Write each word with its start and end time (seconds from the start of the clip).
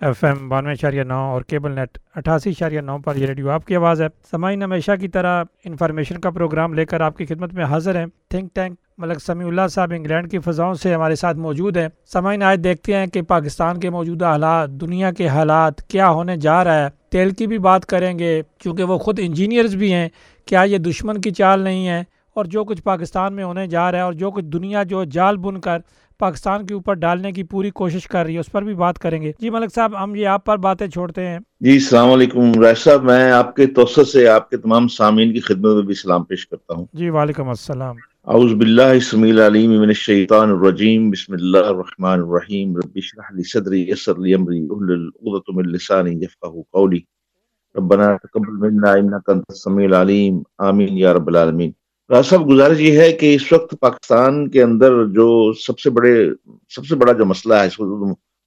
F 0.00 0.24
M 0.24 0.48
بانوے 0.48 0.72
اشاریہ 0.72 1.02
نو 1.02 1.18
اور 1.18 1.42
کیبل 1.42 1.72
نیٹ 1.72 1.98
اٹھاسی 2.14 2.50
اشاریہ 2.50 2.80
نو 2.80 2.98
پر 2.98 3.16
یہ 3.16 3.26
ریڈیو 3.26 3.50
آپ 3.50 3.66
کی 3.66 3.76
آواز 3.76 4.02
ہے۔ 4.02 4.06
سمعین 4.30 4.62
ہمیشہ 4.62 4.92
کی 5.00 5.08
طرح 5.08 5.44
انفارمیشن 5.64 6.20
کا 6.20 6.30
پروگرام 6.30 6.74
لے 6.74 6.84
کر 6.84 7.00
آپ 7.00 7.16
کی 7.16 7.26
خدمت 7.26 7.54
میں 7.54 7.64
حاضر 7.64 7.96
ہیں۔ 7.96 8.06
تھنک 8.30 8.54
ٹینک 8.54 8.78
ملک 8.98 9.20
سمیع 9.20 9.46
اللہ 9.46 9.66
صاحب 9.70 9.92
انگلینڈ 9.96 10.30
کی 10.30 10.38
فضاؤں 10.38 10.74
سے 10.74 10.94
ہمارے 10.94 11.14
ساتھ 11.14 11.36
موجود 11.36 11.76
ہیں۔ 11.76 11.88
سمعین 12.06 12.42
آج 12.42 12.60
دیکھتے 12.64 12.96
ہیں 12.96 13.06
کہ 13.06 13.22
پاکستان 13.22 13.80
کے 13.80 13.90
موجودہ 13.90 14.24
حالات، 14.24 14.70
دنیا 14.70 15.12
کے 15.12 15.28
حالات 15.28 15.82
کیا 15.82 16.10
ہونے 16.10 16.36
جا 16.36 16.64
رہا 16.64 16.84
ہے۔ 16.84 16.88
تیل 17.10 17.30
کی 17.30 17.46
بھی 17.46 17.58
بات 17.58 17.86
کریں 17.86 18.18
گے 18.18 18.42
چونکہ 18.64 18.82
وہ 18.82 18.98
خود 18.98 19.20
انجینئرز 19.22 19.76
بھی 19.76 19.94
ہیں۔ 19.94 20.08
کیا 20.46 20.62
یہ 20.62 20.78
دشمن 20.78 21.20
کی 21.20 21.30
چال 21.30 21.60
نہیں 21.60 21.88
ہے؟ 21.88 22.02
اور 22.34 22.44
جو 22.44 22.64
کچھ 22.64 22.82
پاکستان 22.82 23.34
میں 23.34 23.44
ہونے 23.44 23.66
جا 23.66 23.90
رہا 23.90 23.98
ہے 23.98 24.02
اور 24.02 24.12
جو 24.12 24.30
کچھ 24.30 24.44
دنیا 24.44 24.82
جو 24.82 25.04
جال 25.04 25.36
بن 25.36 25.60
کر 25.60 25.78
پاکستان 26.18 26.66
کے 26.66 26.74
اوپر 26.74 26.94
ڈالنے 26.94 27.32
کی 27.32 27.42
پوری 27.42 27.70
کوشش 27.70 28.08
کر 28.08 28.24
رہی 28.24 28.34
ہے 28.34 28.38
اس 28.38 28.52
پر 28.52 28.62
بھی 28.62 28.74
بات 28.74 28.98
کریں 28.98 29.22
گے۔ 29.22 29.32
جی 29.38 29.50
ملک 29.50 29.74
صاحب 29.74 30.04
ہم 30.04 30.14
یہ 30.14 30.26
آپ 30.26 30.44
پر 30.44 30.56
باتیں 30.56 30.86
چھوڑتے 30.86 31.26
ہیں۔ 31.26 31.38
جی 31.60 31.72
السلام 31.72 32.10
علیکم۔ 32.10 32.62
رائش 32.62 32.78
صاحب 32.78 33.04
میں 33.04 33.32
آپ 33.32 33.56
کے 33.56 33.66
توسط 33.66 34.08
سے 34.08 34.28
آپ 34.28 34.50
کے 34.50 34.56
تمام 34.56 34.88
سامعین 34.88 35.32
کی 35.32 35.40
خدمت 35.40 35.74
میں 35.74 35.82
بھی 35.82 35.94
سلام 35.94 36.24
پیش 36.24 36.48
کرتا 36.48 36.74
ہوں۔ 36.74 36.86
جی 36.92 37.10
وعلیکم 37.10 37.48
السلام۔ 37.48 37.96
اعوذ 38.24 38.52
باللہ 38.52 38.82
السمیع 38.82 39.32
العلیم 39.32 39.70
من 39.70 39.88
الشیطان 39.88 40.50
الرجیم۔ 40.50 41.10
بسم 41.10 41.32
اللہ 41.32 41.58
الرحمن 41.58 42.20
الرحیم۔ 42.20 42.76
رب 42.76 42.90
اشرح 42.94 43.34
لی 43.34 43.42
صدری 43.42 43.90
یسر 43.90 44.18
لی 44.18 44.34
امری 44.34 44.66
احلل 44.70 45.06
عقدۃ 45.06 45.54
من 45.54 45.68
لسانی 45.68 46.10
یفقهوا 46.10 46.62
قولی۔ 46.72 47.00
ربنا 47.74 48.16
تقبل 48.16 48.52
منا 48.52 48.92
انک 48.92 49.30
انت 49.30 49.44
السمیع 49.48 49.86
العلیم۔ 49.86 50.42
آمین 50.58 50.98
یا 50.98 51.14
رب 51.14 51.26
العالمین۔ 51.26 51.70
راج 52.10 52.26
صاحب، 52.26 52.48
گزارش 52.50 52.80
یہ 52.80 52.98
ہے 52.98 53.12
کہ 53.12 53.34
اس 53.34 53.52
وقت 53.52 53.74
پاکستان 53.80 54.50
کے 54.50 54.62
اندر 54.62 55.06
جو 55.06 55.52
سب 55.52 55.78
سے 55.78 55.90
بڑے، 55.90 56.30
سب 56.68 56.86
سے 56.86 56.94
بڑا 56.94 57.12
جو 57.12 57.24
مسئلہ 57.24 57.54
ہے 57.54 57.68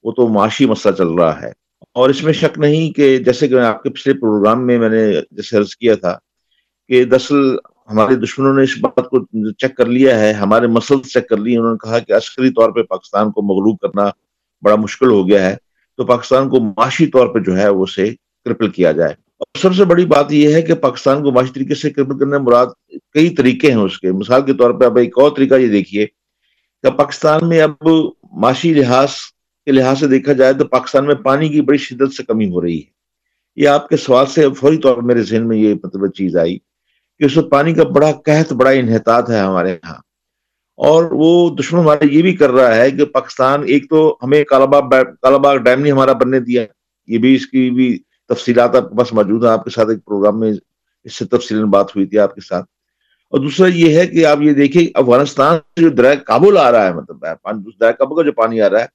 وہ 0.03 0.11
تو 0.11 0.27
معاشی 0.27 0.65
مسئلہ 0.65 0.93
چل 0.93 1.07
رہا 1.07 1.41
ہے۔ 1.41 1.51
اور 1.93 2.09
اس 2.09 2.23
میں 2.23 2.33
شک 2.33 2.59
نہیں 2.59 2.91
کہ 2.91 3.17
جیسے 3.17 3.47
کہ 3.47 3.59
آپ 3.59 3.83
کے 3.83 3.89
پچھلے 3.89 4.13
پروگرام 4.13 4.67
میں 4.67 4.79
میں 4.79 4.89
نے 4.89 5.13
جیسے 5.31 5.57
عرض 5.57 5.75
کیا 5.75 5.95
تھا 5.95 6.17
کہ 6.88 7.03
دراصل 7.03 7.55
ہمارے 7.91 8.16
دشمنوں 8.16 8.53
نے 8.53 8.63
اس 8.63 8.77
بات 8.81 9.09
کو 9.09 9.19
چیک 9.53 9.75
کر 9.75 9.85
لیا 9.85 10.19
ہے، 10.19 10.33
ہمارے 10.33 10.67
مسل 10.67 11.01
چیک 11.01 11.29
کر 11.29 11.38
لیے 11.38 11.57
انہوں 11.57 11.71
نے 11.71 11.77
کہا 11.77 11.99
کہ 11.99 12.11
عسکری 12.11 12.49
طور 12.49 12.71
پہ 12.71 12.83
پاکستان 12.83 13.31
کو 13.31 13.41
مغلوب 13.41 13.79
کرنا 13.79 14.09
بڑا 14.61 14.75
مشکل 14.75 15.09
ہو 15.09 15.27
گیا 15.27 15.49
ہے۔ 15.49 15.55
تو 15.97 16.05
پاکستان 16.05 16.49
کو 16.49 16.59
معاشی 16.59 17.07
طور 17.07 17.27
پہ 17.27 17.39
جو 17.39 17.57
ہے، 17.57 17.69
وہ 17.69 17.83
اسے 17.83 18.09
کرپل 18.45 18.69
کیا 18.69 18.91
جائے۔ 18.91 19.28
اور 19.39 19.59
سب 19.59 19.75
سے 19.75 19.85
بڑی 19.85 20.05
بات 20.05 20.31
یہ 20.31 20.53
ہے 20.53 20.61
کہ 20.61 20.73
پاکستان 20.73 21.23
کو 21.23 21.31
معاشی 21.31 21.53
طریقے 21.53 21.75
سے 21.75 21.89
کرپل 21.89 22.17
کرنے 22.19 22.37
مراد 22.37 22.67
کئی 23.13 23.29
طریقے 23.29 23.67
ہیں 23.67 23.79
اس 23.79 23.99
کے۔ 23.99 24.11
مثال 24.11 24.41
کے 24.45 24.53
طور 24.53 24.71
پہ 24.71 24.85
اب 24.85 24.97
ایک 24.97 25.19
اور 25.19 25.31
طریقہ 25.37 25.55
یہ 25.55 25.67
دیکھیے 25.67 26.05
کہ 26.83 26.89
پاکستان 26.89 27.49
میں 27.49 27.61
اب 27.61 27.87
معاشی 28.31 28.73
لحاظ 28.73 29.09
کے 29.65 29.71
لحاظ 29.71 29.99
سے 29.99 30.07
دیکھا 30.07 30.33
جائے 30.33 30.53
تو 30.53 30.65
پاکستان 30.65 31.05
میں 31.05 31.15
پانی 31.15 31.49
کی 31.49 31.61
بڑی 31.61 31.77
شدت 31.77 32.13
سے 32.13 32.23
کمی 32.23 32.49
ہو 32.49 32.61
رہی 32.61 32.77
ہے۔ 32.77 32.99
یہ 33.55 33.67
آپ 33.67 33.89
کے 33.89 33.97
سوال 33.97 34.25
سے 34.25 34.45
فوری 34.57 34.77
طور 34.77 34.95
پر 34.95 35.01
میرے 35.01 35.21
ذہن 35.21 35.47
میں 35.47 35.57
یہ 35.57 35.73
مطلب 35.83 36.13
چیز 36.13 36.37
آئی 36.37 36.57
کہ 37.19 37.23
اس 37.23 37.37
وقت 37.37 37.51
پانی 37.51 37.73
کا 37.73 37.83
بڑا 37.83 38.11
قحط، 38.11 38.53
بڑا 38.53 38.69
انحطاط 38.69 39.29
ہے 39.29 39.39
ہمارے 39.39 39.71
یہاں۔ 39.71 39.95
اور 40.77 41.03
وہ 41.11 41.55
دشمن 41.55 41.79
ہمارے 41.79 42.07
یہ 42.11 42.21
بھی 42.21 42.35
کر 42.35 42.49
رہا 42.49 42.75
ہے 42.75 42.91
کہ 42.91 43.05
پاکستان 43.05 43.63
ایک 43.67 43.89
تو 43.89 44.17
ہمیں 44.23 44.43
کالا 44.43 44.65
باغ 44.65 45.03
کالا 45.21 45.37
باغ 45.37 45.55
ڈیم 45.55 45.81
نہیں 45.81 45.91
ہمارا 45.91 46.13
بننے 46.13 46.39
دیا، 46.39 46.65
یہ 47.07 47.17
بھی 47.17 47.35
اس 47.35 47.47
کی 47.47 47.69
بھی 47.69 47.99
تفصیلات 48.30 48.75
آپ 48.75 48.89
کے 48.89 48.97
پاس 48.97 49.13
موجود 49.13 49.44
ہیں، 49.44 49.52
آپ 49.52 49.63
کے 49.63 49.69
ساتھ 49.69 49.89
ایک 49.89 50.05
پروگرام 50.05 50.39
میں 50.39 50.52
اس 51.03 51.16
سے 51.16 51.25
تفصیل 51.25 51.63
بات 51.66 51.95
ہوئی 51.95 52.05
تھی 52.05 52.19
آپ 52.19 52.35
کے 52.35 52.41
ساتھ۔ 52.41 52.66
اور 53.30 53.39
دوسرا 53.39 53.67
یہ 53.67 53.97
ہے 53.97 54.08
کہ 54.08 54.25
آپ 54.25 54.41
یہ 54.41 54.53
دیکھیں، 54.53 54.88
افغانستان 54.94 55.58
سے 55.58 55.81
جو 55.81 55.89
دریا 55.89 56.16
کابل 56.16 56.57
آ 56.57 56.72
رہا 56.72 56.85
ہے 56.85 56.94
مطلب 56.94 57.22
دریا 57.22 57.91
کابل 57.91 58.16
کا 58.16 58.22
جو 58.23 58.31
پانی 58.31 58.61
آ 58.61 58.69
رہا 58.69 58.81
ہے، 58.81 58.85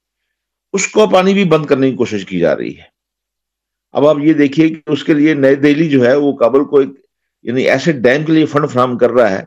اس 0.73 0.87
کو 0.87 1.07
پانی 1.07 1.33
بھی 1.33 1.43
بند 1.43 1.65
کرنے 1.65 1.91
کی 1.91 1.97
کوشش 1.97 2.25
کی 2.25 2.39
جا 2.39 2.55
رہی 2.55 2.77
ہے۔ 2.77 2.83
اب 3.91 4.07
آپ 4.07 4.17
یہ 4.23 4.33
دیکھیے 4.33 4.69
کہ 4.69 4.81
اس 4.87 5.03
کے 5.03 5.13
لیے 5.13 5.33
نئی 5.33 5.55
دہلی 5.55 5.89
جو 5.89 6.05
ہے، 6.05 6.15
وہ 6.15 6.33
کابل 6.33 6.63
کو 6.63 6.79
ایک 6.79 6.89
یعنی 7.43 7.63
ایسے 7.63 7.91
ڈیم 7.91 8.23
کے 8.23 8.31
لیے 8.33 8.45
فنڈ 8.45 8.69
فراہم 8.69 8.97
کر 8.97 9.11
رہا 9.11 9.31
ہے 9.31 9.43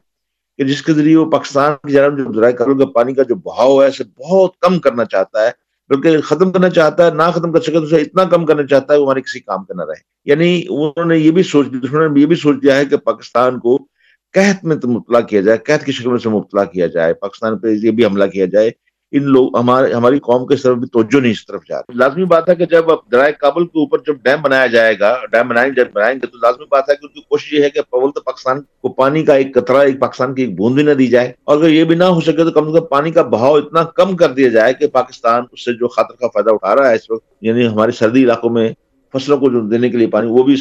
کہ 0.58 0.64
جس 0.64 0.82
کے 0.82 0.92
ذریعے 0.92 1.16
وہ 1.16 1.30
پاکستان 1.30 1.72
کی 1.86 1.92
جانب 1.92 2.18
جو 2.18 2.24
دریا 2.32 2.50
کابل 2.50 2.78
کا 2.78 2.86
پانی 2.86 3.14
کا 3.14 3.22
جو 3.22 3.34
بہاؤ 3.34 3.82
ہے، 3.82 3.86
اسے 3.86 4.04
بہت 4.18 4.58
کم 4.58 4.78
کرنا 4.78 5.04
چاہتا 5.04 5.46
ہے۔ 5.46 5.50
بلکہ 5.88 6.20
ختم 6.20 6.52
کرنا 6.52 6.70
چاہتا 6.70 7.06
ہے، 7.06 7.10
نہ 7.10 7.22
ختم 7.34 7.52
کر 7.52 7.60
سکے 7.60 7.72
تو 7.72 7.82
اسے 7.82 7.96
اتنا 7.96 8.24
کم 8.24 8.46
کرنا 8.46 8.66
چاہتا 8.66 8.94
ہے 8.94 8.98
وہ 8.98 9.04
ہمارے 9.04 9.20
کسی 9.20 9.40
کام 9.40 9.64
کا 9.64 9.74
نہ 9.74 9.82
رہے۔ 9.82 10.00
یعنی 10.24 10.62
انہوں 10.68 11.04
نے 11.04 11.18
یہ 11.18 11.30
بھی 11.30 11.42
سوچ 11.42 11.66
دشمنوں 11.66 12.08
نے 12.08 12.20
یہ 12.20 12.26
بھی 12.26 12.36
سوچ 12.36 12.56
دیا 12.62 12.76
ہے 12.76 12.84
کہ 12.84 12.96
پاکستان 12.96 13.58
کو 13.58 13.86
قحط 14.32 14.64
میں 14.64 14.76
مبتلا 14.84 15.20
کیا 15.20 15.40
جائے، 15.40 15.58
قحط 15.58 15.84
کی 15.84 15.92
شکل 15.92 16.10
میں 16.10 16.18
سے 16.18 16.28
مبتلا 16.28 16.64
کیا 16.64 16.86
جائے، 16.86 17.14
پاکستان 17.14 17.58
پہ 17.58 17.68
یہ 17.68 17.90
بھی 17.90 18.04
حملہ 18.04 18.24
کیا 18.24 18.46
جائے۔ 18.46 18.70
ان 19.12 19.22
لوگ 19.22 19.58
ہمارے 19.58 19.92
ہماری 19.92 20.18
قوم 20.18 20.46
کے 20.46 20.56
طرف 20.56 20.76
بھی 20.76 20.88
توجہ 20.88 21.20
نہیں 21.20 21.32
اس 21.32 21.46
طرف 21.46 21.60
جا 21.68 21.78
رہی۔ 21.78 21.98
لازمی 21.98 22.24
بات 22.24 22.48
ہے 22.48 22.54
کہ 22.54 22.66
جب 22.66 22.84
درائے 23.12 23.32
کابل 23.32 23.64
کے 23.64 23.78
اوپر 23.78 23.98
جب 24.06 24.14
ڈیم 24.22 24.42
بنایا 24.42 24.66
جائے 24.66 24.98
گا، 25.00 25.18
ڈیم 25.32 25.48
بنائیں 25.48 25.72
جب 25.72 25.84
بنائیں 25.92 26.14
گے، 26.14 26.26
تو 26.26 26.38
لازمی 26.38 26.64
بات 26.70 26.90
ہے 26.90 26.94
کہ 26.94 27.06
ان 27.06 27.12
کی 27.12 27.20
کوشش 27.20 27.52
یہ 27.52 27.62
ہے 27.62 27.70
کہ 27.70 27.80
پول 27.90 28.10
تو 28.10 28.20
پاکستان 28.20 28.60
کو 28.60 28.88
پانی 28.88 29.24
کا 29.24 29.34
ایک 29.34 29.54
قطرہ، 29.54 29.76
ایک 29.76 30.00
پاکستان 30.00 30.34
کی 30.34 30.42
ایک 30.42 30.56
بوند 30.56 30.74
بھی 30.74 30.82
نہ 30.82 30.90
دی 30.90 31.06
جائے۔ 31.06 31.32
اور 31.44 31.56
اگر 31.56 31.68
یہ 31.68 31.84
بھی 31.84 31.96
نہ 31.96 32.04
ہو 32.04 32.20
سکے 32.20 32.44
تو 32.44 32.50
کم 32.50 32.68
از 32.68 32.74
کم 32.78 32.86
پانی 32.86 33.10
کا 33.10 33.22
بہاؤ 33.22 33.54
اتنا 33.54 33.82
کم 33.82 34.16
کر 34.16 34.32
دیا 34.32 34.48
جائے 34.48 34.74
کہ 34.74 34.86
پاکستان 34.86 35.42
اس 35.52 35.64
سے 35.64 35.72
جو 35.72 35.88
خطر 35.88 36.16
کا 36.20 36.28
فائدہ 36.28 36.50
اٹھا 36.50 36.76
رہا 36.76 36.90
ہے 36.90 36.94
اس 36.94 37.10
وقت 37.10 37.24
یعنی 37.40 37.66
ہمارے 37.66 37.92
سردی 37.92 38.24
علاقوں 38.24 38.50
میں 38.50 38.72
فصلوں 39.14 39.38
کو 39.38 39.50
جو 39.50 39.60
دینے 39.60 39.88
کے 39.88 39.96
لیے 39.96 40.06
پانی، 40.06 40.26
وہ 40.30 40.42
بھی 40.42 40.54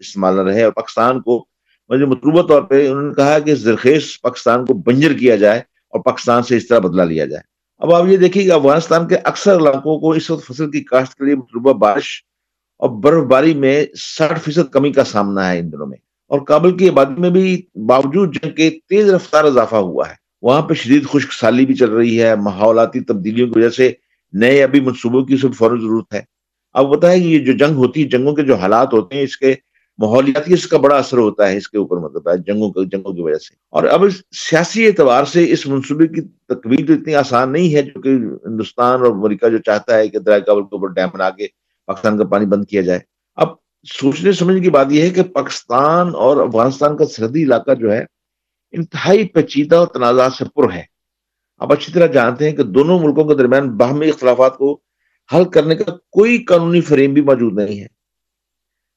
استعمال 0.00 0.36
نہ 0.36 0.40
رہے۔ 0.40 0.62
اور 0.62 0.72
پاکستان 0.72 1.20
کو 1.20 1.46
مجھے 1.88 2.04
مطلوبہ 2.04 2.48
طور 2.48 2.62
پہ 2.62 2.90
انہوں 2.90 3.02
نے 3.02 3.14
کہا 3.14 3.38
کہ 3.38 3.54
زرخیز 3.54 4.20
پاکستان 4.22 4.64
کو 4.64 4.74
بنجر 4.74 5.12
کیا 5.12 5.36
جائے 5.36 5.58
اور 5.58 6.00
پاکستان 6.00 6.42
سے 6.42 6.56
اس 6.56 6.68
طرح 6.68 6.78
بدلا 6.78 7.04
لیا 7.04 7.26
جائے۔ 7.26 7.55
اب 7.78 7.94
آپ 7.94 8.06
یہ 8.06 8.16
دیکھیے 8.16 8.44
کہ 8.44 8.52
افغانستان 8.52 9.08
کے 9.08 9.16
اکثر 9.16 9.56
علاقوں 9.56 10.00
کو 10.00 10.10
اس 10.10 10.30
وقت 10.30 10.46
فصل 10.46 10.70
کی 10.70 10.80
کاشت 10.80 11.14
کے 11.14 11.24
لیے 11.24 11.34
مطلوبہ 11.34 11.72
بارش 11.72 12.22
اور 12.78 12.90
برف 12.90 13.24
باری 13.24 13.54
میں 13.54 13.84
ساٹھ 13.96 14.40
فیصد 14.40 14.72
کمی 14.72 14.92
کا 14.92 15.04
سامنا 15.04 15.52
ہے 15.52 15.58
ان 15.58 15.72
دنوں 15.72 15.86
میں 15.86 15.98
اور 16.28 16.40
کابل 16.40 16.76
کی 16.76 16.88
آبادی 16.88 17.20
میں 17.20 17.30
بھی 17.30 17.62
باوجود 17.74 18.34
جنگ 18.34 18.50
کے 18.50 18.70
تیز 18.70 19.10
رفتار 19.10 19.44
اضافہ 19.44 19.76
ہوا 19.76 20.08
ہے۔ 20.08 20.14
وہاں 20.42 20.62
پہ 20.62 20.74
شدید 20.74 21.08
خشک 21.08 21.32
سالی 21.32 21.66
بھی 21.66 21.74
چل 21.74 21.90
رہی 21.90 22.22
ہے۔ 22.22 22.34
ماحولاتی 22.34 23.00
تبدیلیوں 23.00 23.48
کی 23.48 23.58
وجہ 23.58 23.68
سے 23.68 23.92
نئے 24.32 24.62
ابھی 24.62 24.80
منصوبوں 24.80 25.24
کی 25.24 25.36
سب 25.36 25.54
فوراً 25.54 25.80
ضرورت 25.80 26.14
ہے۔ 26.14 26.20
اب 26.72 26.88
بتائیں 26.88 27.22
کہ 27.22 27.28
یہ 27.28 27.38
جو 27.38 27.52
جنگ 27.52 27.76
ہوتی 27.76 28.02
ہے، 28.02 28.08
جنگوں 28.08 28.34
کے 28.34 28.42
جو 28.42 28.54
حالات 28.54 28.92
ہوتے 28.92 29.16
ہیں، 29.16 29.22
اس 29.22 29.36
کے 29.36 29.54
ماحولیاتی 29.98 30.54
اس 30.54 30.66
کا 30.66 30.78
بڑا 30.78 30.96
اثر 30.96 31.18
ہوتا 31.18 31.48
ہے 31.48 31.56
اس 31.56 31.68
کے 31.68 31.78
اوپر 31.78 31.96
مطلب 31.96 32.28
ہے، 32.28 32.38
جنگوں 32.38 32.84
جنگوں 32.84 33.12
کی 33.12 33.22
وجہ 33.22 33.38
سے۔ 33.38 33.54
اور 33.70 33.84
اب 33.84 34.04
سیاسی 34.30 34.86
اعتبار 34.86 35.24
سے 35.24 35.52
اس 35.52 35.66
منصوبے 35.66 36.06
کی 36.06 36.20
تکمیل 36.20 36.86
تو 36.86 36.92
اتنی 36.92 37.14
آسان 37.14 37.52
نہیں 37.52 37.74
ہے، 37.74 37.82
جو 37.82 38.00
کہ 38.00 38.08
ہندوستان 38.08 39.00
اور 39.00 39.10
امریکہ 39.10 39.48
جو 39.48 39.58
چاہتا 39.58 39.98
ہے 39.98 40.08
کہ 40.08 40.18
دریا 40.18 40.38
کابل 40.38 40.62
کے 40.62 40.76
اوپر 40.76 40.88
ڈیم 40.88 41.08
بنا 41.14 41.30
کے 41.30 41.46
پاکستان 41.86 42.18
کا 42.18 42.24
پانی 42.24 42.46
بند 42.46 42.64
کیا 42.64 42.80
جائے۔ 42.80 42.98
اب 43.34 43.48
سوچنے 44.00 44.32
سمجھنے 44.32 44.60
کی 44.60 44.70
بات 44.70 44.86
یہ 44.90 45.02
ہے 45.02 45.10
کہ 45.10 45.22
پاکستان 45.22 46.14
اور 46.14 46.36
افغانستان 46.36 46.96
کا 46.96 47.04
سرحدی 47.06 47.42
علاقہ 47.42 47.74
جو 47.74 47.92
ہے، 47.92 48.04
انتہائی 48.72 49.24
پیچیدہ 49.24 49.76
اور 49.76 49.86
تنازعات 49.86 50.32
سے 50.32 50.44
پر 50.44 50.72
ہے۔ 50.72 50.82
اب 51.58 51.72
اچھی 51.72 51.92
طرح 51.92 52.06
جانتے 52.06 52.50
ہیں 52.50 52.56
کہ 52.56 52.62
دونوں 52.62 52.98
ملکوں 52.98 53.24
کے 53.24 53.34
درمیان 53.34 53.70
باہمی 53.70 54.08
اختلافات 54.08 54.56
کو 54.56 54.80
حل 55.34 55.44
کرنے 55.44 55.74
کا 55.74 55.96
کوئی 56.10 56.38
قانونی 56.38 56.80
فریم 56.80 57.12
بھی 57.12 57.22
موجود 57.22 57.52
نہیں 57.52 57.80
ہے۔ 57.80 57.95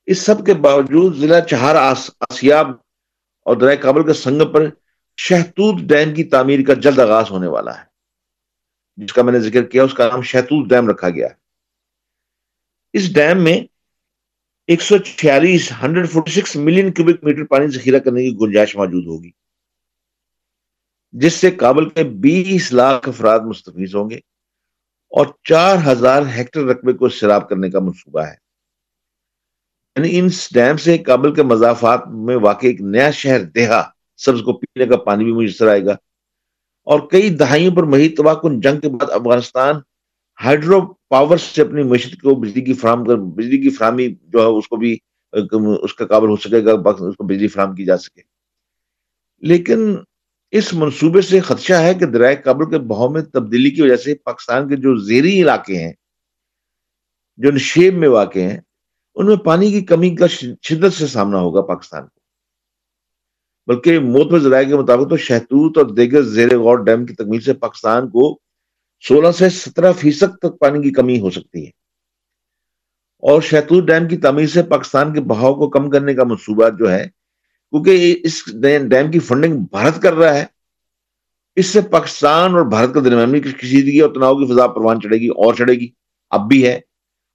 اس 0.09 0.19
سب 0.19 0.45
کے 0.45 0.53
باوجود 0.53 1.17
ضلع 1.17 1.39
چہار 1.39 1.75
آسیاب 1.75 2.67
اور 3.45 3.55
درائے 3.55 3.77
کابل 3.77 4.05
کے 4.05 4.13
سنگ 4.13 4.41
پر 4.53 4.65
شہتوت 5.17 5.81
ڈیم 5.81 6.13
کی 6.13 6.23
تعمیر 6.23 6.59
کا 6.67 6.73
جلد 6.73 6.99
آغاز 6.99 7.31
ہونے 7.31 7.47
والا 7.47 7.77
ہے۔ 7.79 7.83
جس 8.97 9.13
کا 9.13 9.21
میں 9.21 9.33
نے 9.33 9.39
ذکر 9.39 9.63
کیا، 9.63 9.83
اس 9.83 9.93
کا 9.93 10.07
نام 10.07 10.21
شہتوت 10.21 10.69
ڈیم 10.69 10.89
رکھا 10.89 11.09
گیا۔ 11.09 11.27
اس 12.93 13.13
ڈیم 13.13 13.43
میں 13.43 13.59
ایک 14.67 14.81
سو 14.81 14.97
چھیالیس 14.97 15.71
hundred 15.83 16.09
forty 16.09 16.31
six 16.31 16.55
million 16.55 16.91
cubic 16.91 17.23
metre 17.23 17.43
پانی 17.43 17.67
ذخیرہ 17.67 17.99
کرنے 17.99 18.23
کی 18.23 18.35
گنجائش 18.41 18.75
موجود 18.75 19.05
ہوگی، 19.05 19.31
جس 21.13 21.33
سے 21.33 21.51
کابل 21.51 21.89
کے 21.89 22.03
بیس 22.03 22.73
لاکھ 22.73 23.09
افراد 23.09 23.39
مستفیض 23.39 23.95
ہوں 23.95 24.09
گے 24.09 24.17
اور 25.11 25.25
چار 25.43 25.77
ہزار 25.85 26.21
ہیکٹر 26.35 26.63
رقبے 26.63 26.93
کو 26.93 27.09
سیراب 27.09 27.49
کرنے 27.49 27.69
کا 27.69 27.79
منصوبہ 27.79 28.21
ہے۔ 28.21 28.48
یعنی 29.99 30.19
ان 30.19 30.27
ڈیم 30.53 30.77
سے 30.77 30.97
کابل 30.97 31.35
کے 31.35 31.43
مضافات 31.43 32.07
میں 32.07 32.35
واقع 32.35 32.67
ایک 32.67 32.81
نیا 32.81 33.11
شہر 33.11 33.43
دیہا، 33.43 33.83
سبز 34.17 34.41
کو 34.41 34.53
پینے 34.53 34.85
کا 34.85 34.97
پانی 34.97 35.23
بھی 35.23 35.33
میسر 35.33 35.67
آئے 35.67 35.85
گا۔ 35.85 35.95
اور 36.83 36.99
کئی 37.11 37.29
دہائیوں 37.29 37.75
پر 37.75 37.83
مہی 37.83 38.09
تباہ 38.09 38.33
کن 38.33 38.61
جنگ 38.61 38.79
کے 38.79 38.89
بعد 38.89 39.09
افغانستان 39.09 39.75
ہائیڈرو 40.45 40.93
پاور 41.09 41.37
سے 41.37 41.61
اپنی 41.61 41.83
معیشت 41.83 42.21
کو 42.21 42.35
بجلی 42.35 42.61
کی 42.61 42.73
فراہم 42.73 43.05
کر 43.05 43.15
بجلی 43.15 43.57
کی 43.57 43.69
فراہمی 43.69 44.15
جو 44.23 44.39
ہے 44.39 44.45
اس 44.45 44.67
کو 44.67 44.75
بھی 44.75 44.97
اس 45.81 45.93
کا 45.93 46.05
قابل 46.05 46.29
ہو 46.29 46.35
سکے 46.35 46.65
گا 46.65 46.71
اس 46.71 47.15
کو 47.15 47.23
بجلی 47.23 47.47
فراہم 47.47 47.75
کی 47.75 47.85
جا 47.85 47.97
سکے۔ 47.97 48.21
لیکن 49.37 49.95
اس 50.51 50.73
منصوبے 50.73 51.21
سے 51.21 51.39
خدشہ 51.39 51.73
ہے 51.73 51.93
کہ 51.93 52.05
درائے 52.05 52.35
کابل 52.35 52.69
کے 52.69 52.79
بہاؤ 52.79 53.09
میں 53.09 53.21
تبدیلی 53.21 53.71
کی 53.71 53.81
وجہ 53.81 53.95
سے 53.95 54.15
پاکستان 54.15 54.69
کے 54.69 54.75
جو 54.75 54.95
زیری 54.95 55.41
علاقے 55.41 55.83
ہیں، 55.83 55.93
جو 57.37 57.51
نشیب 57.51 57.93
میں 57.93 58.09
واقع 58.09 58.39
ہیں 58.39 58.57
ان 59.19 59.25
میں 59.25 59.35
پانی 59.35 59.71
کی 59.71 59.81
کمی 59.81 60.15
کا 60.15 60.27
شدت 60.27 60.93
سے 60.93 61.07
سامنا 61.07 61.37
ہوگا 61.39 61.61
پاکستان 61.61 62.07
کو۔ 62.07 62.19
بلکہ 63.67 63.99
موت 63.99 64.31
میں 64.31 64.39
ذرائع 64.39 64.67
کے 64.67 64.75
مطابق 64.75 65.09
تو 65.09 65.17
شہتوت 65.17 65.77
اور 65.77 65.85
دیگر 65.85 66.21
زیر 66.21 66.57
غور 66.57 66.77
ڈیم 66.77 67.05
کی 67.05 67.13
تکمیل 67.13 67.41
سے 67.41 67.53
پاکستان 67.53 68.09
کو 68.09 68.39
سولہ 69.07 69.31
سے 69.31 69.49
سترہ 69.49 69.91
فیصد 69.91 70.37
تک 70.37 70.59
پانی 70.59 70.81
کی 70.81 70.91
کمی 70.91 71.19
ہو 71.19 71.29
سکتی 71.29 71.65
ہے۔ 71.65 71.69
اور 73.19 73.41
شہتور 73.41 73.83
ڈیم 73.83 74.07
کی 74.07 74.17
تعمیر 74.17 74.47
سے 74.47 74.63
پاکستان 74.63 75.13
کے 75.13 75.21
بہاؤ 75.21 75.53
کو 75.53 75.69
کم 75.69 75.89
کرنے 75.89 76.13
کا 76.13 76.23
منصوبہ 76.23 76.69
جو 76.69 76.91
ہے، 76.91 77.05
کیونکہ 77.69 78.19
اس 78.23 78.45
ڈیم 78.89 79.11
کی 79.11 79.19
فنڈنگ 79.19 79.57
بھارت 79.71 80.01
کر 80.01 80.13
رہا 80.13 80.33
ہے، 80.33 80.45
اس 81.55 81.65
سے 81.65 81.81
پاکستان 81.81 82.55
اور 82.55 82.65
بھارت 82.65 82.93
کے 82.93 82.99
درمیان 82.99 83.41
کشیدگی 83.41 83.99
اور 83.99 84.13
تناؤ 84.13 84.35
کی 84.35 84.53
فضا 84.53 84.67
پروان 84.67 85.01
چڑھے 85.01 85.17
گی 85.17 85.27
اور 85.27 85.53
چڑھے 85.53 85.73
گی۔ 85.73 85.87
اب 86.29 86.49
بھی 86.49 86.67
ہے۔ 86.67 86.79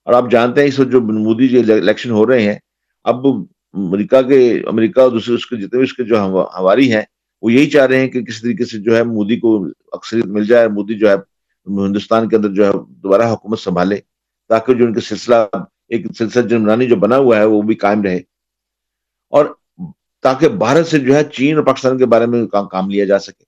اور 0.05 0.15
آپ 0.15 0.31
جانتے 0.31 0.61
ہیں 0.61 0.69
اس 0.69 0.79
وقت 0.79 0.93
جو 0.93 1.01
مودی 1.01 1.49
جو 1.49 1.75
الیکشن 1.75 2.11
ہو 2.11 2.27
رہے 2.27 2.43
ہیں، 2.43 2.59
اب 3.05 3.27
امریکہ 3.75 4.23
کے، 4.23 4.63
امریکہ 4.67 5.01
اور 5.01 5.11
دوسرے 5.11 5.35
اس 5.35 5.47
کے، 5.47 5.57
جتنے 5.57 5.79
بھی 5.79 5.85
اس 5.85 5.93
کے 5.93 6.05
جو 6.05 6.25
ہماری 6.25 6.93
ہیں، 6.93 7.03
وہ 7.43 7.53
یہی 7.53 7.71
چاہ 7.71 7.87
رہے 7.87 8.01
ہیں 8.01 8.09
کہ 8.09 8.23
کس 8.23 8.43
طریقے 8.43 8.65
سے 8.65 8.79
جو 8.79 8.97
ہے 8.97 9.03
مودی 9.03 9.37
کو 9.37 9.67
اکثریت 9.93 10.27
مل 10.27 10.47
جائے 10.47 10.69
مودی 10.69 10.95
جو 10.95 11.09
ہے 11.09 11.15
ہندوستان 11.67 12.29
کے 12.29 12.37
اندر 12.37 12.49
جو 12.49 12.67
ہے 12.67 12.73
دوبارہ 12.89 13.33
حکومت 13.33 13.59
سنبھالے 13.59 13.97
تاکہ 14.49 14.75
جو 14.75 14.85
ان 14.85 14.95
کا 14.95 15.01
سلسلہ، 15.01 15.35
ایک 15.89 16.07
سلسلہ 16.19 16.43
جنرانی 16.43 16.87
جو 16.87 16.97
بنا 16.97 17.17
ہوا 17.17 17.37
ہے، 17.37 17.45
وہ 17.45 17.63
بھی 17.63 17.75
قائم 17.75 18.03
رہے۔ 18.03 18.21
اور 19.31 19.47
تاکہ 20.23 20.49
بھارت 20.49 20.87
سے 20.87 20.99
جو 20.99 21.15
ہے 21.15 21.25
چین 21.25 21.57
اور 21.57 21.65
پاکستان 21.65 21.99
کے 21.99 22.07
بارے 22.07 22.27
میں 22.27 22.47
کام 22.47 22.91
لیا 22.91 23.05
جا 23.05 23.19
سکے۔ 23.19 23.44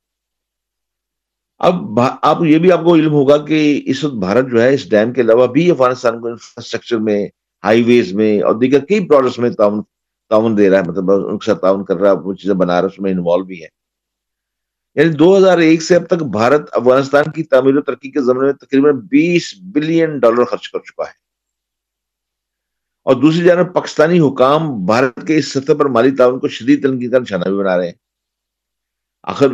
اب 1.60 2.00
آپ 2.22 2.42
یہ 2.44 2.58
بھی 2.58 2.72
آپ 2.72 2.80
کو 2.84 2.94
علم 2.94 3.12
ہوگا 3.12 3.36
کہ 3.46 3.82
اس 3.86 4.04
وقت 4.04 4.14
بھارت 4.14 4.46
جو 4.50 4.62
ہے، 4.62 4.74
اس 4.74 4.90
ڈیم 4.90 5.12
کے 5.12 5.20
علاوہ 5.20 5.46
بھی 5.46 5.70
افغانستان 5.70 6.20
کو 6.20 6.28
انفراسٹرکچر 6.28 6.98
میں 6.98 7.28
ہائی 7.64 7.82
ویز 7.82 8.12
میں 8.12 8.42
اور 8.42 8.54
دیگر 8.54 8.84
کئی 8.84 9.08
پروجیکٹس 9.08 9.38
میں 9.38 9.50
تعاون 9.50 9.82
تعاون 10.30 10.56
دے 10.58 10.70
رہا 10.70 10.78
ہے 10.78 10.82
مطلب 10.86 11.10
ان 11.10 11.38
کے 11.38 11.46
ساتھ 11.46 11.60
تعاون 11.60 11.84
کر 11.84 11.96
رہا 11.96 12.10
ہے، 12.10 12.16
وہ 12.16 12.34
چیزیں 12.34 12.54
بنا 12.54 12.72
رہا 12.72 12.80
ہے 12.80 12.86
اس 12.86 12.98
میں 12.98 13.10
انوالو 13.10 13.44
بھی 13.44 13.62
ہے 13.62 13.68
یعنی 14.94 15.08
دو 15.08 15.36
ہزار 15.38 15.58
ایک 15.58 15.82
سے 15.82 15.96
اب 15.96 16.06
تک 16.06 16.22
بھارت 16.32 16.68
افغانستان 16.72 17.24
کی 17.30 17.42
تعمیر 17.42 17.76
و 17.76 17.82
ترقی 17.82 18.10
کے 18.10 18.20
زمانے 18.20 18.46
میں 18.46 18.52
تقریباً 18.52 18.96
بیس 18.96 19.54
بلین 19.62 20.18
ڈالر 20.18 20.44
خرچ 20.44 20.70
کر 20.70 20.78
چکا 20.78 21.04
ہے۔ 21.04 21.26
اور 23.04 23.14
دوسری 23.14 23.44
جانب 23.44 23.74
پاکستانی 23.74 24.20
حکام 24.20 24.86
بھارت 24.86 25.26
کے 25.26 25.36
اس 25.36 25.52
سطح 25.52 25.72
پر 25.78 25.84
مالی 25.86 26.10
تعاون 26.10 26.40
کو 26.40 26.48
شدید 26.48 26.82
تنقید 26.82 27.12
کا 27.12 27.18
نشانہ 27.18 27.44
بھی 27.44 27.56
بنا 27.56 27.76
رہے 27.76 27.86
ہیں۔ 27.86 27.92
آخر 29.22 29.48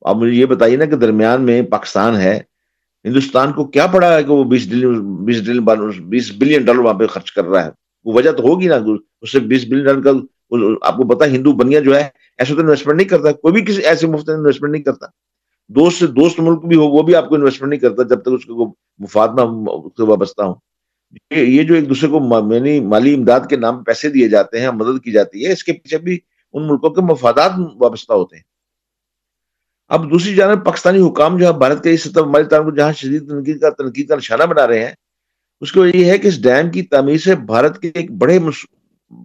آپ 0.00 0.16
مجھے 0.16 0.32
یہ 0.32 0.46
بتائیے 0.46 0.76
نا 0.76 0.84
کہ 0.84 0.96
درمیان 0.96 1.42
میں 1.42 1.60
پاکستان 1.62 2.16
ہے، 2.16 2.38
ہندوستان 3.04 3.52
کو 3.52 3.64
کیا 3.64 3.86
پڑا 3.86 4.14
ہے 4.16 4.22
کہ 4.22 4.32
وہ 4.32 4.44
بیس 4.44 4.66
بیس 5.24 5.40
بیس 5.98 6.32
بلین 6.38 6.64
ڈالر 6.64 6.78
وہاں 6.78 6.94
پہ 6.94 7.06
خرچ 7.06 7.32
کر 7.32 7.44
رہا 7.44 7.64
ہے؟ 7.64 7.70
وہ 8.04 8.12
وجہ 8.14 8.32
تو 8.32 8.42
ہوگی 8.42 8.66
نا، 8.66 8.76
اس 9.20 9.32
سے 9.32 9.40
بیس 9.40 9.64
بلین 9.64 9.84
ڈالر 9.84 10.02
کا 10.02 10.10
آپ 10.82 10.96
کو 10.96 11.08
پتا 11.08 11.26
ہندو 11.26 11.52
بنیا 11.52 11.80
جو 11.80 11.96
ہے، 11.96 12.08
ایسے 12.38 12.54
تو 12.54 12.60
انویسٹمنٹ 12.60 12.96
نہیں 12.96 13.08
کرتا، 13.08 13.32
کوئی 13.32 13.52
بھی 13.52 13.64
کسی 13.64 13.82
ایسے 13.82 14.06
مفت 14.06 14.28
انویسٹمنٹ 14.28 14.72
نہیں 14.72 14.82
کرتا۔ 14.82 15.06
دوست 15.70 15.98
سے 15.98 16.06
دوست 16.06 16.40
ملک 16.40 16.64
بھی 16.64 16.76
ہو، 16.76 16.86
وہ 16.88 17.02
بھی 17.02 17.14
آپ 17.14 17.28
کو 17.28 17.34
انویسٹمنٹ 17.34 17.70
نہیں 17.70 17.80
کرتا 17.80 18.02
جب 18.02 18.22
تک 18.22 18.28
اس 18.28 18.44
کو 18.44 18.74
مفاد 18.98 19.28
میں 19.28 19.44
وابستہ 19.98 20.42
ہوں۔ 20.42 20.54
یہ 21.30 21.62
جو 21.62 21.74
ایک 21.74 21.88
دوسرے 21.88 22.08
کو 22.10 22.20
یعنی 22.54 22.80
مالی 22.80 23.14
امداد 23.14 23.40
کے 23.50 23.56
نام 23.56 23.82
پیسے 23.84 24.08
دیے 24.08 24.28
جاتے 24.28 24.60
ہیں، 24.60 24.70
مدد 24.70 25.02
کی 25.04 25.12
جاتی 25.12 25.46
ہے، 25.46 25.52
اس 25.52 25.64
کے 25.64 25.72
پیچھے 25.72 25.98
بھی 25.98 26.18
ان 26.52 26.66
ملکوں 26.68 26.90
کے 26.90 27.00
مفادات 27.00 27.52
وابستہ 27.80 28.12
ہوتے 28.12 28.36
ہیں۔ 28.36 28.42
اب 29.90 30.10
دوسری 30.10 30.34
جانب 30.34 30.64
پاکستانی 30.64 31.00
حکام 31.00 31.36
جو 31.38 31.46
ہے 31.46 31.52
بھارت 31.58 31.82
کے 31.82 31.90
اس 31.90 32.02
سطح 32.02 32.20
مالی 32.20 32.44
تعلق 32.44 32.64
کو 32.64 32.70
جہاں 32.70 32.92
شدید 32.92 33.28
تنقید 33.28 33.60
کا 33.60 33.70
تنقید 33.70 34.08
کا 34.08 34.16
نشانہ 34.16 34.44
بنا 34.44 34.66
رہے 34.66 34.84
ہیں، 34.84 34.92
اس 35.60 35.72
کی 35.72 35.78
وجہ 35.78 35.96
یہ 35.96 36.10
ہے 36.10 36.18
کہ 36.18 36.28
اس 36.28 36.42
ڈیم 36.42 36.70
کی 36.70 36.82
تعمیر 36.82 37.18
سے 37.18 37.34
بھارت 37.34 37.78
کے 37.78 37.90
ایک 37.94 38.10
بڑے 38.10 38.38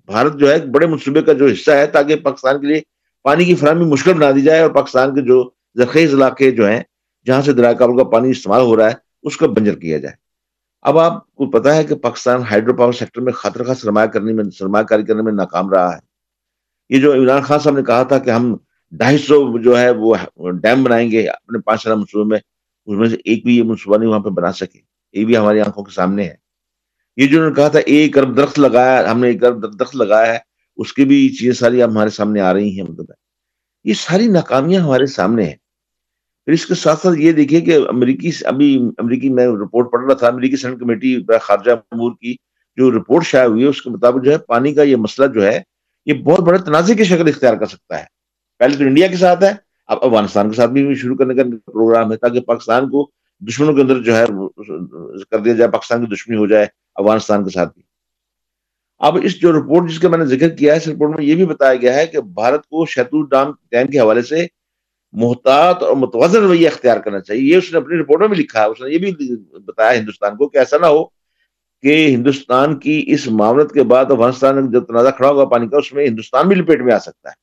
بھارت 0.06 0.36
جو 0.40 0.48
ہے 0.48 0.54
ایک 0.54 0.66
بڑے 0.66 0.88
منصوبے 0.88 1.22
کا 1.22 1.34
جو 1.34 1.46
حصہ 1.46 1.72
ہے، 1.72 1.88
تاکہ 1.88 2.16
پاکستان 2.16 2.62
کے 2.62 2.68
لیے 2.68 2.82
پانی 3.26 3.46
کی 3.46 3.56
فراہمی 3.56 3.86
مشکل 3.86 4.14
بنا 4.14 4.32
دی 4.32 4.42
جائے 4.42 4.62
اور 4.62 4.70
پاکستان 4.70 5.16
کے 5.16 5.22
جو 5.22 5.50
زرخیز 5.76 6.14
علاقے 6.14 6.52
جو 6.52 6.68
ہیں، 6.68 6.82
جہاں 7.26 7.42
سے 7.42 7.54
دریا 7.54 7.74
کابل 7.74 7.98
کا 7.98 8.04
پانی 8.04 8.30
استعمال 8.30 8.62
ہو 8.62 8.78
رہا 8.78 8.88
ہے، 8.88 8.96
اس 9.24 9.38
کو 9.38 9.48
بنجر 9.48 9.76
کیا 9.76 9.98
جائے۔ 9.98 10.16
اب 10.82 11.00
آپ 11.00 11.36
کو 11.36 11.46
پتا 11.46 11.76
ہے 11.76 11.84
کہ 11.84 11.96
پاکستان 11.96 12.42
ہائیڈرو 12.42 12.74
پاور 12.74 12.94
سیکٹر 12.94 13.22
میں 13.22 13.34
خاطر 13.34 13.64
خواہ 13.64 13.76
سرمایہ 13.76 14.08
کرنے 14.08 14.34
میں، 14.34 14.44
سرمایہ 14.60 14.84
کاری 14.84 15.04
کرنے 15.04 15.22
میں 15.22 15.32
ناکام 15.32 15.70
رہا 15.70 15.94
ہے۔ 15.94 16.00
یہ 16.90 17.02
جو 17.02 17.14
عمران 17.14 17.42
خان 17.42 17.60
صاحب 17.60 17.76
نے 17.76 17.84
کہا 17.84 18.04
تھا 18.04 18.18
کہ 18.18 18.30
ہم 18.30 18.56
ڈھائی 18.98 19.18
سو 19.18 19.58
جو 19.58 19.80
ہے 19.80 19.90
وہ 19.90 20.16
ڈیم 20.64 20.84
بنائیں 20.84 21.12
گے 21.12 21.28
اپنے 21.28 21.60
پانچ 21.60 21.84
سالہ 21.84 21.96
منصوبے 21.96 22.30
میں، 22.30 22.40
اس 22.86 22.98
میں 22.98 23.10
سے 23.10 23.16
ایک 23.26 23.46
بھی 23.46 23.58
یہ 23.58 23.64
منصوبہ 23.64 23.98
نہیں 23.98 24.10
وہاں 24.10 24.20
پہ 24.20 24.30
بنا 24.30 24.52
سکے۔ 24.52 24.80
یہ 25.14 25.26
بھی 25.26 25.38
ہماری 25.38 25.60
آنکھوں 25.60 25.84
کے 25.84 25.94
سامنے 25.94 26.24
ہے۔ 26.24 26.36
یہ 27.18 27.28
جو 27.28 27.38
انہوں 27.38 27.50
نے 27.50 27.56
کہا 27.56 27.68
تھا، 27.68 27.80
ایک 27.80 28.18
ارب 28.18 28.38
درخت 28.38 28.60
لگایا، 28.60 29.12
ہم 29.12 29.20
نے 29.20 29.28
ایک 29.28 29.44
ارب 29.44 29.80
درخت 29.80 29.96
لگایا 29.96 30.34
ہے، 30.34 30.38
اس 30.78 30.94
کی 30.94 31.06
بھی 31.06 31.30
چیزیں 31.30 31.54
ساری 31.54 31.84
ہمارے 31.84 32.10
سامنے 32.10 32.42
آ 32.42 32.54
رہی 32.54 32.80
ہیں۔ 32.80 32.84
مطلب 32.90 33.06
یہ 33.84 33.94
ساری 33.94 34.28
ناکامیاں 34.28 34.82
ہمارے 34.82 35.06
سامنے 35.06 35.44
ہیں۔ 35.44 35.56
پھر 36.46 36.54
اس 36.54 36.66
کے 36.66 36.76
ساتھ 36.76 37.00
ساتھ 37.00 37.20
یہ 37.20 37.32
دیکھیے 37.32 37.62
کہ 37.62 37.78
امریکی 37.88 38.32
ابھی 38.46 38.90
امریکی 38.98 39.30
میں 39.30 39.48
رپورٹ 39.48 39.92
پڑھ 39.92 40.06
رہا 40.06 40.14
تھا، 40.14 40.28
امریکی 40.28 40.56
سینٹ 40.56 40.80
کمیٹی 40.80 41.24
خارجہ 41.42 41.72
امور 41.72 42.12
کی 42.12 42.36
جو 42.78 42.92
رپورٹ 42.92 43.26
شائع 43.26 43.48
ہوئی 43.48 43.64
ہے، 43.64 43.68
اس 43.68 43.82
کے 43.82 43.90
مطابق 43.90 44.26
جو 44.26 44.32
ہے، 44.32 44.38
پانی 44.38 44.74
کا 44.74 44.82
یہ 44.82 44.96
مسئلہ 44.96 45.28
جو 45.28 45.46
ہے، 45.46 45.62
یہ 46.06 46.14
بہت 46.14 46.40
بڑے 46.40 46.58
تنازع 46.58 46.94
کی 46.94 47.04
شکل 47.04 47.28
اختیار 47.28 47.54
کر 47.54 47.66
سکتا 47.66 48.00
ہے۔ 48.00 48.23
پہلے 48.64 48.78
تو 48.78 48.84
انڈیا 48.84 49.08
کے 49.08 49.16
ساتھ 49.18 49.44
ہے، 49.44 49.52
اب 49.90 49.98
افغانستان 50.02 50.50
کے 50.50 50.56
ساتھ 50.56 50.72
بھی 50.72 50.94
شروع 50.96 51.16
کرنے 51.18 51.34
کا 51.36 51.44
پروگرام 51.66 52.12
ہے 52.12 52.18
تاکہ 52.18 52.42
پاکستان 52.42 52.90
کو 52.90 53.10
دشمنوں 53.42 53.74
کے 53.76 53.82
اندر 53.82 54.02
جو 54.04 54.16
ہے 54.18 54.26
کر 55.32 55.40
دیا 55.40 55.54
جائے، 55.54 55.72
پاکستان 55.72 56.06
کی 56.06 56.14
دشمنی 56.14 56.38
ہو 56.38 56.46
جائے، 56.48 56.66
افغانستان 56.96 57.44
کے 57.44 57.50
ساتھ 57.50 57.74
بھی۔ 57.74 57.82
اب 59.02 59.18
اس 59.24 59.40
جو 59.42 59.52
رپورٹ 59.52 59.90
جس 59.90 60.00
کا 60.00 60.10
میں 60.10 60.18
نے 60.18 60.26
ذکر 60.26 60.50
کیا 60.50 60.74
ہے، 60.74 60.78
اس 60.78 60.88
رپورٹ 60.88 61.18
میں 61.18 61.26
یہ 61.26 61.36
بھی 61.36 61.46
بتایا 61.46 61.76
گیا 61.76 61.96
ہے 61.96 62.06
کہ 62.08 62.22
بھارت 62.36 62.66
کو 62.68 62.86
شیتور 62.86 63.26
ڈام 63.32 63.52
ڈیم 63.72 63.88
کے 63.88 64.00
حوالے 64.00 64.22
سے 64.22 64.46
محتاط 65.14 65.84
اور 65.84 65.96
متوازن 65.96 66.44
رویہ 66.44 66.68
اختیار 66.68 66.98
کرنا 66.98 67.20
چاہیے۔ 67.20 67.44
یہ 67.44 67.58
اس 67.58 67.72
نے 67.72 67.78
اپنی 67.78 67.98
رپورٹ 67.98 68.20
میں 68.20 68.28
بھی 68.28 68.38
لکھا 68.38 68.62
ہے، 68.62 68.66
اس 68.66 68.82
نے 68.82 68.94
یہ 68.94 68.98
بھی 68.98 69.36
بتایا 69.66 69.94
ہندوستان 70.00 70.38
کو 70.38 70.48
کہ 70.50 70.58
ایسا 70.58 70.78
نہ 70.82 70.86
ہو 70.86 71.04
کہ 71.84 72.08
ہندوستان 72.08 72.78
کی 72.80 73.04
اس 73.08 73.28
معاملت 73.40 73.74
کے 73.74 73.84
بعد 73.84 74.12
افغانستان 74.12 74.72
جب 74.72 74.86
تنازع 74.86 75.10
کھڑا 75.10 75.30
ہوگا 75.30 75.46
پانی 75.46 75.68
کا، 75.68 75.78
اس 75.78 75.94
میں 75.94 76.08
ہندوستان 76.08 76.48
بھی 76.48 76.56
لپیٹ 76.56 76.82
میں 76.82 76.94
آ 76.94 77.00
سکتا 77.00 77.30
ہے۔ 77.30 77.43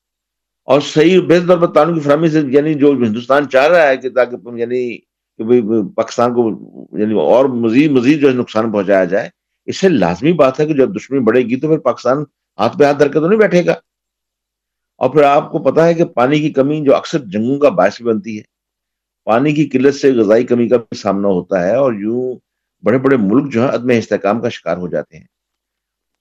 اور 0.70 0.80
صحیح 0.80 1.20
بہتر 1.20 1.56
پر 1.56 1.66
تعلق 1.66 1.94
کی 1.94 2.00
فراہمی 2.00 2.28
سے 2.28 2.40
یعنی 2.50 2.74
جو 2.74 2.90
ہندوستان 2.92 3.48
چاہ 3.48 3.66
رہا 3.68 3.88
ہے 3.88 3.96
کہ 3.96 4.10
تاکہ 4.10 4.36
یعنی 4.54 4.98
کہ 5.38 5.60
پاکستان 5.96 6.34
کو 6.34 6.50
یعنی 6.98 7.14
اور 7.14 7.44
مزید 7.44 7.90
مزید 7.90 8.20
جو 8.20 8.28
ہے 8.28 8.34
نقصان 8.34 8.72
پہنچایا 8.72 9.04
جائے، 9.04 9.28
اس 9.66 9.76
سے 9.76 9.88
لازمی 9.88 10.32
بات 10.32 10.60
ہے 10.60 10.66
کہ 10.66 10.74
جب 10.74 10.96
دشمنی 10.96 11.20
بڑھے 11.20 11.42
گی 11.42 11.56
تو 11.56 11.68
پھر 11.68 11.78
پاکستان 11.78 12.18
ہاتھ 12.58 12.78
پہ 12.78 12.84
ہاتھ 12.84 12.98
دھر 12.98 13.08
کے 13.08 13.20
تو 13.20 13.28
نہیں 13.28 13.38
بیٹھے 13.38 13.66
گا۔ 13.66 13.72
اور 14.96 15.10
پھر 15.10 15.22
آپ 15.22 15.52
کو 15.52 15.58
پتا 15.58 15.86
ہے 15.86 15.94
کہ 15.94 16.04
پانی 16.04 16.40
کی 16.40 16.50
کمی 16.50 16.84
جو 16.84 16.96
اکثر 16.96 17.18
جنگوں 17.18 17.58
کا 17.58 17.68
باعث 17.68 17.96
بھی 17.96 18.04
بنتی 18.04 18.36
ہے۔ 18.36 18.42
پانی 19.24 19.52
کی 19.52 19.68
قلت 19.68 19.94
سے 19.94 20.12
غذائی 20.12 20.44
کمی 20.44 20.68
کا 20.68 20.76
بھی 20.76 20.96
سامنا 20.96 21.28
ہوتا 21.28 21.66
ہے 21.66 21.74
اور 21.74 21.92
یوں 21.92 22.34
بڑے 22.82 22.98
بڑے 22.98 23.16
ملک 23.16 23.52
جو 23.52 23.62
ہے 23.62 23.68
عدم 23.68 23.88
استحکام 23.88 24.40
کا 24.40 24.48
شکار 24.48 24.76
ہو 24.76 24.88
جاتے 24.88 25.16
ہیں۔ 25.16 25.26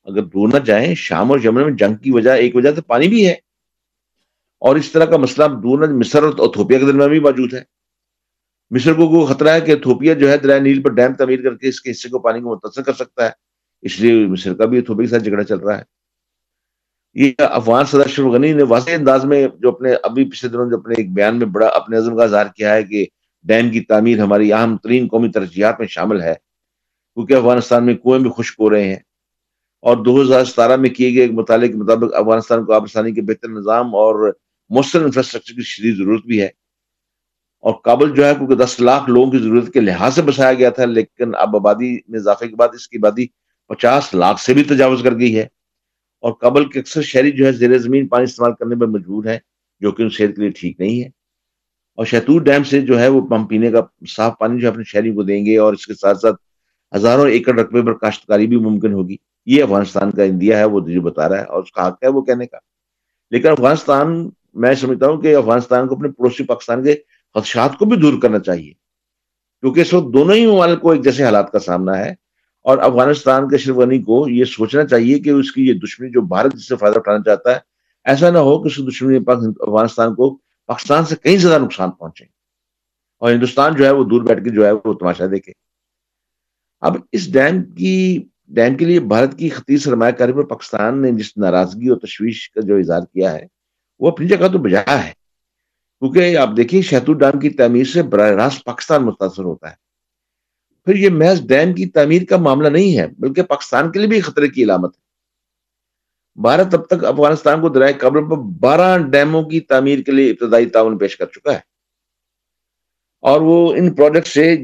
اگر 0.03 0.23
دور 0.23 0.47
نہ 0.53 0.59
جائیں، 0.59 0.95
شام 0.95 1.31
اور 1.31 1.39
یمن 1.43 1.63
میں 1.63 1.71
جنگ 1.71 1.95
کی 1.95 2.11
وجہ، 2.11 2.31
ایک 2.31 2.55
وجہ 2.55 2.71
تو 2.71 2.81
پانی 2.81 3.07
بھی 3.07 3.27
ہے۔ 3.27 3.48
اور 4.59 4.75
اس 4.75 4.91
طرح 4.91 5.05
کا 5.05 5.17
مسئلہ 5.17 5.47
دونوں 5.47 5.87
مصر 5.87 6.23
اور 6.23 6.33
اتھوپیا 6.37 6.79
کے 6.79 6.85
درمیان 6.85 7.09
بھی 7.09 7.19
موجود 7.19 7.53
ہے۔ 7.53 7.61
مصر 8.69 8.93
کو 8.93 9.25
خطرہ 9.25 9.49
ہے 9.49 9.61
کہ 9.61 9.71
اتھوپیا 9.71 10.13
جو 10.13 10.29
ہے 10.29 10.37
دریا 10.37 10.59
نیل 10.59 10.81
پر 10.81 10.89
ڈیم 10.89 11.13
تعمیر 11.13 11.41
کر 11.41 11.55
کے 11.55 11.67
اس 11.67 11.81
کے 11.81 11.91
حصے 11.91 12.09
کو 12.09 12.19
پانی 12.19 12.41
کو 12.41 12.55
متاثر 12.55 12.81
کر 12.81 12.93
سکتا 12.93 13.25
ہے؟ 13.25 13.29
اس 13.81 13.99
لیے 13.99 14.25
مصر 14.25 14.53
کا 14.53 14.65
بھی 14.65 14.77
اتھوپیا 14.77 15.05
کے 15.05 15.09
ساتھ 15.09 15.23
جھگڑا 15.23 15.43
چل 15.43 15.57
رہا 15.57 15.77
ہے۔ 15.77 15.83
یہ 17.13 17.31
افغان 17.37 17.85
صدر 17.85 17.99
اشرف 17.99 18.25
غنی 18.25 18.53
نے 18.53 18.63
واضح 18.63 18.91
انداز 18.91 19.25
میں 19.25 19.47
جو 19.59 19.69
اپنے 19.69 19.93
ابھی 20.03 20.29
پچھلے 20.29 20.51
دنوں 20.51 20.69
جو 20.69 20.77
اپنے 20.77 20.93
ایک 20.97 21.13
بیان 21.13 21.37
میں 21.37 21.45
بڑا 21.45 21.67
اپنے 21.67 21.97
عزم 21.97 22.17
کا 22.17 22.23
اظہار 22.23 22.45
کیا 22.55 22.73
ہے 22.73 22.83
کہ 22.83 23.05
ڈیم 23.43 23.69
کی 23.69 23.79
تعمیر 23.79 24.19
ہماری 24.19 24.53
اہم 24.53 24.77
ترین 24.77 25.07
قومی 25.07 25.29
ترجیحات 25.29 25.79
میں 25.79 25.87
شامل 25.87 26.21
ہے، 26.21 26.33
کیونکہ 27.13 27.33
افغانستان 27.33 27.85
میں 27.85 27.95
کنویں 27.95 28.19
بھی 28.19 28.29
خشک 28.37 28.55
ہو 28.59 28.69
رہے 28.69 28.83
ہیں۔ 28.83 28.99
اور 29.81 29.97
دو 29.97 30.21
ہزار 30.21 30.45
ستارہ 30.45 30.75
میں 30.75 30.89
کیے 30.89 31.13
گئے 31.13 31.21
ایک 31.21 31.31
مطالعے 31.31 31.67
کے 31.67 31.73
مطابق 31.73 32.15
افغانستان 32.15 32.65
کو 32.65 32.73
آبستانی 32.73 33.11
کے 33.11 33.21
بہتر 33.21 33.47
نظام 33.47 33.95
اور 33.95 34.33
مؤثر 34.69 35.01
انفراسٹرکچر 35.01 35.53
کی 35.53 35.61
شدید 35.61 35.97
ضرورت 35.97 36.25
بھی 36.25 36.41
ہے۔ 36.41 36.49
اور 37.59 37.73
کابل 37.83 38.15
جو 38.15 38.25
ہے 38.25 38.35
کیونکہ 38.35 38.55
دس 38.55 38.79
لاکھ 38.79 39.09
لوگوں 39.09 39.31
کی 39.31 39.37
ضرورت 39.37 39.73
کے 39.73 39.79
لحاظ 39.79 40.15
سے 40.15 40.21
بسایا 40.21 40.53
گیا 40.53 40.69
تھا، 40.69 40.85
لیکن 40.85 41.35
اب 41.35 41.55
آبادی 41.55 41.97
میں 42.07 42.19
اضافے 42.19 42.47
کے 42.47 42.55
بعد 42.55 42.67
اس 42.73 42.89
کی 42.89 42.97
آبادی 42.97 43.25
پچاس 43.67 44.13
لاکھ 44.13 44.41
سے 44.41 44.53
بھی 44.53 44.63
تجاوز 44.63 45.03
کر 45.03 45.19
گئی 45.19 45.37
ہے۔ 45.37 45.47
اور 46.21 46.33
کابل 46.33 46.69
کے 46.69 46.79
اکثر 46.79 47.01
شہری 47.01 47.31
جو 47.31 47.45
ہے 47.45 47.51
زیر 47.51 47.77
زمین 47.77 48.07
پانی 48.07 48.23
استعمال 48.23 48.51
کرنے 48.59 48.75
میں 48.75 48.87
مجبور 48.87 49.25
ہے 49.25 49.39
جو 49.79 49.91
کہ 49.91 50.03
ان 50.03 50.09
صحت 50.09 50.35
کے 50.35 50.41
لیے 50.41 50.49
ٹھیک 50.49 50.79
نہیں 50.79 51.03
ہے۔ 51.03 51.07
اور 51.95 52.05
شہتور 52.05 52.41
ڈیم 52.41 52.63
سے 52.63 52.81
جو 52.81 52.99
ہے 52.99 53.07
وہ 53.07 53.27
پم 53.27 53.47
پینے 53.47 53.71
کا 53.71 53.81
صاف 54.09 54.33
پانی 54.39 54.59
جو 54.59 54.67
اپنے 54.69 54.83
شہری 54.83 55.13
کو 55.13 55.23
دیں 55.23 55.45
گے، 55.45 55.57
اور 55.57 55.73
اس 55.73 55.87
کے 55.87 55.93
ساتھ 55.93 56.17
ساتھ 56.17 56.35
ہزاروں 56.95 57.27
ایکڑ 57.27 57.59
رقبے 57.59 57.81
پر 57.81 57.93
کاشتکاری 57.93 58.47
بھی 58.47 58.57
ممکن 58.57 58.93
ہوگی۔ 58.93 59.15
یہ 59.45 59.63
افغانستان 59.63 60.11
کا 60.11 60.23
انڈیا 60.23 60.57
ہے، 60.57 60.65
وہ 60.65 60.79
جو 60.79 61.01
بتا 61.01 61.29
رہا 61.29 61.39
ہے، 61.39 61.43
اور 61.43 61.63
اس 61.63 61.71
کا 61.71 61.87
حق 61.87 62.03
ہے 62.03 62.07
وہ 62.07 62.21
کہنے 62.21 62.47
کا۔ 62.47 62.57
لیکن 63.31 63.47
افغانستان 63.47 64.29
میں 64.59 64.75
سمجھتا 64.75 65.07
ہوں 65.07 65.21
کہ 65.21 65.35
افغانستان 65.35 65.87
کو 65.87 65.95
اپنے 65.95 66.09
پڑوسی 66.09 66.43
پاکستان 66.43 66.83
کے 66.83 66.95
خدشات 67.33 67.77
کو 67.77 67.85
بھی 67.85 67.97
دور 67.97 68.21
کرنا 68.21 68.39
چاہیے، 68.39 68.73
کیونکہ 69.61 69.79
اس 69.79 69.93
وقت 69.93 70.13
دونوں 70.13 70.35
ہی 70.35 70.45
ممالک 70.45 70.81
کو 70.81 70.91
ایک 70.91 71.03
جیسے 71.03 71.23
حالات 71.23 71.51
کا 71.51 71.59
سامنا 71.59 71.97
ہے۔ 71.97 72.13
اور 72.61 72.77
افغانستان 72.77 73.49
کے 73.49 73.55
اشرف 73.55 73.75
غنی 73.75 73.99
کو 73.99 74.29
یہ 74.29 74.43
سوچنا 74.43 74.85
چاہیے 74.85 75.19
کہ 75.19 75.29
اس 75.29 75.51
کی 75.51 75.67
یہ 75.67 75.73
دشمنی 75.73 76.09
جو 76.09 76.21
بھارت 76.21 76.53
جس 76.53 76.67
سے 76.67 76.75
فائدہ 76.75 76.97
اٹھانا 76.97 77.19
چاہتا 77.25 77.51
ہے، 77.51 77.59
ایسا 78.03 78.29
نہ 78.29 78.37
ہو 78.37 78.63
کہ 78.63 78.67
اس 78.67 78.77
دشمنی 78.77 79.17
افغانستان 79.27 80.15
کو 80.15 80.37
پاکستان 80.67 81.05
سے 81.05 81.15
کہیں 81.23 81.37
زیادہ 81.37 81.61
نقصان 81.61 81.91
پہنچے۔ 81.91 82.25
اور 83.17 83.31
ہندوستان 83.31 83.75
جو 83.75 83.85
ہے 83.85 83.91
وہ 83.91 84.03
دور 84.03 84.21
بیٹھ 84.21 84.43
کے 84.43 84.49
جو 84.49 84.65
ہے 84.65 84.71
وہ 84.71 84.93
تماشا 84.93 85.25
دیکھے۔ 85.25 85.51
اب 86.81 86.97
اس 87.11 87.33
ڈیم 87.33 87.63
کی 87.63 88.23
ڈیم 88.47 88.75
کے 88.75 88.85
لیے 88.85 88.99
بھارت 88.99 89.37
کی 89.37 89.49
خطیر 89.49 89.77
سرمایہ 89.77 90.11
کاری 90.11 90.33
پر 90.33 90.43
پاکستان 90.43 91.01
نے 91.01 91.11
جس 91.11 91.37
ناراضگی 91.37 91.87
اور 91.87 91.97
تشویش 91.97 92.51
کا 92.51 92.61
جو 92.61 92.75
اظہار 92.75 93.01
کیا 93.01 93.31
ہے 93.31 93.58
وہ 93.99 94.11
اپنی 94.11 94.27
جگہ 94.27 94.47
تو 94.47 94.57
بجا 94.57 95.05
ہے۔ 95.05 95.11
کیونکہ 95.99 96.37
آپ 96.37 96.49
دیکھیں 96.57 96.81
شہتور 96.81 97.15
ڈیم 97.15 97.39
کی 97.39 97.49
تعمیر 97.49 97.83
سے 97.83 98.03
براہ 98.03 98.31
راست 98.31 98.63
پاکستان 98.63 99.05
متاثر 99.05 99.43
ہوتا 99.43 99.69
ہے۔ 99.69 99.75
پھر 100.85 100.95
یہ 100.95 101.09
محض 101.09 101.41
ڈیم 101.47 101.73
کی 101.73 101.85
تعمیر 101.85 102.21
کا 102.29 102.37
معاملہ 102.37 102.67
نہیں 102.67 102.99
ہے، 102.99 103.07
بلکہ 103.07 103.43
پاکستان 103.43 103.91
کے 103.91 103.99
لیے 103.99 104.07
بھی 104.07 104.21
خطرے 104.21 104.47
کی 104.47 104.63
علامت 104.63 104.95
ہے۔ 104.95 105.09
بھارت 106.41 106.73
اب 106.73 106.85
تک 106.85 107.05
افغانستان 107.05 107.61
کو 107.61 107.69
درائے 107.69 107.93
قبر 107.93 108.21
پر 108.21 108.37
بارہ 108.37 108.97
ڈیموں 108.97 109.43
کی 109.43 109.59
تعمیر 109.59 109.99
کے 109.99 110.11
لیے 110.11 110.31
ابتدائی 110.31 110.65
تعاون 110.65 110.97
پیش 110.97 111.17
کر 111.17 111.25
چکا 111.25 111.53
ہے۔ 111.53 111.59
اور 113.19 113.41
وہ 113.41 113.73
ان 113.73 113.93
پروجیکٹ 113.93 114.27
سے 114.27 114.57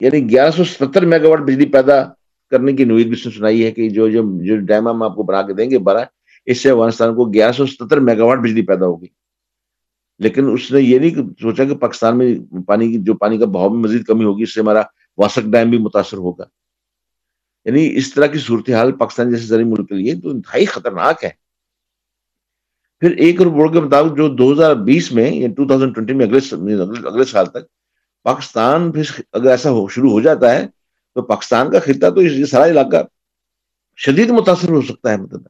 یعنی 0.00 0.30
گیارہ 0.30 0.50
سو 0.50 0.64
ستر 0.64 1.04
میگا 1.04 1.28
واٹ 1.28 1.38
بجلی 1.38 1.66
پیدا 1.66 2.04
کرنے 2.50 2.72
کی 2.72 2.84
نوید 2.84 3.06
بھی 3.06 3.16
سنائی 3.16 3.64
ہے 3.64 3.70
کہ 3.70 3.88
جو 3.88 4.08
جو 4.08 4.22
جو 4.44 4.56
ڈیم 4.56 4.88
ہم 4.88 5.02
آپ 5.02 5.14
کو 5.14 5.22
بنا 5.22 5.42
کے 5.42 5.52
دیں 5.52 5.70
گے، 5.70 5.78
بارہ 5.78 6.04
اس 6.48 6.62
سے 6.62 6.70
افغانستان 6.70 7.14
کو 7.14 7.24
گیارہ 7.24 7.52
سو 7.52 7.66
ستر 7.66 8.00
میگا 8.00 8.24
واٹ 8.24 8.38
بجلی 8.38 8.62
پیدا 8.62 8.86
ہوگی۔ 8.86 9.06
لیکن 10.18 10.52
اس 10.52 10.72
نے 10.72 10.80
یہ 10.80 10.98
نہیں 10.98 11.10
سوچا 11.42 11.64
کہ 11.64 11.74
پاکستان 11.74 12.18
میں 12.18 12.34
پانی 12.66 12.88
کی 12.88 12.98
جو 12.98 13.14
پانی 13.14 13.38
کا 13.38 13.44
بہاؤ 13.44 13.68
میں 13.68 13.78
مزید 13.78 14.04
کمی 14.04 14.24
ہوگی، 14.24 14.42
اس 14.42 14.54
سے 14.54 14.60
ہمارا 14.60 14.82
واسک 15.18 15.40
ڈیم 15.40 15.70
بھی 15.70 15.78
متاثر 15.78 16.16
ہوگا۔ 16.16 16.44
یعنی 17.64 17.96
اس 17.96 18.14
طرح 18.14 18.26
کی 18.26 18.38
صورتحال 18.38 18.92
پاکستان 18.92 19.30
جیسے 19.30 19.46
زرعی 19.46 19.64
ملک 19.64 19.88
کے 19.88 19.94
لیے 19.94 20.14
تو 20.14 20.30
انتہائی 20.30 20.64
خطرناک 20.64 21.24
ہے۔ 21.24 21.30
پھر 23.00 23.10
ایک 23.10 23.42
رپورٹ 23.42 23.72
کے 23.72 23.80
مطابق 23.80 24.16
جو 24.16 24.28
دو 24.28 24.52
ہزار 24.52 24.74
بیس 24.74 25.12
میں 25.12 25.30
یا 25.30 25.48
ٹو 25.56 25.66
تھاؤزینڈ 25.66 25.94
ٹوینٹی 25.94 26.12
میں 26.14 26.26
یعنی 26.26 26.72
اگلے 26.72 27.08
اگلے 27.08 27.24
سال 27.24 27.46
تک 27.46 27.66
پاکستان 28.22 28.92
پھر 28.92 29.02
اگر 29.32 29.50
ایسا 29.50 29.70
ہو 29.70 29.88
شروع 29.88 30.10
ہو 30.10 30.20
جاتا 30.20 30.54
ہے، 30.54 30.66
تو 31.14 31.22
پاکستان 31.22 31.70
کا 31.70 31.78
خطہ 31.78 32.10
تو 32.10 32.22
یہ 32.22 32.44
سارا 32.44 32.66
علاقہ 32.66 32.96
شدید 33.96 34.30
متاثر 34.30 34.68
ہو 34.68 34.82
سکتا 34.82 35.10
ہے۔ 35.10 35.16
مطلب 35.16 35.40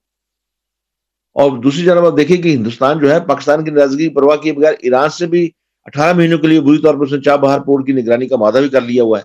اور 1.38 1.58
دوسری 1.58 1.84
جانب 1.84 2.06
آپ 2.06 2.16
دیکھیں 2.16 2.42
کہ 2.42 2.48
ہندوستان 2.48 2.98
جو 2.98 3.10
ہے 3.10 3.20
پاکستان 3.20 3.64
کی 3.64 3.70
ناراضگی 3.70 4.08
پرواہ 4.08 4.36
کیے 4.36 4.52
بغیر 4.52 4.72
ایران 4.78 5.08
سے 5.08 5.26
بھی 5.26 5.50
اٹھارہ 5.84 6.16
مہینوں 6.16 6.38
کے 6.38 6.46
لیے 6.46 6.60
بری 6.60 6.78
طور 6.78 6.94
پر 6.94 7.00
اس 7.00 7.12
نے 7.12 7.20
چاہ 7.20 7.36
بہار 7.36 7.60
پورٹ 7.60 7.86
کی 7.86 7.92
نگرانی 7.92 8.28
کا 8.28 8.36
مادہ 8.36 8.54
بھی 8.54 8.68
کر 8.68 8.80
لیا 8.80 9.02
ہوا 9.02 9.18
ہے۔ 9.18 9.24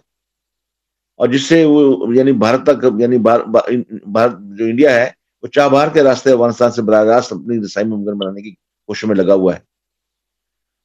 اور 1.15 1.27
جس 1.27 1.41
سے 1.41 1.65
وہ 1.65 2.05
یعنی 2.15 2.31
بھارت 2.31 2.63
تک 2.63 2.85
یعنی 2.99 3.17
بھارت 3.17 4.31
جو 4.57 4.65
انڈیا 4.65 4.95
ہے، 4.95 5.09
وہ 5.41 5.47
چاہ 5.47 5.69
بہار 5.69 5.87
کے 5.87 6.03
راستے 6.03 6.31
افغانستان 6.31 6.71
سے 6.71 6.81
براہ 6.81 7.03
راست 7.03 7.33
اپنی 7.33 7.59
رسائی 7.65 7.87
ممکن 7.87 8.17
بنانے 8.17 8.41
کی 8.41 8.51
کوشش 8.87 9.03
میں 9.03 9.15
لگا 9.15 9.33
ہوا 9.33 9.53
ہے۔ 9.53 9.59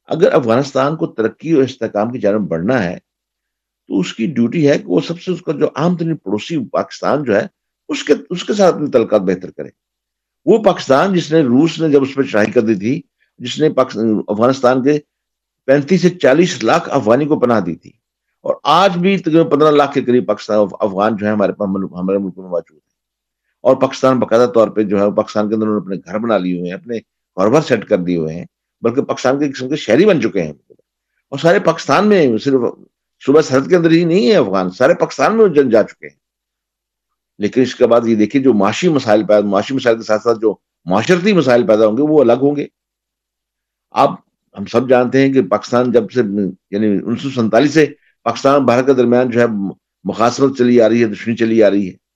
اگر 0.07 0.33
افغانستان 0.33 0.95
کو 0.95 1.07
ترقی 1.07 1.51
اور 1.51 1.63
استحکام 1.63 2.11
کی 2.11 2.19
جانب 2.19 2.47
بڑھنا 2.47 2.83
ہے، 2.83 2.97
تو 3.87 3.99
اس 3.99 4.13
کی 4.13 4.27
ڈیوٹی 4.27 4.69
ہے 4.69 4.79
کہ 4.79 4.85
وہ 4.85 4.99
سب 5.07 5.21
سے 5.21 5.31
اس 5.31 5.41
کا 5.41 5.51
جو 5.51 5.67
عام 5.75 5.97
ترین 5.97 6.15
پڑوسی 6.15 6.65
پاکستان 6.71 7.23
جو 7.23 7.35
ہے، 7.35 7.47
اس 7.89 8.03
کے 8.03 8.13
اس 8.29 8.43
کے 8.43 8.53
ساتھ 8.53 8.75
اپنے 8.75 8.87
تعلقات 8.87 9.21
بہتر 9.21 9.51
کرے۔ 9.51 9.88
وہ 10.49 10.63
پاکستان 10.63 11.13
جس 11.13 11.33
نے 11.33 11.41
روس 11.41 11.79
نے 11.79 11.89
جب 11.89 12.01
اس 12.01 12.15
پہ 12.15 12.21
چڑھائی 12.21 12.51
کر 12.51 12.61
دی 12.61 12.75
تھی، 12.75 13.01
جس 13.37 13.59
نے 13.59 13.67
افغانستان 14.27 14.83
کے 14.83 14.99
پینتیس 15.65 16.01
سے 16.01 16.09
چالیس 16.09 16.63
لاکھ 16.63 16.89
افغانی 16.91 17.25
کو 17.25 17.39
پناہ 17.39 17.59
دی 17.59 17.75
تھی۔ 17.75 17.91
اور 18.41 18.55
آج 18.63 18.97
بھی 18.97 19.17
تقریباً 19.17 19.49
پندرہ 19.49 19.71
لاکھ 19.71 19.93
کے 19.93 20.01
قریب 20.01 20.27
پاکستان، 20.27 20.57
افغان 20.79 21.15
جو 21.15 21.27
ہے 21.27 21.31
ہمارے 21.31 21.51
ہمارے 21.59 22.17
ملک 22.17 22.37
میں 22.37 22.49
موجود 22.49 22.77
ہیں۔ 22.77 22.97
اور 23.61 23.75
پاکستان 23.75 24.19
باقاعدہ 24.19 24.49
طور 24.53 24.67
پہ 24.67 24.83
جو 24.83 24.99
ہے 24.99 25.11
پاکستان 25.11 25.49
کے 25.49 25.55
اندر 25.55 25.67
انہوں 25.67 25.79
نے 25.79 25.85
اپنے 25.85 26.11
گھر 26.11 26.19
بنا 26.19 26.37
لیے 26.37 26.59
ہوئے 26.59 26.71
ہیں، 26.71 26.77
اپنے 26.77 26.99
کاروبار 27.35 27.61
سیٹ 27.61 27.85
کر 27.85 27.97
دیے 27.97 28.17
ہوئے 28.17 28.35
ہیں، 28.35 28.45
بلکہ 28.81 29.01
پاکستان 29.01 29.39
کے 29.39 29.51
قسم 29.51 29.69
کے 29.69 29.75
شہری 29.75 30.05
بن 30.05 30.21
چکے 30.21 30.41
ہیں۔ 30.41 30.53
اور 31.29 31.39
سارے 31.39 31.59
پاکستان 31.59 32.07
میں 32.07 32.37
صرف 32.37 32.61
صبح 33.25 33.41
سرحد 33.41 33.69
کے 33.69 33.75
اندر 33.75 33.91
ہی 33.91 34.05
نہیں 34.05 34.27
ہے 34.27 34.35
افغان، 34.35 34.69
سارے 34.69 34.93
پاکستان 34.93 35.37
میں 35.37 35.47
جن 35.47 35.69
جا 35.69 35.83
چکے 35.83 36.07
ہیں۔ 36.07 36.18
لیکن 37.39 37.61
اس 37.61 37.75
کے 37.75 37.87
بعد 37.87 38.07
یہ 38.07 38.15
دیکھیے 38.15 38.41
جو 38.41 38.53
معاشی 38.53 38.89
مسائل 38.89 39.25
پیدا 39.25 39.47
معاشی 39.47 39.73
مسائل 39.75 39.97
کے 39.97 40.03
ساتھ 40.03 40.23
ساتھ 40.23 40.39
جو 40.41 40.55
معاشرتی 40.85 41.33
مسائل 41.33 41.67
پیدا 41.67 41.85
ہوں 41.85 41.97
گے، 41.97 42.01
وہ 42.01 42.21
الگ 42.21 42.39
ہوں 42.41 42.55
گے۔ 42.55 42.65
آپ 43.91 44.09
ہم 44.57 44.65
سب 44.65 44.89
جانتے 44.89 45.21
ہیں 45.21 45.33
کہ 45.33 45.41
پاکستان 45.41 45.91
جب 45.91 46.11
سے 46.11 46.21
یعنی 46.71 46.87
انیس 46.87 47.21
سو 47.21 47.29
سینتالیس 47.29 47.73
سے 47.73 47.85
پاکستان 48.23 48.65
بھارت 48.65 48.85
کے 48.85 48.93
درمیان 48.93 49.29
جو 49.29 49.39
ہے 49.41 49.45
مخاصرت 50.03 50.57
چلی 50.57 50.81
آ 50.81 50.89
رہی 50.89 51.01
ہے، 51.01 51.07
دشمنی 51.07 51.35
چلی 51.35 51.63
آ 51.63 51.69
رہی 51.69 51.89
ہے۔ 51.89 52.09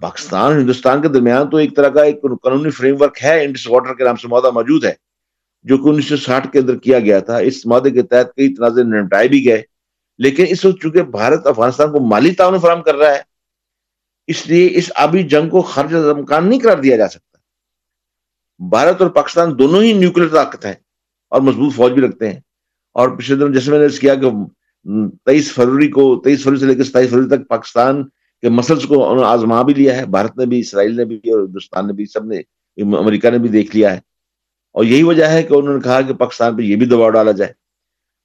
پاکستان، 0.00 0.60
ہندوستان 0.60 1.02
کے 1.02 1.08
درمیان 1.08 1.50
تو 1.50 1.56
ایک 1.56 1.76
طرح 1.76 1.88
کا 1.88 2.02
ایک 2.02 2.22
قانونی 2.22 2.70
فریم 2.70 2.96
ورک 3.00 3.18
ہے، 3.22 3.44
انڈس 3.44 3.68
واٹر 3.68 3.94
کے 3.94 4.04
نام 4.04 4.16
سے 4.16 4.28
معاہدہ 4.28 4.50
موجود 4.50 4.84
ہے، 4.84 4.92
جو 5.62 5.78
کہ 5.78 5.88
انیس 5.88 6.08
سو 6.08 6.16
ساٹھ 6.16 6.52
کے 6.52 6.58
اندر 6.58 6.76
کیا 6.76 7.00
گیا 7.00 7.18
تھا۔ 7.18 7.36
اس 7.36 7.66
معاہدے 7.66 7.90
کے 7.90 8.02
تحت 8.02 8.34
کئی 8.36 8.54
تنازع 8.54 8.82
نمٹائے 8.82 9.28
بھی 9.28 9.44
گئے۔ 9.46 9.62
لیکن 10.18 10.44
اس 10.48 10.64
وقت 10.64 10.82
چونکہ 10.82 11.02
بھارت 11.02 11.46
افغانستان 11.46 11.92
کو 11.92 12.00
مالی 12.00 12.30
تعاون 12.30 12.58
فراہم 12.58 12.82
کر 12.82 12.94
رہا 12.94 13.14
ہے 13.14 13.31
اس 14.26 14.46
لیے 14.46 14.68
اس 14.74 14.92
آبی 14.94 15.22
جنگ 15.22 15.48
کو 15.48 15.62
خرچ 15.62 15.94
امکان 15.94 16.48
نہیں 16.48 16.60
قرار 16.60 16.76
دیا 16.76 16.96
جا 16.96 17.08
سکتا۔ 17.08 17.38
بھارت 18.68 19.02
اور 19.02 19.10
پاکستان 19.10 19.58
دونوں 19.58 19.82
ہی 19.82 19.92
نیوکلیر 19.92 20.28
طاقت 20.28 20.66
ہیں 20.66 20.74
اور 21.30 21.40
مضبوط 21.40 21.74
فوج 21.74 21.92
بھی 21.92 22.02
رکھتے 22.02 22.32
ہیں۔ 22.32 22.40
اور 22.92 23.08
پچھلے 23.08 23.46
دن 23.46 23.52
جیسے 23.52 23.70
میں 23.70 23.78
نے 23.78 23.98
کیا 24.00 24.14
کہ 24.14 24.30
تیئیس 25.24 25.52
فروری 25.52 25.88
کو 25.88 26.20
تیئیس 26.24 26.42
فروری 26.42 26.58
سے 26.58 26.66
لے 26.66 26.74
کے 26.74 26.82
ستائیس 26.82 27.10
فروری 27.10 27.28
تک 27.28 27.48
پاکستان 27.48 28.08
کے 28.40 28.48
مسلس 28.48 28.86
کو 28.86 29.24
آزما 29.24 29.62
بھی 29.62 29.74
لیا 29.74 29.96
ہے۔ 29.96 30.06
بھارت 30.06 30.38
نے 30.38 30.46
بھی، 30.46 30.60
اسرائیل 30.60 30.96
نے 30.96 31.04
بھی 31.04 31.16
اور 31.16 31.40
ہندوستان 31.40 31.86
نے 31.86 31.92
بھی، 31.92 32.06
سب 32.06 32.24
نے، 32.24 32.38
امریکہ 32.82 33.30
نے 33.30 33.38
بھی 33.38 33.48
دیکھ 33.48 33.76
لیا 33.76 33.92
ہے۔ 33.92 34.00
اور 34.72 34.84
یہی 34.84 35.02
وجہ 35.02 35.24
ہے 35.24 35.42
کہ 35.42 35.54
انہوں 35.54 35.74
نے 35.74 35.80
کہا 35.80 36.00
کہ 36.00 36.14
پاکستان 36.14 36.56
پہ 36.56 36.62
یہ 36.62 36.76
بھی 36.76 36.86
دباؤ 36.86 37.10
ڈالا 37.10 37.32
جائے۔ 37.32 37.52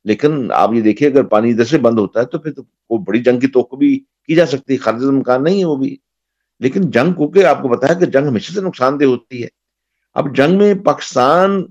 لیکن 0.03 0.51
آپ 0.51 0.73
یہ 0.73 0.81
دیکھیے، 0.81 1.09
اگر 1.09 1.23
پانی 1.23 1.51
ادھر 1.51 1.63
سے 1.63 1.77
بند 1.77 1.99
ہوتا 1.99 2.19
ہے 2.19 2.25
تو 2.25 2.39
پھر 2.39 2.53
تو 2.53 2.63
وہ 2.89 2.97
بڑی 2.97 3.23
جنگ 3.23 3.39
کی 3.39 3.47
توقع 3.47 3.75
بھی 3.75 4.03
کی 4.27 4.35
جا 4.35 4.45
سکتی 4.45 4.73
ہے، 4.73 4.77
خارج 4.77 5.03
مکان 5.03 5.43
نہیں 5.43 5.59
ہے 5.59 5.65
وہ 5.65 5.75
بھی۔ 5.75 5.97
لیکن 6.59 6.81
جنگ 6.81 7.13
کو 7.13 7.27
کہ 7.27 7.45
آپ 7.45 7.61
کو 7.61 7.67
بتایا 7.67 7.93
کہ 7.93 8.05
جنگ 8.05 8.27
ہمیشہ 8.27 8.53
سے 8.53 8.61
نقصان 8.61 8.99
دہ 8.99 9.05
ہوتی 9.05 9.43
ہے۔ 9.43 9.47
اب 10.13 10.35
جنگ 10.35 10.57
میں 10.57 10.73
پاکستان 10.73 11.63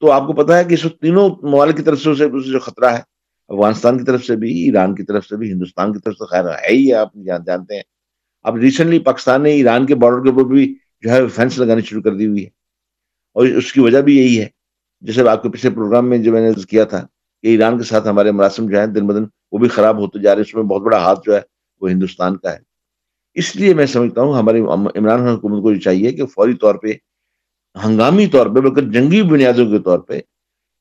تو 0.00 0.10
آپ 0.10 0.26
کو 0.26 0.32
پتا 0.32 0.58
ہے 0.58 0.64
کہ 0.64 0.74
اس 0.74 0.84
وقت 0.84 1.00
تینوں 1.00 1.30
ممالک 1.42 1.76
کی 1.76 1.82
طرف 1.82 2.00
سے 2.00 2.10
اسے 2.10 2.52
جو 2.52 2.58
خطرہ 2.58 2.84
ہے، 2.84 3.00
افغانستان 3.48 3.98
کی 3.98 4.04
طرف 4.04 4.24
سے 4.24 4.36
بھی، 4.36 4.64
ایران 4.64 4.94
کی 4.94 5.02
طرف 5.02 5.26
سے 5.26 5.36
بھی، 5.36 5.52
ہندوستان 5.52 5.92
کی 5.92 5.98
طرف 5.98 6.14
سے، 6.14 6.26
خیر، 6.26 6.44
ہے 6.44 6.72
ہی 6.72 6.92
آپ 6.92 7.12
جانتے 7.46 7.74
ہیں۔ 7.74 7.82
اب 8.42 8.56
ریسنٹلی 8.56 8.98
پاکستان 8.98 9.42
نے 9.42 9.50
ایران 9.50 9.86
کے 9.86 9.94
بارڈر 9.94 10.22
کے 10.22 10.28
اوپر 10.28 10.44
بھی 10.44 10.74
جو 11.00 11.10
ہے 11.10 11.28
فینس 11.28 11.58
لگانی 11.58 11.80
شروع 11.80 12.02
کر 12.02 12.14
دی 12.14 12.26
ہوئی 12.26 12.44
ہے۔ 12.44 12.48
اور 13.34 13.46
اس 13.46 13.72
کی 13.72 13.80
وجہ 13.80 14.00
بھی 14.00 14.18
یہی 14.18 14.40
ہے۔ 14.40 14.46
جیسے 15.00 15.28
آپ 15.28 15.42
کے 15.42 15.48
پچھلے 15.48 15.74
پروگرام 15.74 16.10
میں 16.10 16.18
جو 16.18 16.32
میں 16.32 16.40
نے 16.40 16.62
کیا 16.68 16.84
تھا 16.84 17.06
کہ 17.42 17.46
ایران 17.46 17.78
کے 17.78 17.84
ساتھ 17.84 18.08
ہمارے 18.08 18.30
مراسم 18.30 18.70
جو 18.70 18.78
ہیں، 18.78 18.86
دن 18.86 19.06
بدن 19.06 19.24
وہ 19.52 19.58
بھی 19.58 19.68
خراب 19.68 19.98
ہوتے 19.98 20.18
جا 20.18 20.30
رہے 20.30 20.36
ہیں۔ 20.36 20.48
اس 20.48 20.54
میں 20.54 20.62
بہت 20.62 20.82
بڑا 20.82 20.98
ہاتھ 20.98 21.20
جو 21.26 21.34
ہے 21.34 21.40
وہ 21.80 21.90
ہندوستان 21.90 22.36
کا 22.36 22.52
ہے۔ 22.52 22.58
اس 23.34 23.56
لیے 23.56 23.74
میں 23.74 23.86
سمجھتا 23.86 24.20
ہوں 24.20 24.38
ہماری 24.38 24.60
عمران 24.60 25.18
خان 25.18 25.28
حکومت 25.28 25.62
کو 25.62 25.72
یہ 25.72 25.78
چاہیے 25.78 26.12
کہ 26.12 26.26
فوری 26.26 26.54
طور 26.54 26.74
پہ، 26.74 26.88
ہنگامی 27.84 28.26
طور 28.26 28.46
پہ، 28.46 28.50
بلکہ 28.50 28.80
جنگی 28.80 29.22
بنیادوں 29.22 29.70
کے 29.70 29.78
طور 29.78 29.98
پہ 29.98 30.20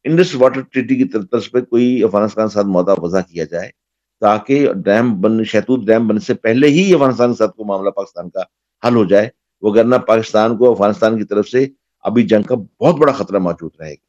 انڈس 0.04 0.36
واٹر 0.36 0.62
ٹریٹی 0.62 0.96
کی 0.96 1.06
طرف 1.06 1.52
پہ 1.52 1.62
کوئی 1.62 2.04
افغانستان 2.04 2.48
کے 2.48 2.54
ساتھ 2.54 2.68
معاہدہ 2.68 2.96
وضع 3.02 3.20
کیا 3.22 3.44
جائے، 3.44 3.70
تاکہ 4.20 4.74
ڈیم 4.74 5.22
بن، 5.22 5.44
شہتوت 5.44 5.86
ڈیم 5.86 6.08
بننے 6.08 6.20
سے 6.20 6.34
پہلے 6.34 6.68
ہی 6.68 6.94
افغانستان 6.94 7.34
کے 7.34 7.38
ساتھ 7.38 7.56
کو 7.56 7.66
معاملہ 7.66 7.90
پاکستان 7.90 8.30
کا 8.30 8.42
حل 8.88 8.96
ہو 8.96 9.06
جائے۔ 9.06 9.30
وغیرہ 9.62 9.98
پاکستان 9.98 10.58
کو 10.58 10.72
افغانستان 10.72 11.18
کی 11.18 11.24
طرف 11.24 11.48
سے 11.48 11.68
ابھی 12.02 12.24
جنگ 12.24 12.44
کا 12.44 12.56
بہت 12.80 12.96
بڑا 12.96 13.14
خطرہ 13.14 13.40
موجود 13.40 13.72
رہے 13.80 13.92
گا۔ 13.92 14.08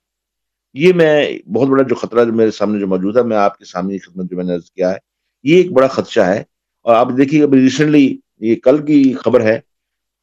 یہ 0.74 0.92
میں 0.92 1.38
بہت 1.48 1.68
بڑا 1.68 1.82
جو 1.82 1.94
خطرہ 1.94 2.24
جو 2.24 2.32
میرے 2.32 2.50
سامنے 2.50 2.80
جو 2.80 2.86
موجود 2.86 3.16
ہے، 3.16 3.22
میں 3.22 3.36
آپ 3.36 3.58
کے 3.58 3.64
سامنے 3.64 3.98
خدمت 3.98 4.30
جو 4.30 4.36
میں 4.36 4.44
نے 4.44 4.56
کیا 4.74 4.90
ہے، 4.90 4.96
یہ 5.42 5.56
ایک 5.56 5.72
بڑا 5.72 5.86
خدشہ 5.86 6.20
ہے۔ 6.20 6.42
اور 6.88 6.96
آپ 6.96 7.08
دیکھیے 7.16 7.42
ابھی 7.42 7.60
ریسنٹلی 7.60 8.18
یہ 8.40 8.54
کل 8.54 8.86
کی 8.86 9.12
خبر 9.12 9.40
ہے 9.40 9.60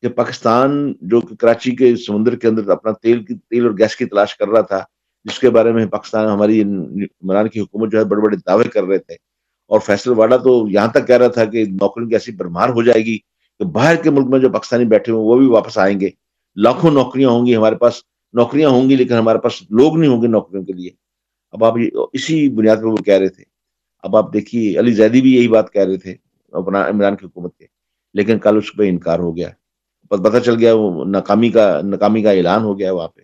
کہ 0.01 0.09
پاکستان 0.09 0.93
جو 1.01 1.21
کہ 1.21 1.35
کراچی 1.35 1.71
کے 1.71 1.95
سمندر 1.95 2.35
کے 2.35 2.47
اندر 2.47 2.69
اپنا 2.69 2.91
تیل 2.91 3.23
کی 3.23 3.35
تیل 3.35 3.65
اور 3.65 3.71
گیس 3.77 3.95
کی 3.95 4.05
تلاش 4.05 4.37
کر 4.37 4.47
رہا 4.47 4.61
تھا، 4.61 4.83
جس 5.25 5.39
کے 5.39 5.49
بارے 5.49 5.71
میں 5.71 5.85
پاکستان 5.85 6.27
ہماری 6.27 6.61
عمران 6.61 7.49
کی 7.49 7.59
حکومت 7.59 7.91
جو 7.91 7.99
ہے 7.99 8.03
بڑے 8.03 8.21
بڑے 8.21 8.37
دعوے 8.37 8.63
کر 8.63 8.83
رہے 8.83 8.97
تھے۔ 8.97 9.13
اور 9.67 9.79
فیصل 9.79 10.11
واڈا 10.11 10.37
تو 10.37 10.65
یہاں 10.69 10.87
تک 10.87 11.07
کہہ 11.07 11.17
رہا 11.17 11.27
تھا 11.27 11.45
کہ 11.45 11.65
نوکریوں 11.65 12.09
کی 12.09 12.15
ایسی 12.15 12.31
برمار 12.31 12.69
ہو 12.69 12.83
جائے 12.83 13.05
گی 13.05 13.17
کہ 13.59 13.65
باہر 13.65 13.95
کے 13.95 14.09
ملک 14.09 14.25
میں 14.25 14.39
جو 14.39 14.49
پاکستانی 14.49 14.85
بیٹھے 14.85 15.11
ہوئے 15.11 15.23
وہ 15.23 15.37
بھی 15.37 15.47
واپس 15.47 15.77
آئیں 15.77 15.99
گے۔ 15.99 16.09
لاکھوں 16.55 16.91
نوکریاں 16.91 17.29
ہوں 17.29 17.45
گی 17.45 17.55
ہمارے 17.55 17.75
پاس، 17.75 17.93
نوکریاں 18.33 18.69
ہوں 18.69 18.89
گی 18.89 18.95
لیکن 18.95 19.13
ہمارے 19.13 19.39
پاس 19.39 19.61
لوگ 19.61 19.97
نہیں 19.97 20.09
ہوں 20.09 20.21
گے 20.21 20.27
نوکریوں 20.27 20.63
کے 20.63 20.73
لیے۔ 20.73 20.89
اب 21.51 21.63
آپ 21.63 21.73
اسی 22.13 22.49
بنیاد 22.49 22.77
پہ 22.77 22.85
وہ 22.85 22.95
کہہ 22.95 23.13
رہے 23.13 23.29
تھے۔ 23.29 23.43
اب 24.03 24.15
آپ 24.15 24.33
دیکھیے 24.33 24.79
علی 24.79 24.93
زیدی 24.93 25.21
بھی 25.21 25.35
یہی 25.35 25.47
بات 25.47 25.73
کہہ 25.73 25.81
رہے 25.81 25.97
تھے۔ 25.97 26.24
عمران 26.55 27.15
کی 27.15 27.25
حکومت 27.25 27.57
کے۔ 27.57 27.65
لیکن 28.13 28.39
کل 28.39 28.57
اس 28.57 28.75
پہ 28.75 28.89
انکار 28.89 29.19
ہو 29.19 29.37
گیا۔ 29.37 29.49
پتہ 30.09 30.37
چل 30.45 30.55
گیا 30.55 30.73
وہ 30.73 31.05
ناکامی 31.05 31.49
کا 31.49 31.81
ناکامی 31.83 32.23
کا 32.23 32.31
اعلان 32.31 32.63
ہو 32.63 32.79
گیا 32.79 32.93
وہاں 32.93 33.07
پہ۔ 33.07 33.21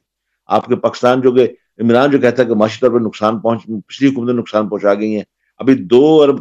آپ 0.48 0.66
کے 0.66 0.76
پاکستان 0.76 1.22
جو 1.22 1.32
کہ 1.32 1.48
عمران 1.80 2.12
جو 2.12 2.20
کہتا 2.20 2.44
ہے 2.44 2.48
کہ 2.48 2.54
معاشی 2.54 2.78
طور 2.82 2.92
پر 2.92 3.00
نقصان 3.00 3.40
پہنچ، 3.40 3.62
پچھلی 3.88 4.10
حکومتیں 4.10 4.34
نقصان 4.34 4.70
پہنچا 4.70 4.94
گئی 4.94 5.16
ہیں۔ 5.16 5.24
ابھی 5.58 5.74
دو 5.74 6.24
ارب، 6.24 6.40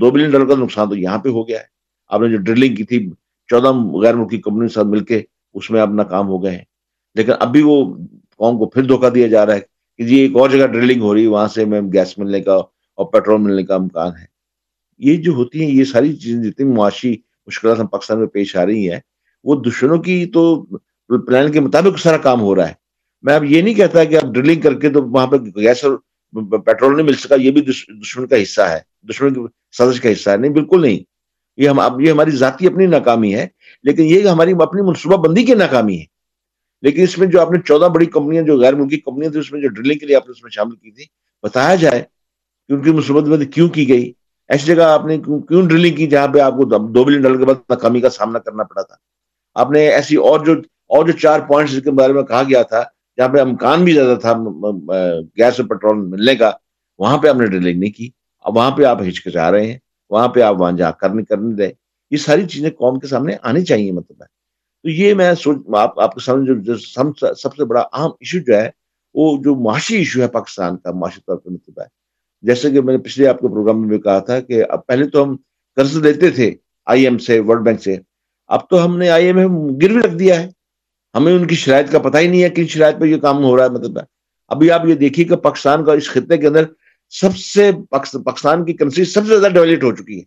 دو 0.00 0.10
بلین 0.10 0.30
ڈالر 0.30 0.46
کا 0.46 0.54
نقصان 0.54 0.88
تو 0.88 0.96
یہاں 0.96 1.18
پہ 1.18 1.28
ہو 1.28 1.48
گیا 1.48 1.58
ہے۔ 1.58 1.64
آپ 2.08 2.20
نے 2.20 2.28
جو 2.28 2.36
ڈرلنگ 2.36 2.74
کی 2.74 2.84
تھی، 2.84 3.10
چودہ 3.46 3.72
غیر 3.74 4.14
ملکی 4.14 4.38
کمپنی 4.38 4.68
کے 4.68 4.74
ساتھ 4.74 4.86
مل 4.86 5.00
کے 5.00 5.22
اس 5.54 5.70
میں 5.70 5.80
اب 5.80 5.94
ناکام 5.94 6.28
ہو 6.28 6.42
گئے 6.42 6.50
ہیں۔ 6.50 6.64
لیکن 7.14 7.32
اب 7.40 7.52
بھی 7.52 7.62
وہ 7.62 7.94
قوم 8.36 8.58
کو 8.58 8.66
پھر 8.66 8.82
دھوکہ 8.82 9.10
دیا 9.10 9.26
جا 9.26 9.46
رہا 9.46 9.54
ہے 9.54 9.60
کہ 9.98 10.04
جی 10.04 10.16
ایک 10.16 10.36
اور 10.36 10.50
جگہ 10.50 10.66
ڈرلنگ 10.66 11.00
ہو 11.00 11.14
رہی 11.14 11.22
ہے، 11.22 11.26
وہاں 11.26 11.48
سے 11.48 11.64
میں 11.64 11.80
گیس 11.80 12.18
ملنے 12.18 12.40
کا 12.40 12.54
اور 12.94 13.06
پیٹرول 13.06 13.40
ملنے 13.40 13.62
کا 13.62 13.74
امکان 13.74 14.12
ہے۔ 14.20 14.29
یہ 15.00 15.16
جو 15.16 15.32
ہوتی 15.32 15.64
ہیں، 15.64 15.70
یہ 15.70 15.84
ساری 15.84 16.16
چیزیں 16.16 16.42
جتنی 16.42 16.66
معاشی 16.66 17.16
مشکلات 17.46 17.80
ہم 17.80 17.86
پاکستان 17.86 18.18
میں 18.18 18.26
پیش 18.26 18.56
آ 18.56 18.66
رہی 18.66 18.90
ہیں، 18.90 19.00
وہ 19.44 19.62
دشمنوں 19.62 19.98
کی 19.98 20.26
تو 20.26 20.66
پلان 21.26 21.52
کے 21.52 21.60
مطابق 21.60 21.98
سارا 21.98 22.16
کام 22.16 22.40
ہو 22.40 22.54
رہا 22.54 22.68
ہے۔ 22.68 22.72
میں 23.22 23.34
اب 23.34 23.44
یہ 23.44 23.62
نہیں 23.62 23.74
کہتا 23.74 24.04
کہ 24.04 24.18
اب 24.22 24.34
ڈرلنگ 24.34 24.60
کر 24.60 24.74
کے 24.74 24.90
تو 24.90 25.02
وہاں 25.02 25.26
پہ 25.26 25.36
گیس 25.36 25.84
اور 25.84 25.98
پیٹرول 26.58 26.96
نہیں 26.96 27.06
مل 27.06 27.14
سکا، 27.14 27.34
یہ 27.34 27.50
بھی 27.50 27.60
دشمن 27.60 28.26
کا 28.26 28.42
حصہ 28.42 28.60
ہے، 28.60 28.78
دشمن 29.08 29.34
کی 29.34 29.40
سازش 29.72 30.00
کا 30.00 30.12
حصہ 30.12 30.30
ہے۔ 30.30 30.36
نہیں، 30.36 30.52
بالکل 30.52 30.82
نہیں۔ 30.82 30.98
یہ 31.56 31.68
ہم 31.68 31.80
اب، 31.80 32.00
یہ 32.00 32.10
ہماری 32.10 32.30
ذاتی 32.30 32.66
اپنی 32.66 32.86
ناکامی 32.86 33.34
ہے، 33.34 33.46
لیکن 33.82 34.02
یہ 34.02 34.28
ہماری 34.28 34.52
اپنی 34.62 34.82
منصوبہ 34.82 35.16
بندی 35.16 35.44
کی 35.44 35.54
ناکامی 35.54 35.98
ہے۔ 35.98 36.04
لیکن 36.82 37.02
اس 37.02 37.18
میں 37.18 37.26
جو 37.26 37.40
آپ 37.40 37.52
نے 37.52 37.58
چودہ 37.64 37.84
بڑی 37.84 38.06
کمپنیاں، 38.06 38.42
جو 38.42 38.58
غیر 38.58 38.74
ملکی 38.74 38.96
کمپنیاں 38.96 39.30
تھیں، 39.30 39.40
اس 39.40 39.52
میں 39.52 39.60
جو 39.60 39.68
ڈرلنگ 39.68 39.98
کے 39.98 40.06
لیے 40.06 40.16
آپ 40.16 40.26
نے 40.26 40.30
اس 40.30 40.42
میں 40.42 40.50
شامل 40.50 40.76
کی 40.76 40.90
تھی 40.90 41.04
بتایا 41.42 41.74
جائے 41.74 42.02
کہ 42.68 42.72
ان 42.72 42.82
کی 42.82 42.90
منصوبہ 42.90 43.20
بندی 43.20 43.44
کیوں 43.44 43.68
کی 43.68 43.88
گئی؟ 43.88 44.12
ایسی 44.50 44.66
جگہ 44.66 44.82
آپ 44.82 45.06
نے 45.06 45.18
کیوں 45.18 45.68
ڈرلنگ 45.68 45.94
کی 45.94 46.06
جہاں 46.06 46.28
پہ 46.28 46.38
آپ 46.38 46.52
کو 46.52 46.64
دو 46.64 47.04
بلین 47.04 47.22
ڈالر 47.22 47.38
کے 47.38 47.44
بعد 47.44 47.54
ناکامی 47.68 48.00
کا 48.00 48.10
سامنا 48.10 48.38
کرنا 48.38 48.62
پڑا 48.62 48.82
تھا؟ 48.82 48.94
آپ 49.54 49.70
نے 49.70 49.80
ایسی 49.80 50.16
اور 50.16 50.40
جو 50.40 50.52
اور 50.86 51.06
جو 51.06 51.12
چار 51.12 51.40
پوائنٹس 51.40 51.82
کے 51.84 51.90
بارے 51.90 52.12
میں 52.12 52.22
کہا 52.22 52.42
گیا 52.42 52.62
تھا، 52.62 52.84
جہاں 53.16 53.28
پہ 53.28 53.40
امکان 53.40 53.84
بھی 53.84 53.92
زیادہ 53.92 54.18
تھا 54.18 54.32
گیس 55.36 55.60
اور 55.60 55.68
پیٹرول 55.68 55.96
ملنے 55.96 56.36
کا، 56.36 56.50
وہاں 56.98 57.18
پہ 57.18 57.28
آپ 57.28 57.36
نے 57.36 57.46
ڈرلنگ 57.46 57.80
نہیں 57.80 57.90
کی۔ 57.90 58.10
اب 58.40 58.56
وہاں 58.56 58.70
پہ 58.70 58.84
آپ 58.84 59.02
ہچکچا 59.02 59.50
رہے 59.50 59.66
ہیں۔ 59.66 59.78
وہاں 60.10 60.28
پہ 60.28 60.40
آپ 60.40 60.60
وہاں 60.60 60.72
جا 60.72 60.90
کرنے 60.90 61.24
کرنے 61.24 61.62
رہے۔ 61.62 61.72
یہ 62.10 62.16
ساری 62.16 62.46
چیزیں 62.46 62.70
قوم 62.70 62.98
کے 62.98 63.06
سامنے 63.06 63.36
آنی 63.42 63.64
چاہیے 63.64 63.92
مطلب 63.92 64.22
ہے۔ 64.22 64.26
تو 64.82 64.88
یہ 64.88 65.14
میں 65.14 65.34
سوچ 65.34 65.56
آپ 65.76 66.00
آپ 66.00 66.14
کے 66.14 66.20
سامنے 66.20 66.60
جو 66.60 66.78
سب 67.34 67.54
سے 67.56 67.64
بڑا 67.64 67.80
اہم 67.80 68.10
ایشو 68.10 68.38
جو 68.38 68.56
ہے، 68.56 68.70
وہ 69.14 69.38
جو 69.42 69.54
معاشی 69.54 69.96
ایشو 69.96 70.20
ہے 70.20 70.28
پاکستان 70.28 70.76
کا، 70.76 70.92
معاشی 70.92 71.20
طور 71.20 71.36
پہ 71.36 71.50
مطلب 71.50 71.80
ہے۔ 71.80 71.99
جیسے 72.42 72.70
کہ 72.70 72.80
میں 72.80 72.96
نے 72.96 73.02
پچھلے 73.02 73.28
آپ 73.28 73.38
کے 73.38 73.48
پروگرام 73.48 73.80
میں 73.80 73.88
بھی 73.88 74.00
کہا 74.00 74.18
تھا 74.18 74.40
کہ 74.40 74.64
اب 74.68 74.86
پہلے 74.86 75.08
تو 75.08 75.24
ہم 75.24 75.36
قرض 75.76 75.96
لیتے 75.96 76.30
تھے 76.30 76.54
آئی 76.86 77.04
ایم 77.04 77.18
سے، 77.18 77.40
ورلڈ 77.40 77.62
بینک 77.62 77.82
سے، 77.82 77.96
اب 78.48 78.68
تو 78.68 78.84
ہم 78.84 78.98
نے 78.98 79.10
آئی 79.10 79.26
ایم 79.26 79.38
اے 79.38 79.44
گروی 79.82 80.02
رکھ 80.02 80.14
دیا 80.14 80.42
ہے۔ 80.42 80.50
ہمیں 81.14 81.32
ان 81.32 81.46
کی 81.46 81.54
شرائط 81.54 81.92
کا 81.92 81.98
پتہ 81.98 82.18
ہی 82.18 82.28
نہیں 82.28 82.42
ہے 82.42 82.48
کن 82.48 82.66
شرائط 82.66 83.00
پہ 83.00 83.04
یہ 83.04 83.16
کام 83.16 83.44
ہو 83.44 83.56
رہا 83.56 83.64
ہے 83.64 83.68
مطلب 83.68 83.98
ابھی 84.48 84.70
آپ 84.70 84.86
یہ 84.86 84.94
دیکھیے 84.94 85.24
کہ 85.24 85.36
پاکستان 85.36 85.84
کا 85.84 85.92
اس 85.92 86.10
خطے 86.10 86.38
کے 86.38 86.46
اندر 86.46 86.64
سب 87.10 87.36
سے 87.36 87.70
پاکستان 88.24 88.64
کی 88.64 88.72
کرنسی 88.72 89.04
سب 89.04 89.26
سے 89.26 89.38
زیادہ 89.38 89.52
ڈیولیٹ 89.52 89.84
ہو 89.84 89.96
چکی 89.96 90.18
ہے۔ 90.18 90.22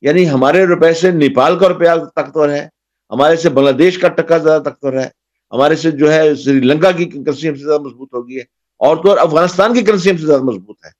یعنی 0.00 0.30
ہمارے 0.30 0.66
روپے 0.66 0.92
سے 0.92 1.10
نیپال 1.10 1.58
کا 1.58 1.68
روپیہ 1.68 1.88
طاقتور 2.14 2.48
ہے، 2.48 2.68
ہمارے 3.10 3.36
سے 3.36 3.48
بنگلہ 3.48 3.70
دیش 3.70 3.98
کا 3.98 4.08
ٹکا 4.08 4.38
زیادہ 4.38 4.62
طاقتور 4.62 4.92
ہے، 4.92 5.08
ہمارے 5.52 5.76
سے 5.76 5.90
جو 5.90 6.12
ہے 6.12 6.34
سری 6.34 6.60
لنکا 6.60 6.90
کی 6.90 7.04
کرنسی 7.04 7.48
ہم 7.48 7.54
سے 7.54 7.64
زیادہ 7.64 7.82
مضبوط 7.82 8.14
ہوگی 8.14 8.38
ہے۔ 8.38 8.59
اور 8.80 8.96
تو 8.96 9.10
اور 9.10 9.18
افغانستان 9.18 9.74
کی 9.74 9.82
کرنسی 9.82 10.10
ہم 10.10 10.16
سے 10.16 10.26
زیادہ 10.26 10.42
مضبوط 10.42 10.76
ہے۔ 10.84 10.90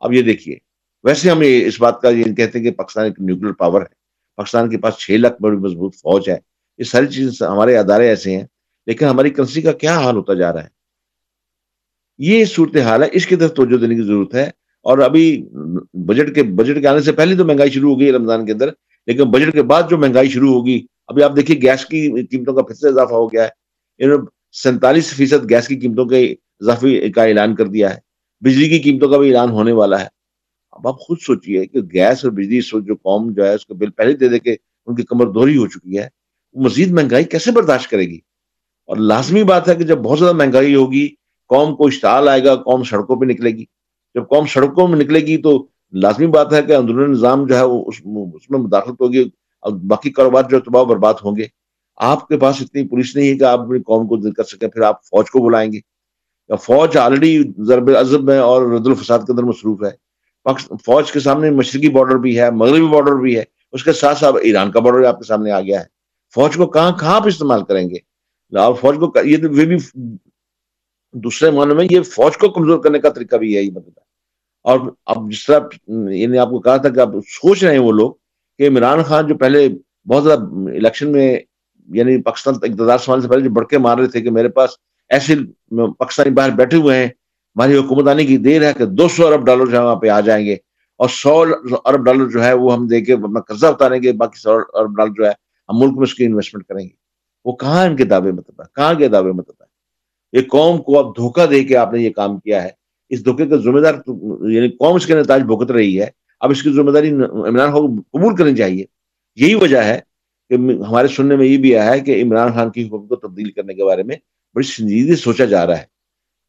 اب 0.00 0.12
یہ 0.12 0.22
دیکھیے، 0.22 0.56
ویسے 1.04 1.30
ہم 1.30 1.42
اس 1.44 1.80
بات 1.80 2.00
کا 2.00 2.08
یہ 2.08 2.24
کہتے 2.24 2.58
ہیں 2.58 2.64
کہ 2.64 2.70
پاکستان 2.70 3.04
ایک 3.04 3.20
نیوکلر 3.20 3.52
پاور 3.52 3.80
ہے۔ 3.80 3.94
پاکستان 4.36 4.70
کے 4.70 4.78
پاس 4.78 4.94
چھ 4.94 5.10
لاکھ 5.10 5.42
بڑی 5.42 5.56
مضبوط 5.56 5.94
فوج 5.94 6.28
ہے۔ 6.28 6.36
یہ 6.78 6.84
ساری 6.84 7.06
چیزیں 7.06 7.46
ہمارے 7.46 7.78
ادارے 7.78 8.08
ایسے 8.08 8.36
ہیں، 8.36 8.46
لیکن 8.86 9.04
ہماری 9.04 9.30
کرنسی 9.30 9.62
کا 9.62 9.72
کیا 9.72 9.98
حال 9.98 10.16
ہوتا 10.16 10.34
جا 10.34 10.52
رہا 10.52 10.62
ہے؟ 10.62 10.68
یہ 12.18 12.44
صورتحال 12.44 13.02
ہے۔ 13.02 13.08
اس 13.12 13.26
کی 13.26 13.36
طرف 13.36 13.54
توجہ 13.54 13.76
دینے 13.76 13.94
کی 13.94 14.02
ضرورت 14.02 14.34
ہے۔ 14.34 14.50
اور 14.82 14.98
ابھی 14.98 15.48
بجٹ 15.92 16.34
کے 16.34 16.42
بجٹ 16.42 16.80
کے 16.80 16.86
آنے 16.86 17.00
سے 17.00 17.12
پہلے 17.12 17.36
تو 17.36 17.44
مہنگائی 17.44 17.70
شروع 17.70 17.94
ہو 17.94 18.00
گئی 18.00 18.12
رمضان 18.12 18.46
کے 18.46 18.52
اندر، 18.52 18.68
لیکن 19.06 19.22
بجٹ 19.22 19.52
کے 19.52 19.62
بعد 19.62 19.82
جو 19.90 19.98
مہنگائی 19.98 20.28
شروع 20.28 20.52
ہوگی، 20.52 20.86
ابھی 21.06 21.22
آپ 21.22 21.36
دیکھیے 21.36 21.62
گیس 21.62 21.86
کی 21.86 22.26
قیمتوں 22.26 22.54
کا 22.54 22.62
پھر 22.62 22.74
سے 22.74 22.88
اضافہ 22.88 23.14
ہو 23.14 23.32
گیا 23.32 23.44
ہے۔ 23.44 23.48
انہوں 23.98 24.18
نے 24.18 24.24
سینتالیس 24.52 25.14
فیصد 25.14 25.50
گیس 25.50 25.68
کی 25.68 25.80
قیمتوں 25.80 26.04
کے 26.04 26.34
اضافے 26.60 27.10
کا 27.10 27.24
اعلان 27.24 27.54
کر 27.54 27.66
دیا 27.66 27.94
ہے۔ 27.94 27.98
بجلی 28.40 28.68
کی 28.68 28.78
قیمتوں 28.78 29.08
کا 29.08 29.18
بھی 29.18 29.28
اعلان 29.28 29.50
ہونے 29.50 29.72
والا 29.72 30.00
ہے۔ 30.00 30.06
اب 30.72 30.88
آپ 30.88 30.98
خود 30.98 31.18
سوچیے 31.20 31.66
کہ 31.66 31.80
گیس 31.80 32.24
اور 32.24 32.32
بجلی 32.32 32.60
جو 32.60 32.94
قوم 32.94 33.32
جو 33.32 33.44
ہے 33.44 33.54
اس 33.54 33.66
کا 33.66 33.74
بل 33.74 33.90
پہلے 33.90 34.12
دے 34.12 34.28
دے 34.28 34.38
کے 34.38 34.56
ان 34.86 34.94
کی 34.94 35.02
کمر 35.02 35.26
دوہری 35.26 35.56
ہو 35.56 35.66
چکی 35.66 35.98
ہے، 35.98 36.08
وہ 36.52 36.62
مزید 36.62 36.90
مہنگائی 36.90 37.24
کیسے 37.24 37.50
برداشت 37.50 37.90
کرے 37.90 38.02
گی؟ 38.02 38.18
اور 38.86 38.96
لازمی 38.96 39.44
بات 39.44 39.68
ہے 39.68 39.74
کہ 39.74 39.84
جب 39.84 39.98
بہت 39.98 40.18
زیادہ 40.18 40.36
مہنگائی 40.36 40.74
ہوگی، 40.74 41.08
قوم 41.46 41.76
کو 41.76 41.86
اشتعال 41.86 42.28
آئے 42.28 42.44
گا، 42.44 42.56
قوم 42.56 42.82
سڑکوں 42.82 43.16
پہ 43.16 43.24
نکلے 43.24 43.50
گی۔ 43.50 43.64
جب 44.14 44.22
قوم 44.28 44.46
سڑکوں 44.46 44.88
میں 44.88 44.98
نکلے 44.98 45.20
گی 45.20 45.36
تو 45.36 45.66
لازمی 45.92 46.26
بات 46.26 46.52
ہے 46.52 46.62
کہ 46.62 46.76
اندرونی 46.76 47.12
نظام 47.12 47.46
جو 47.46 47.56
ہے 47.56 47.62
وہ 47.62 47.84
اس 47.86 48.50
میں 48.50 48.60
مداخلت 48.60 49.00
ہوگی 49.00 49.30
اور 49.60 49.72
باقی 49.72 50.10
کاروبار 50.10 50.42
جو 50.50 50.60
تباہ 50.60 50.84
برباد 50.84 51.14
ہوں 51.24 51.36
گے۔ 51.36 51.46
آپ 51.96 52.28
کے 52.28 52.36
پاس 52.36 52.56
اتنی 52.60 52.88
پولیس 52.88 53.16
نہیں 53.16 53.28
ہے 53.28 53.38
کہ 53.38 53.44
آپ 53.44 53.60
اپنی 53.60 53.82
قوم 53.82 54.08
کو 54.08 54.16
دل 54.16 54.32
کر 54.32 54.44
سکیں، 54.44 54.68
پھر 54.68 54.80
آپ 54.80 55.04
فوج 55.04 55.30
کو 55.30 55.38
بلائیں 55.38 55.72
گے۔ 55.72 55.89
فوج 56.56 56.96
آلریڈی 56.96 57.42
ضرب 57.58 57.90
عزب 58.00 58.24
میں 58.24 58.38
اور 58.38 58.72
رد 58.72 58.86
الفساد 58.86 59.18
کے 59.18 59.32
اندر 59.32 59.42
مصروف 59.42 59.82
ہے۔ 59.82 60.10
فوج 60.84 61.12
کے 61.12 61.20
سامنے 61.20 61.50
مشرقی 61.50 61.88
بارڈر 61.88 62.14
بھی 62.14 62.40
ہے، 62.40 62.50
مغربی 62.50 62.86
بارڈر 62.86 63.12
بھی 63.12 63.38
ہے، 63.38 63.44
اس 63.72 63.84
کے 63.84 63.92
ساتھ 63.92 64.18
ساتھ 64.18 64.36
ایران 64.42 64.70
کا 64.70 64.80
بارڈر 64.80 65.04
آپ 65.04 65.18
کے 65.18 65.24
سامنے 65.24 65.50
آ 65.50 65.60
گیا 65.60 65.80
ہے۔ 65.80 65.84
فوج 66.34 66.56
کو 66.56 66.66
کہاں 66.66 66.92
کہاں 66.92 67.20
پہ 67.20 67.28
استعمال 67.28 67.64
کریں 67.64 67.90
گے؟ 67.90 67.96
فوج 68.80 68.96
کو 68.96 69.12
یہ 69.24 69.36
تو 69.36 69.48
بھی 69.48 69.76
دوسرے 71.12 71.50
معنی 71.50 71.74
میں 71.74 71.86
یہ 71.90 72.00
فوج 72.00 72.36
کو 72.36 72.48
کمزور 72.48 72.78
کرنے 72.78 72.98
کا 72.98 73.08
طریقہ 73.08 73.36
بھی 73.36 73.52
یہی 73.52 73.70
مطلب 73.70 73.92
ہے۔ 73.96 74.10
اور 74.62 74.80
اب 75.06 75.30
جس 75.30 75.46
طرح 75.46 75.60
یعنی 75.88 76.38
آپ 76.38 76.50
کو 76.50 76.60
کہا 76.60 76.76
تھا 76.76 76.88
کہ 76.88 77.00
آپ 77.00 77.08
سوچ 77.28 77.64
رہے 77.64 77.72
ہیں 77.72 77.78
وہ 77.78 77.92
لوگ 77.92 78.12
کہ 78.58 78.68
عمران 78.68 79.02
خان 79.02 79.26
جو 79.26 79.34
پہلے 79.34 79.68
بہت 80.08 80.24
زیادہ 80.24 80.40
الیکشن 80.76 81.12
میں 81.12 81.38
یعنی 81.88 82.22
پاکستان 82.22 82.54
اقتدار 82.54 82.98
سنبھالنے 82.98 83.22
سے 83.22 83.28
پہلے 83.28 83.40
جو 83.40 83.50
بڑھ 83.50 83.66
کے 83.66 83.78
مار 83.78 83.98
رہے 83.98 84.06
تھے 84.06 84.20
کہ 84.20 84.30
میرے 84.30 84.48
پاس 84.48 84.70
ایسے 85.10 85.34
پاکستانی 85.98 86.30
باہر 86.30 86.50
بیٹھے 86.50 86.76
ہوئے 86.76 86.98
ہیں 86.98 87.06
ہماری 87.56 87.76
حکومت 87.76 88.08
آنے 88.08 88.24
کی 88.24 88.36
دیر 88.36 88.68
ہے 88.68 88.72
کہ 88.78 88.84
دو 88.86 89.08
سو 89.08 89.26
ارب 89.26 89.46
ڈالر 89.46 89.66
جو 89.66 89.72
ہے 89.72 89.84
وہاں 89.84 89.96
پہ 89.96 90.08
آ 90.08 90.20
جائیں 90.20 90.46
گے۔ 90.46 90.56
اور 90.96 91.08
سو 91.08 91.44
ارب 91.84 92.04
ڈالر 92.04 92.28
جو 92.28 92.44
ہے 92.44 92.52
وہ 92.52 92.74
ہم 92.74 92.86
دے 92.86 93.00
کے 93.00 93.12
اپنا 93.12 93.40
قرضہ 93.40 93.66
اتاریں 93.66 94.02
گے، 94.02 94.12
باقی 94.12 94.40
سو 94.40 94.58
ارب 94.72 94.96
ڈالر 94.96 95.12
جو 95.12 95.24
ہے 95.24 95.30
ہم 95.68 95.78
ملک 95.78 95.92
میں 95.92 96.02
اس 96.02 96.14
کی 96.14 96.24
انویسٹمنٹ 96.24 96.64
کریں 96.64 96.84
گے۔ 96.84 97.00
وہ 97.44 97.56
کہاں 97.56 97.86
ان 97.86 97.96
کے 97.96 98.04
دعوے 98.04 98.32
مطلب 98.32 98.60
ہے؟ 98.60 98.66
کہاں 98.74 98.94
کے 98.94 99.08
دعوے 99.08 99.32
مطلب 99.32 99.62
ہے؟ 99.62 99.66
یہ 100.38 100.48
قوم 100.48 100.82
کو 100.82 100.98
اب 100.98 101.16
دھوکہ 101.16 101.46
دے 101.46 101.64
کے 101.64 101.76
آپ 101.76 101.92
نے 101.92 102.02
یہ 102.02 102.10
کام 102.10 102.40
کیا 102.40 102.62
ہے۔ 102.62 102.68
اس 103.08 103.24
دھوکے 103.24 103.46
کا 103.46 103.56
ذمہ 103.56 103.80
دار 103.80 103.94
یعنی 104.50 104.68
قوم 104.68 104.96
اس 104.96 105.06
کے 105.06 105.14
نتائج 105.14 105.42
بھگت 105.42 105.70
رہی 105.70 106.00
ہے۔ 106.00 106.06
اب 106.40 106.50
اس 106.50 106.62
کی 106.62 106.72
ذمہ 106.72 106.90
داری 106.90 107.10
عمران 107.10 107.70
خان 107.72 107.72
کو 107.72 108.18
قبول 108.18 108.36
کرنی 108.36 108.56
چاہیے۔ 108.56 108.84
یہی 109.36 109.54
وجہ 109.54 109.78
ہے 109.78 110.00
کہ 110.48 110.54
ہمارے 110.54 111.08
سننے 111.08 111.36
میں 111.36 111.46
یہ 111.46 111.58
بھی 111.58 111.76
آیا 111.76 111.90
ہے 111.90 112.00
کہ 112.00 112.22
عمران 112.22 112.52
خان 112.52 112.70
کی 112.70 112.86
حکومت 112.86 113.08
کو 113.08 113.16
تبدیل 113.16 113.50
کرنے 113.50 113.74
کے 113.74 113.84
بارے 113.84 114.02
میں 114.02 114.16
بڑی 114.54 114.66
سنجیدگی 114.66 115.16
سوچا 115.16 115.44
جا 115.44 115.66
رہا 115.66 115.78
ہے۔ 115.78 115.84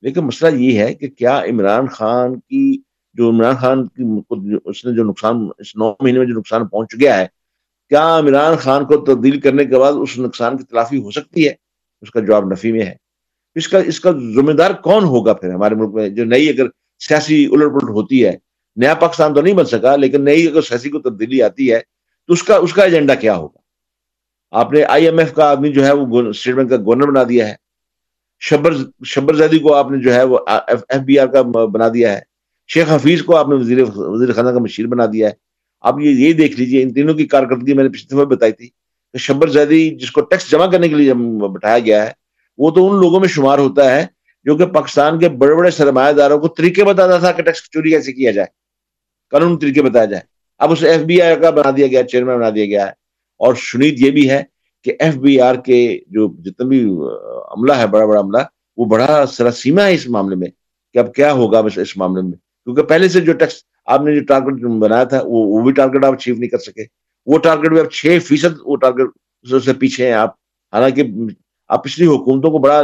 لیکن 0.01 0.21
مسئلہ 0.21 0.55
یہ 0.55 0.79
ہے 0.79 0.93
کہ 0.93 1.07
کیا 1.07 1.41
عمران 1.49 1.87
خان 1.87 2.39
کی 2.39 2.81
جو 3.13 3.29
عمران 3.29 3.55
خان 3.55 3.87
کی 3.87 4.15
اس 4.65 4.85
نے 4.85 4.95
جو 4.95 5.03
نقصان 5.03 5.35
اس 5.57 5.75
نو 5.75 5.93
مہینے 5.99 6.19
میں 6.19 6.27
جو 6.27 6.33
نقصان 6.33 6.67
پہنچ 6.67 6.95
گیا 6.99 7.17
ہے، 7.17 7.27
کیا 7.89 8.19
عمران 8.19 8.55
خان 8.55 8.85
کو 8.85 8.97
تبدیل 8.97 9.39
کرنے 9.39 9.65
کے 9.65 9.79
بعد 9.79 9.93
اس 9.93 10.17
نقصان 10.17 10.57
کی 10.57 10.63
تلافی 10.63 11.01
ہو 11.01 11.11
سکتی 11.11 11.47
ہے؟ 11.47 11.53
اس 12.01 12.11
کا 12.11 12.19
جواب 12.19 12.51
نفی 12.51 12.71
میں 12.71 12.81
ہے۔ 12.81 12.95
اس 13.55 13.67
کا 13.67 13.79
اس 13.79 13.99
کا 13.99 14.11
ذمہ 14.11 14.51
دار 14.51 14.71
کون 14.71 15.03
ہوگا 15.03 15.33
پھر 15.33 15.53
ہمارے 15.53 15.75
ملک 15.75 15.93
میں؟ 15.93 16.09
جو 16.09 16.25
نئی 16.25 16.49
اگر 16.49 16.65
سیاسی 16.99 17.45
الٹ 17.45 17.73
پلٹ 17.73 17.89
ہوتی 17.89 18.25
ہے، 18.25 18.37
نیا 18.75 18.93
پاکستان 18.93 19.33
تو 19.33 19.41
نہیں 19.41 19.53
بن 19.53 19.65
سکا، 19.65 19.95
لیکن 19.95 20.25
نئی 20.25 20.47
اگر 20.47 20.61
سیاسی 20.61 20.89
کو 20.89 20.99
تبدیلی 20.99 21.41
آتی 21.41 21.73
ہے، 21.73 21.79
تو 22.27 22.33
اس 22.33 22.43
کا 22.43 22.55
اس 22.55 22.73
کا 22.73 22.83
ایجنڈا 22.83 23.15
کیا 23.15 23.35
ہوگا؟ 23.35 23.57
آپ 24.51 24.73
نے 24.73 24.83
آئی 24.83 25.05
ایم 25.05 25.17
ایف 25.17 25.33
کا 25.33 25.49
آدمی 25.49 25.73
جو 25.73 25.85
ہے، 25.85 25.91
وہ 25.91 26.21
اسٹیٹ 26.21 26.55
بینک 26.55 26.69
کا 26.69 26.77
گورنر 26.77 27.07
بنا 27.07 27.23
دیا 27.29 27.49
ہے۔ 27.49 27.55
شبر 28.43 28.73
شبر 29.05 29.33
زیدی 29.33 29.59
کو 29.59 29.73
آپ 29.73 29.91
نے 29.91 29.97
جو 29.97 30.13
ہے 30.13 30.23
وہ 30.23 30.37
ایف 30.47 30.99
بی 31.05 31.19
آر 31.19 31.27
کا 31.27 31.41
بنا 31.41 31.87
دیا 31.87 32.13
ہے۔ 32.13 32.19
شیخ 32.67 32.85
حفیظ 32.89 33.21
کو 33.21 33.35
آپ 33.35 33.49
نے 33.49 33.55
وزیر 33.55 33.77
وزیر 33.95 34.33
خانہ 34.33 34.49
کا 34.49 34.59
مشیر 34.59 34.87
بنا 34.87 35.05
دیا 35.05 35.27
ہے۔ 35.27 35.33
آپ 35.81 35.95
یہ 35.99 36.09
یہی 36.09 36.33
دیکھ 36.33 36.59
لیجیے، 36.59 36.83
ان 36.83 36.93
تینوں 36.93 37.13
کی 37.13 37.25
کارکردگی 37.25 37.73
میں 37.73 37.83
نے 37.83 37.89
پچھلے 37.89 38.15
دفعہ 38.15 38.25
بتائی 38.25 38.51
تھی 38.51 38.67
کہ 39.13 39.17
شبر 39.17 39.47
زیدی 39.47 39.95
جس 39.95 40.11
کو 40.11 40.21
ٹیکس 40.21 40.51
جمع 40.51 40.65
کرنے 40.65 40.89
کے 40.89 40.95
لیے 40.95 41.13
بٹھایا 41.49 41.79
گیا 41.79 42.05
ہے، 42.07 42.11
وہ 42.57 42.71
تو 42.71 42.89
ان 42.89 43.01
لوگوں 43.01 43.19
میں 43.19 43.27
شمار 43.27 43.57
ہوتا 43.57 43.95
ہے 43.95 44.05
جو 44.43 44.57
کہ 44.57 44.65
پاکستان 44.65 45.19
کے 45.19 45.29
بڑے 45.29 45.55
بڑے 45.55 45.71
سرمایہ 45.71 46.13
داروں 46.13 46.39
کو 46.39 46.47
طریقے 46.47 46.83
بتاتا 46.83 47.17
تھا 47.17 47.31
کہ 47.31 47.43
ٹیکس 47.43 47.69
چوری 47.71 47.89
کیسے 47.89 48.13
کیا 48.13 48.31
جائے۔ 48.31 48.47
قانون 49.29 49.59
طریقے 49.59 49.81
بتایا 49.81 50.05
جائے۔ 50.05 50.23
اب 50.59 50.71
اسے 50.71 50.89
ایف 50.89 51.01
بی 51.01 51.21
آئی 51.21 51.35
کا 51.35 51.49
بنا 51.49 51.71
دیا 51.77 51.87
گیا 51.87 52.03
چیئرمین 52.03 52.35
بنا 52.35 52.49
دیا 52.49 52.65
گیا 52.65 52.85
ہے۔ 52.85 52.91
اور 53.37 53.53
شنید 53.57 53.99
یہ 53.99 54.11
بھی 54.11 54.29
ہے 54.29 54.43
کہ 54.83 54.93
ایف 54.99 55.15
بی 55.15 55.39
آر 55.41 55.55
کے 55.65 55.99
جو 56.07 56.27
جتنا 56.45 56.67
بھی 56.67 56.83
عملہ 57.57 57.73
ہے، 57.73 57.87
بڑا 57.87 58.05
بڑا 58.05 58.19
عملہ، 58.19 58.37
وہ 58.77 58.85
بڑا 58.85 59.25
سراسیما 59.31 59.85
ہے 59.85 59.93
اس 59.93 60.07
معاملے 60.09 60.35
میں 60.35 60.47
کہ 60.93 60.97
اب 60.97 61.13
کیا 61.13 61.31
ہوگا 61.33 61.61
اس 61.75 61.97
معاملے 61.97 62.21
میں۔ 62.21 62.31
کیونکہ 62.65 62.83
پہلے 62.83 63.09
سے 63.09 63.21
جو 63.21 63.33
ٹیکس 63.33 63.55
آپ 63.85 64.01
نے 64.01 64.15
جو 64.15 64.23
ٹارگیٹ 64.25 64.63
بنایا 64.81 65.03
تھا، 65.03 65.21
وہ 65.23 65.45
وہ 65.47 65.61
بھی 65.61 65.71
ٹارگیٹ 65.73 66.05
آپ 66.05 66.13
اچیو 66.13 66.35
نہیں 66.35 66.49
کر 66.49 66.57
سکے۔ 66.57 66.83
وہ 67.25 67.37
ٹارگیٹ 67.37 67.71
بھی 67.71 67.79
اب 67.79 67.89
چھ 67.91 68.17
فیصد 68.27 68.59
وہ 68.65 68.75
ٹارگیٹ 68.75 69.63
سے 69.63 69.73
پیچھے 69.73 70.05
ہیں 70.05 70.13
آپ۔ 70.13 70.35
حالانکہ 70.73 71.03
آپ 71.69 71.83
پچھلی 71.83 72.07
حکومتوں 72.07 72.51
کو 72.51 72.57
بڑا 72.57 72.81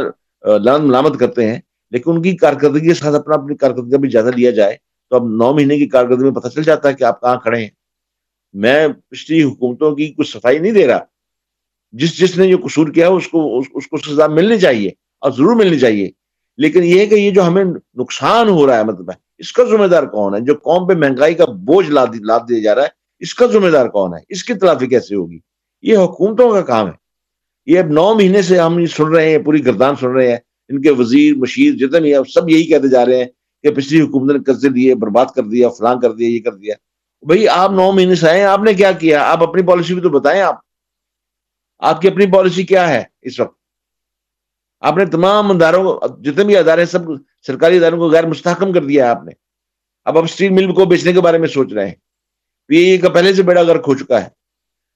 لان 0.64 0.86
ملامت 0.88 1.18
کرتے 1.20 1.48
ہیں، 1.50 1.60
لیکن 1.90 2.10
ان 2.10 2.22
کی 2.22 2.36
کارکردگی 2.36 2.88
کے 2.88 2.94
ساتھ 2.94 3.14
اپنا، 3.14 3.34
اپنی 3.34 3.56
کارکردگی 3.56 3.90
کا 3.90 3.96
بھی 3.96 4.10
جائزہ 4.10 4.28
لیا 4.28 4.50
جائے، 4.50 4.76
تو 5.10 5.16
اب 5.16 5.28
نو 5.28 5.52
مہینے 5.54 5.78
کی 5.78 5.86
کارکردگی 5.86 6.24
میں 6.24 6.40
پتہ 6.40 6.48
چل 6.48 6.62
جاتا 6.62 6.88
ہے 6.88 6.94
کہ 6.94 7.04
آپ 7.04 7.20
کہاں 7.20 7.36
کھڑے 7.36 7.60
ہیں۔ 7.60 7.68
میں 8.54 8.88
پچھلی 9.08 9.42
حکومتوں 9.42 9.94
کی 9.96 10.12
کچھ 10.18 10.30
صفائی 10.30 10.58
نہیں 10.58 10.72
دے 10.72 10.86
رہا۔ 10.86 10.98
جس 11.92 12.18
جس 12.18 12.38
نے 12.38 12.46
یہ 12.46 12.56
قصور 12.56 12.88
کیا 12.88 13.08
اس 13.08 13.28
کو 13.28 13.58
اس 13.74 13.86
کو 13.86 13.96
سزا 13.96 14.26
ملنی 14.26 14.58
چاہیے 14.58 14.90
اور 15.20 15.30
ضرور 15.30 15.56
ملنی 15.56 15.78
چاہیے۔ 15.78 16.10
لیکن 16.56 16.84
یہ 16.84 17.06
کہ 17.06 17.14
یہ 17.14 17.30
جو 17.30 17.46
ہمیں 17.46 17.64
نقصان 17.94 18.48
ہو 18.48 18.66
رہا 18.66 18.78
ہے 18.78 18.84
مطلب 18.84 19.10
ہے 19.10 19.14
اس 19.38 19.52
کا 19.52 19.64
ذمہ 19.64 19.86
دار 19.86 20.02
کون 20.02 20.34
ہے؟ 20.34 20.40
جو 20.40 20.54
قوم 20.54 20.88
پہ 20.88 20.94
مہنگائی 20.94 21.34
کا 21.34 21.44
بوجھ 21.44 21.90
لاد 21.90 22.06
لاد 22.20 22.40
دیا 22.48 22.58
جا 22.58 22.74
رہا 22.74 22.82
ہے، 22.82 22.88
اس 23.18 23.34
کا 23.34 23.46
ذمہ 23.46 23.68
دار 23.68 23.86
کون 23.86 24.14
ہے؟ 24.14 24.18
اس 24.28 24.44
کی 24.44 24.54
تلافی 24.54 24.86
کیسے 24.86 25.14
ہوگی؟ 25.14 25.38
یہ 25.82 25.96
حکومتوں 25.96 26.50
کا 26.50 26.60
کام 26.60 26.86
ہے۔ 26.86 26.92
یہ 27.66 27.78
اب 27.78 27.86
نو 27.86 28.14
مہینے 28.14 28.42
سے 28.42 28.58
ہم 28.58 28.86
سن 28.86 29.04
رہے 29.04 29.30
ہیں، 29.30 29.38
پوری 29.38 29.66
گردان 29.66 29.94
سن 30.00 30.06
رہے 30.06 30.30
ہیں۔ 30.30 30.36
ان 30.68 30.82
کے 30.82 30.90
وزیر، 30.90 31.36
مشیر، 31.36 31.74
جتنے 31.74 32.00
بھی 32.00 32.14
سب 32.34 32.50
یہی 32.50 32.64
کہتے 32.64 32.88
جا 32.88 33.06
رہے 33.06 33.16
ہیں 33.16 33.26
کہ 33.62 33.70
پچھلی 33.70 34.00
حکومت 34.00 34.36
نے 34.36 34.38
قرضے 34.46 34.68
دیے، 34.68 34.94
برباد 34.94 35.26
کر 35.36 35.42
دیا 35.42 35.68
فلاں 35.68 35.94
کر 36.02 36.12
دیا، 36.12 36.28
یہ 36.28 36.38
کر 36.38 36.52
دیا۔ 36.52 36.74
بھائی، 37.26 37.48
آپ 37.48 37.70
نو 37.70 37.92
مہینے 37.92 38.14
سے 38.14 38.28
آئے 38.28 38.38
ہیں، 38.38 38.46
آپ 38.46 38.60
نے 38.60 38.74
کیا 38.74 38.92
کیا؟ 38.92 39.22
آپ 39.22 39.42
اپنی 39.42 39.62
پالیسی 39.62 39.94
بھی 39.94 40.02
تو 40.02 40.08
بتائیں 40.08 40.42
آپ۔ 40.42 40.67
آپ 41.82 42.00
کی 42.00 42.08
اپنی 42.08 42.26
پالیسی 42.32 42.62
کیا 42.62 42.88
ہے 42.88 43.02
اس 43.22 43.38
وقت؟ 43.40 43.56
آپ 44.82 44.96
نے 44.96 45.04
تمام 45.06 45.50
اداروں 45.50 45.82
کو 45.84 46.06
جتنے 46.24 46.44
بھی 46.44 46.56
ادارے 46.56 46.80
ہیں، 46.80 46.88
سب 46.88 47.00
سرکاری 47.46 47.76
اداروں 47.76 47.98
کو 47.98 48.08
غیر 48.10 48.26
مستحکم 48.26 48.72
کر 48.72 48.84
دیا 48.84 49.04
ہے 49.04 49.10
آپ 49.10 49.24
نے۔ 49.24 49.32
اب 50.04 50.18
آپ 50.18 50.24
اسٹیل 50.24 50.50
مل 50.52 50.72
کو 50.74 50.84
بیچنے 50.84 51.12
کے 51.12 51.20
بارے 51.20 51.38
میں 51.38 51.48
سوچ 51.48 51.72
رہے 51.72 51.86
ہیں۔ 51.86 51.94
پی 52.68 52.76
اے 52.76 52.98
کا 52.98 53.08
پہلے 53.08 53.32
سے 53.34 53.42
بڑا 53.42 53.62
گھر 53.62 53.78
کھو 53.78 53.94
چکا 53.94 54.22
ہے۔ 54.24 54.28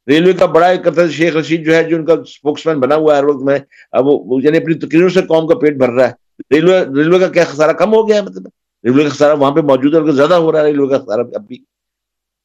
ریلوے 0.08 0.32
کا 0.32 0.46
بڑا 0.46 0.66
ایک 0.66 0.84
کرتا 0.84 1.08
شیخ 1.08 1.36
رشید 1.36 1.64
جو 1.66 1.74
ہے، 1.74 1.82
جو 1.84 1.96
ان 1.96 2.04
کا 2.04 2.12
اسپوکس 2.12 2.66
مین 2.66 2.80
بنا 2.80 2.94
ہوا 2.94 3.14
ہے 3.14 3.18
ہر 3.18 3.24
وقت 3.24 3.42
میں، 3.42 3.58
اب 3.92 4.06
وہ 4.06 4.40
یعنی 4.42 4.58
اپنی 4.58 4.74
تقریروں 4.74 5.08
سے 5.08 5.22
قوم 5.22 5.46
کا 5.46 5.54
پیٹ 5.58 5.76
بھر 5.76 5.88
رہا 5.88 6.08
ہے۔ 6.08 6.12
ریلوے 6.54 6.80
ریلوے 6.96 7.18
کا 7.18 7.28
کیا 7.28 7.44
خسارہ 7.44 7.72
کم 7.72 7.94
ہو 7.94 8.08
گیا 8.08 8.16
ہے؟ 8.16 8.22
مطلب 8.22 8.46
ریلوے 8.84 9.02
کا 9.02 9.08
خسارہ 9.08 9.36
وہاں 9.36 9.50
پہ 9.50 9.60
موجود 9.60 9.94
ہے، 9.94 10.00
اور 10.00 10.10
زیادہ 10.10 10.34
ہو 10.34 10.52
رہا 10.52 10.60
ہے 10.60 10.64
ریلوے 10.64 10.88
کا 10.88 10.98
خسارہ 10.98 11.20
اب 11.34 11.46
بھی۔ 11.46 11.58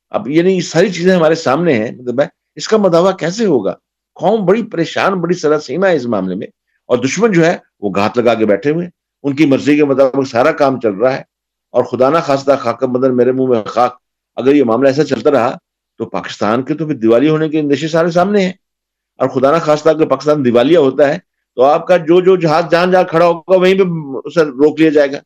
اب 0.09 0.27
یعنی 0.27 0.53
یہ 0.53 0.61
ساری 0.61 0.89
چیزیں 0.89 1.15
ہمارے 1.15 1.35
سامنے 1.35 1.73
ہیں 1.73 1.91
مطلب 1.91 2.21
اس 2.55 2.67
کا 2.67 2.77
مداوع 2.77 3.11
کیسے 3.11 3.45
ہوگا؟ 3.45 3.73
قوم 4.19 4.45
بڑی 4.45 4.63
پریشان، 4.63 5.13
بڑی 5.13 5.33
سرا 5.33 5.59
سیما 5.59 5.87
ہے 5.87 5.95
اس 5.95 6.05
معاملے 6.05 6.35
میں۔ 6.35 6.47
اور 6.85 6.97
دشمن 6.97 7.31
جو 7.31 7.45
ہے، 7.45 7.57
وہ 7.79 7.89
گھات 7.95 8.17
لگا 8.17 8.33
کے 8.33 8.45
بیٹھے 8.45 8.71
ہوئے 8.71 8.87
ان 9.23 9.35
کی 9.35 9.45
مرضی 9.45 9.77
کے 9.77 9.83
مطابق 9.83 10.27
سارا 10.27 10.51
کام 10.51 10.79
چل 10.79 10.93
رہا 10.93 11.17
ہے۔ 11.17 11.21
اور 11.71 11.83
خدا 11.83 12.09
نہ 12.09 12.17
خاصہ 12.17 12.51
خاک 12.59 12.83
مدن 12.83 13.17
میرے 13.17 13.31
منہ 13.31 13.47
میں 13.47 13.63
خاک۔ 13.63 13.95
اگر 14.35 14.55
یہ 14.55 14.63
معاملہ 14.63 14.87
ایسا 14.87 15.03
چلتا 15.03 15.31
رہا، 15.31 15.57
تو 15.97 16.05
پاکستان 16.05 16.63
کے 16.63 16.73
تو 16.73 16.87
پھر 16.87 16.95
دیوالی 16.95 17.29
ہونے 17.29 17.49
کے 17.49 17.61
نشے 17.61 17.87
سارے 17.87 18.11
سامنے 18.11 18.41
ہیں۔ 18.41 18.53
اور 19.17 19.29
خدا 19.29 19.51
نہ 19.51 19.57
خاصہ 19.57 19.89
اگر 19.89 20.05
پاکستان 20.05 20.45
دیوالیہ 20.45 20.77
ہوتا 20.77 21.07
ہے، 21.07 21.19
تو 21.55 21.63
آپ 21.63 21.87
کا 21.87 21.97
جو 21.97 22.21
جو 22.21 22.35
جہاز 22.35 22.63
جہاں 22.71 22.85
جہاں 22.85 23.03
کھڑا 23.03 23.25
ہوگا، 23.25 23.55
وہیں 23.55 23.75
پہ 23.75 23.83
اسے 24.25 24.41
روک 24.41 24.79
لیا 24.79 24.89
جائے 24.89 25.11
گا۔ 25.11 25.17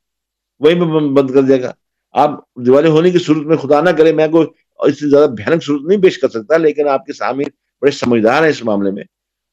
وہیں 0.59 0.75
پہ 0.75 0.85
بند 1.09 1.31
کر 1.31 1.41
دیا 1.41 1.57
گا۔ 1.57 1.71
آپ 2.11 2.53
دیوالی 2.55 2.89
ہونے 2.89 3.11
کی 3.11 3.19
صورت 3.19 3.37
میں 3.37 3.57
خدا 3.57 3.81
نہ 3.81 3.89
کرے، 3.89 4.13
میں 4.13 4.27
کوئی 4.27 4.47
اس 4.79 4.99
سے 4.99 5.09
زیادہ 5.09 5.29
بھیانک 5.29 5.63
صورت 5.63 5.81
نہیں 5.81 6.01
پیش 6.01 6.17
کر 6.17 6.29
سکتا، 6.29 6.57
لیکن 6.57 6.87
آپ 6.87 7.05
کے 7.05 7.13
سامنے 7.13 7.43
بڑے 7.81 7.91
سمجھدار 7.91 8.43
ہیں 8.43 8.49
اس 8.49 8.63
معاملے 8.63 8.91
میں۔ 8.91 9.03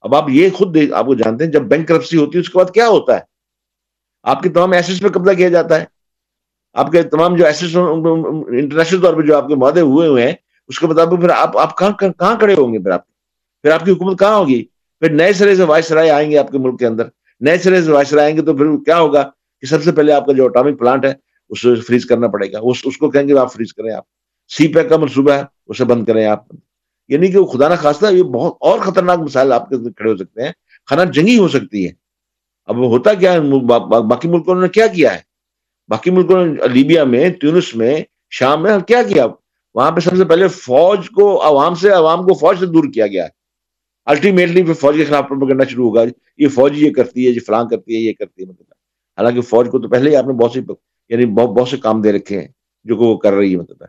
اب 0.00 0.14
آپ 0.14 0.24
یہ 0.28 0.50
خود 0.50 0.76
آپ 0.94 1.06
کو 1.06 1.14
جانتے 1.14 1.44
ہیں، 1.44 1.52
جب 1.52 1.62
بینک 1.62 1.88
کرپسی 1.88 2.16
ہوتی 2.16 2.38
ہے، 2.38 2.40
اس 2.40 2.50
کے 2.50 2.58
بعد 2.58 2.74
کیا 2.74 2.88
ہوتا 2.88 3.14
ہے؟ 3.14 3.20
آپ 4.22 4.42
کے 4.42 4.48
تمام 4.48 4.72
ایسے 4.72 4.92
پہ 5.02 5.08
قبضہ 5.08 5.34
کیا 5.34 5.48
جاتا 5.48 5.80
ہے۔ 5.80 5.84
آپ 6.72 6.90
کے 6.90 7.02
تمام 7.02 7.36
جو 7.36 7.46
ایسے 7.46 7.66
انٹرنیشنل 7.66 9.02
طور 9.02 9.14
پہ 9.14 9.20
جو 9.20 9.36
آپ 9.36 9.48
کے 9.48 9.54
معاہدے 9.54 9.80
ہوئے 9.80 10.08
ہوئے 10.08 10.26
ہیں، 10.26 10.34
اس 10.68 10.78
کے 10.78 10.86
مطابق 10.86 11.20
پھر 11.20 11.28
آپ 11.28 11.58
آپ 11.58 11.78
کہاں 11.78 11.90
کہاں 11.90 12.36
کھڑے 12.38 12.54
ہوں 12.54 12.72
گے 12.72 12.78
پھر 12.78 12.90
آپ؟ 12.90 13.06
پھر 13.62 13.70
آپ 13.70 13.84
کی 13.84 13.90
حکومت 13.90 14.18
کہاں 14.18 14.36
ہوگی؟ 14.36 14.64
پھر 15.00 15.10
نئے 15.10 15.32
سرے 15.32 15.56
سے 15.56 15.62
وائس 15.62 15.92
رائے 15.92 16.10
آئیں 16.10 16.30
گے 16.30 16.38
آپ 16.38 16.50
کے 16.50 16.58
ملک 16.58 16.78
کے 16.78 16.86
اندر۔ 16.86 17.04
نئے 17.40 17.58
سرے 17.58 17.82
سے 17.82 17.92
وائس 17.92 18.12
رائے 18.12 18.26
آئیں 18.26 18.36
گے 18.36 18.42
تو 18.42 18.56
پھر 18.56 18.66
کیا 18.84 18.98
ہوگا؟ 18.98 19.22
کہ 19.60 19.66
سب 19.66 19.82
سے 19.82 19.92
پہلے 19.92 20.12
آپ 20.12 20.26
کا 20.26 20.32
جو 20.32 20.44
اٹامک 20.44 20.78
پلانٹ 20.78 21.04
ہے 21.04 21.14
اسے 21.48 21.74
فریز 21.74 22.06
کرنا 22.06 22.28
پڑے 22.28 22.52
گا۔ 22.52 22.58
اس 22.62 22.96
کو 22.96 23.10
کہیں 23.10 23.28
گے 23.28 23.38
آپ 23.38 23.52
فریز 23.52 23.74
کریں 23.74 23.92
آپ۔ 23.92 24.04
سی 24.48 24.68
پیک 24.68 24.88
کا 24.88 24.96
منصوبہ 24.96 25.32
ہے، 25.32 25.42
اسے 25.66 25.84
بند 25.84 26.04
کریں 26.04 26.26
آپ۔ 26.26 26.44
یعنی 27.08 27.28
کہ 27.28 27.38
وہ 27.38 27.46
خدا 27.46 27.68
نہ 27.68 27.74
خاصہ 27.74 28.06
یہ 28.12 28.22
بہت 28.22 28.56
اور 28.60 28.78
خطرناک 28.78 29.18
مسائل 29.18 29.52
آپ 29.52 29.68
کے 29.68 29.76
کھڑے 29.96 30.10
ہو 30.10 30.16
سکتے 30.16 30.42
ہیں، 30.42 30.52
خانہ 30.86 31.10
جنگی 31.10 31.38
ہو 31.38 31.48
سکتی 31.48 31.86
ہے 31.86 31.92
اب 32.66 32.76
ہوتا 32.76 33.14
کیا 33.14 33.32
ہے 33.32 33.40
باقی 33.40 34.28
ملکوں 34.28 34.60
نے 34.60 34.68
کیا 34.68 34.86
کیا 34.86 35.14
ہے؟ 35.14 35.20
باقی 35.88 36.10
ملکوں 36.10 36.46
نے 36.46 36.68
لیبیا 36.72 37.04
میں، 37.04 37.30
تیونس 37.30 37.74
میں، 37.76 38.02
شام 38.30 38.62
میں 38.62 38.78
کیا 38.78 39.02
کیا؟ 39.02 39.26
وہاں 39.74 39.90
پہ 39.90 40.00
سب 40.00 40.16
سے 40.16 40.24
پہلے 40.24 40.48
فوج 40.48 41.10
کو 41.10 41.42
عوام 41.42 41.74
سے 41.74 41.90
عوام 41.90 42.22
کو 42.22 42.34
فوج 42.34 42.58
سے 42.58 42.66
دور 42.66 42.84
کیا 42.94 43.06
گیا۔ 43.06 43.24
ہے 43.24 43.28
الٹیمیٹلی 44.04 44.62
پھر 44.62 44.72
فوج 44.72 44.96
کے 44.96 45.04
خلاف 45.04 45.28
کرنا 45.28 45.64
شروع 45.64 45.86
ہوگا۔ 45.86 46.02
یہ 46.38 46.48
فوج 46.48 46.82
یہ 46.82 46.90
کرتی 46.90 47.26
ہے، 47.26 47.30
یہ 47.30 47.40
فلاں 47.46 47.64
کرتی 47.64 47.94
ہے، 47.94 48.00
یہ 48.00 48.12
کرتی 48.12 48.42
ہے 48.42 48.46
مطلب۔ 48.46 48.66
حالانکہ 49.18 49.40
فوج 49.40 49.68
کو 49.70 49.78
تو 49.78 49.88
پہلے 49.88 50.10
ہی 50.10 50.16
آپ 50.16 50.26
نے 50.26 50.32
بہت 50.32 50.52
سی 50.52 50.60
یعنی 51.08 51.26
بہت 51.26 51.48
بہت 51.48 51.68
سے 51.68 51.76
کام 51.76 52.00
دے 52.00 52.12
رکھے 52.12 52.40
ہیں، 52.40 52.48
جو 52.84 52.96
کہ 52.96 53.02
وہ 53.02 53.16
کر 53.16 53.32
رہی 53.32 53.52
ہے 53.52 53.56
مطلب۔ 53.56 53.84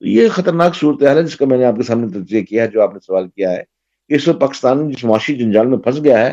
یہ 0.00 0.28
خطرناک 0.28 0.76
صورتحال 0.76 1.16
ہے 1.16 1.22
جس 1.22 1.36
کا 1.36 1.46
میں 1.46 1.58
نے 1.58 1.64
آپ 1.64 1.76
کے 1.76 1.82
سامنے 1.82 2.06
تجزیہ 2.08 2.42
کیا 2.42 2.62
ہے، 2.62 2.68
جو 2.68 2.82
آپ 2.82 2.92
نے 2.92 2.98
سوال 3.06 3.28
کیا 3.28 3.52
ہے 3.52 3.62
کہ 4.08 4.14
اس 4.14 4.28
وقت 4.28 4.40
پاکستان 4.40 4.90
جس 4.90 5.04
معاشی 5.04 5.34
جنجال 5.34 5.66
میں 5.66 5.78
پھنس 5.78 6.04
گیا 6.04 6.26
ہے، 6.26 6.32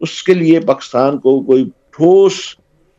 اس 0.00 0.22
کے 0.22 0.34
لیے 0.34 0.60
پاکستان 0.60 1.18
کو 1.18 1.40
کوئی 1.40 1.70
ٹھوس 1.90 2.32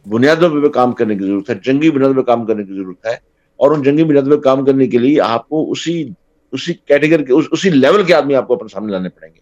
بنیادوں 0.05 0.49
پہ 0.49 0.67
کام 0.67 0.91
کرنے 0.91 1.15
کی 1.15 1.25
ضرورت 1.25 1.49
ہے، 1.49 1.55
جنگی 1.63 1.91
بنیادوں 1.91 2.15
پہ 2.15 2.21
کام 2.21 2.45
کرنے 2.45 2.63
کی 2.63 2.73
ضرورت 2.73 3.05
ہے۔ 3.05 3.15
اور 3.55 3.71
ان 3.71 3.83
جنگی 3.83 4.03
بنیادوں 4.03 4.31
پہ 4.31 4.41
کام 4.41 4.65
کرنے 4.65 4.87
کے 4.87 4.97
لیے 4.97 5.21
آپ 5.21 5.49
کو 5.49 5.71
اسی 5.71 6.09
اسی 6.51 6.73
کیٹیگری 6.73 7.25
کے، 7.25 7.33
اسی 7.51 7.69
لیول 7.69 8.03
کے 8.03 8.13
آدمی 8.13 8.35
آپ 8.35 8.47
کو 8.47 8.53
اپنے 8.53 8.67
سامنے 8.67 8.91
لانے 8.91 9.09
پڑیں 9.09 9.29
گے، 9.35 9.39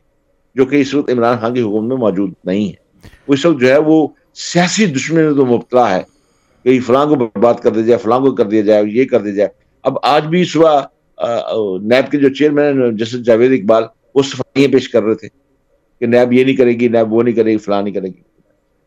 جو 0.56 0.66
کہ 0.66 0.76
اس 0.76 0.94
وقت 0.94 1.10
عمران 1.10 1.38
خان 1.42 1.54
کی 1.54 1.62
حکومت 1.62 1.90
میں 1.90 1.98
موجود 1.98 2.34
نہیں 2.44 2.70
ہے۔ 2.70 3.08
اس 3.28 3.46
وقت 3.46 3.62
جو 3.62 3.68
ہے، 3.68 3.78
وہ 3.78 4.08
سیاسی 4.34 4.86
دشمنی 4.86 5.24
میں 5.24 5.34
تو 5.34 5.46
مبتلا 5.46 5.96
ہے، 5.96 6.04
کہ 6.64 6.80
فلاں 6.80 7.06
کو 7.06 7.16
برباد 7.16 7.54
کر 7.54 7.72
دیا 7.72 7.84
جائے، 7.84 8.00
فلاں 8.00 8.20
کو 8.20 8.32
کر 8.32 8.46
دیا 8.46 8.62
جائے، 8.62 8.84
یہ 8.88 9.06
کر 9.06 9.22
دیا 9.22 9.34
جائے۔ 9.34 9.67
اب 9.88 9.98
آج 10.04 10.26
بھی 10.26 10.46
صبح 10.46 10.82
نیب 11.82 12.12
کے 12.12 12.18
جو 12.18 12.30
چیئرمین 12.30 12.96
جسٹس 12.98 13.24
جاوید 13.24 13.52
اقبال، 13.52 13.84
وہ 14.16 14.22
صفائیاں 14.22 14.74
پیش 14.74 14.90
کر 14.90 15.04
رہے 15.04 15.16
تھے 15.16 15.28
کہ 16.00 16.06
نیب 16.06 16.34
یہ 16.34 16.44
نہیں 16.44 16.56
کرے 16.56 16.72
گی، 16.72 16.88
نیب 16.88 17.14
وہ 17.14 17.24
نہیں 17.24 17.36
کرے 17.36 17.52
گی، 17.52 17.58
فلاں 17.58 17.82
نہیں 17.82 17.94
کرے 17.94 18.08
گی۔ 18.08 18.22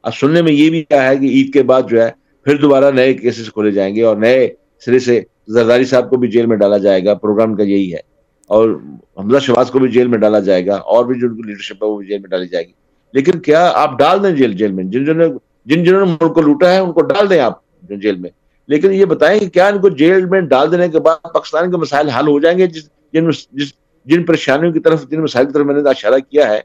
اب 0.02 0.14
سننے 0.14 0.42
میں 0.42 0.52
یہ 0.52 0.70
بھی 0.70 0.82
کیا 0.82 1.08
ہے 1.08 1.16
کہ 1.16 1.24
عید 1.24 1.52
کے 1.52 1.62
بعد 1.62 1.82
جو 1.90 2.02
ہے، 2.02 2.10
پھر 2.44 2.56
دوبارہ 2.56 2.90
نئے 2.90 3.14
کیسز 3.14 3.52
کھولے 3.52 3.70
جائیں 3.70 3.94
گے 3.94 4.02
اور 4.02 4.16
نئے 4.16 4.54
سرے 4.84 4.98
سے 4.98 5.20
زرداری 5.48 5.84
صاحب 5.84 6.10
کو 6.10 6.16
بھی 6.16 6.28
جیل 6.28 6.46
میں 6.46 6.56
ڈالا 6.56 6.78
جائے 6.78 7.04
گا۔ 7.04 7.14
پروگرام 7.14 7.54
کا 7.54 7.62
یہی 7.62 7.92
ہے۔ 7.92 7.98
اور 8.46 8.70
حمزہ 9.18 9.38
شواز 9.38 9.70
کو 9.70 9.78
بھی 9.78 9.88
جیل 9.88 10.06
میں 10.06 10.18
ڈالا 10.18 10.38
جائے 10.38 10.66
گا۔ 10.66 10.74
اور 10.74 11.04
بھی 11.04 11.20
جو 11.20 11.26
ان 11.26 11.36
کی 11.36 11.42
لیڈرشپ 11.46 11.84
ہے، 11.84 11.88
وہ 11.88 11.98
بھی 11.98 12.06
جیل 12.06 12.18
میں 12.18 12.28
ڈالی 12.28 12.48
جائے 12.48 12.66
گی۔ 12.66 12.72
لیکن 13.12 13.38
کیا 13.38 13.72
آپ 13.74 13.98
ڈال 13.98 14.22
دیں 14.22 14.30
جیل 14.30 14.52
جیل 14.52 14.72
میں؟ 14.72 14.84
جن 14.84 15.04
جنہوں 15.04 15.28
نے، 15.28 15.34
جن 15.64 15.84
جنہوں 15.84 16.06
نے 16.06 16.12
ملک 16.20 16.34
کو 16.34 16.40
لوٹا 16.40 16.72
ہے، 16.72 16.78
ان 16.78 16.92
کو 16.92 17.02
ڈال 17.02 17.30
دیں 17.30 17.40
آپ 17.40 17.82
جیل 17.82 18.16
میں؟ 18.16 18.30
لیکن 18.70 18.92
یہ 18.92 19.04
بتائیں 19.04 19.40
کہ 19.40 19.48
کیا 19.48 19.68
ان 19.68 19.80
کو 19.80 19.88
جیل 19.88 20.24
میں 20.24 20.40
ڈال 20.40 20.72
دینے 20.72 20.88
کے 20.88 21.00
بعد 21.00 21.16
پاکستان 21.34 21.70
کے 21.70 21.76
مسائل 21.76 22.08
حل 22.08 22.28
ہو 22.28 22.40
جائیں 22.40 22.58
گے 22.58 22.66
جس 22.66 22.88
جن 23.12 23.30
جس 23.52 23.72
جن 24.04 24.24
پریشانیوں 24.24 24.72
کی 24.72 24.80
طرف 24.80 25.08
جن 25.08 25.22
مسائل 25.22 25.46
کی 25.46 25.52
طرف 25.52 25.66
میں 25.66 25.74
نے 25.74 25.88
اشارہ 25.88 26.18
کیا 26.30 26.48
ہے، 26.48 26.60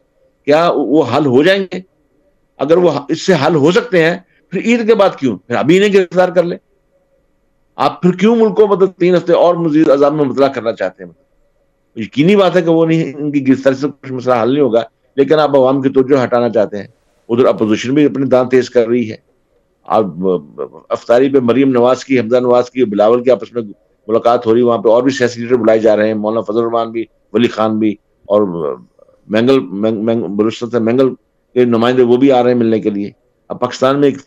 کیا 0.45 0.71
وہ 0.75 1.03
حل 1.17 1.25
ہو 1.25 1.43
جائیں 1.43 1.63
گے؟ 1.63 1.79
اگر 2.57 2.77
وہ 2.77 2.91
اس 3.09 3.21
سے 3.21 3.33
حل 3.33 3.55
ہو 3.55 3.71
سکتے 3.71 4.03
ہیں، 4.03 4.17
پھر 4.49 4.61
عید 4.61 4.87
کے 4.87 4.95
بعد 4.95 5.09
کیوں؟ 5.19 5.37
پھر 5.37 5.55
ابھی 5.55 5.77
انہیں 5.77 5.93
گرفتار 5.93 6.29
کر 6.29 6.43
لیں۔ 6.43 6.57
آپ 7.75 8.01
پھر 8.01 8.11
کیوں 8.11 8.35
ملک 8.35 8.55
کو 8.55 8.67
مطلب 8.67 8.89
تین 8.97 9.15
ہفتے 9.15 9.33
اور 9.33 9.55
مزید 9.55 9.89
عذاب 9.89 10.13
میں 10.13 10.25
مطلع 10.25 10.47
کرنا 10.47 10.71
چاہتے 10.71 11.03
ہیں؟ 11.03 11.09
مطلب 11.09 11.23
یقینی 12.01 12.35
بات 12.35 12.55
ہے 12.55 12.61
کہ 12.61 12.69
وہ 12.69 12.85
نہیں، 12.85 13.13
ان 13.17 13.31
کی 13.31 13.47
گرفتاری 13.47 13.75
سے 13.75 13.87
کچھ 14.01 14.13
مسئلہ 14.13 14.35
حل 14.43 14.53
نہیں 14.53 14.63
ہوگا، 14.63 14.83
لیکن 15.15 15.39
آپ 15.39 15.55
عوام 15.55 15.81
کی 15.81 15.89
توجہ 15.89 16.23
ہٹانا 16.23 16.49
چاہتے 16.49 16.77
ہیں۔ 16.77 16.87
ادھر 17.29 17.45
اپوزیشن 17.45 17.93
بھی 17.93 18.05
اپنے 18.05 18.25
دان 18.25 18.49
تیز 18.49 18.69
کر 18.69 18.87
رہی 18.87 19.11
ہے۔ 19.11 19.34
افطاری 19.85 21.29
پہ 21.29 21.39
مریم 21.39 21.69
نواز 21.69 22.05
کی، 22.05 22.19
حمزہ 22.19 22.37
نواز 22.37 22.69
کی، 22.71 22.85
بلاول 22.85 23.23
کی 23.23 23.31
آپس 23.31 23.53
میں 23.53 23.61
ملاقات 24.07 24.45
ہو 24.45 24.53
رہی، 24.53 24.61
وہاں 24.61 24.77
پہ 24.77 24.89
اور 24.89 25.03
بھی 25.03 25.11
سیاسی 25.11 25.41
لیڈر 25.41 25.55
بلائے 25.55 25.79
جا 25.79 25.95
رہے 25.95 26.07
ہیں، 26.07 26.13
مولانا 26.13 26.41
فضل 26.41 26.59
الرحمان 26.59 26.91
بھی، 26.91 27.05
ولی 27.33 27.47
خان 27.47 27.79
بھی، 27.79 27.95
اور 28.25 28.41
مینگل 29.27 29.59
بلوچستان 29.59 30.69
سے 30.69 30.79
مینگل 30.79 31.13
کے 31.55 31.65
نمائندے 31.65 32.03
وہ 32.03 32.17
بھی 32.17 32.31
آ 32.31 32.43
رہے 32.43 32.51
ہیں 32.51 32.57
ملنے 32.57 32.79
کے 32.79 32.89
لیے۔ 32.89 33.11
اب 33.49 33.59
پاکستان 33.59 33.99
میں 33.99 34.09
ایک 34.09 34.17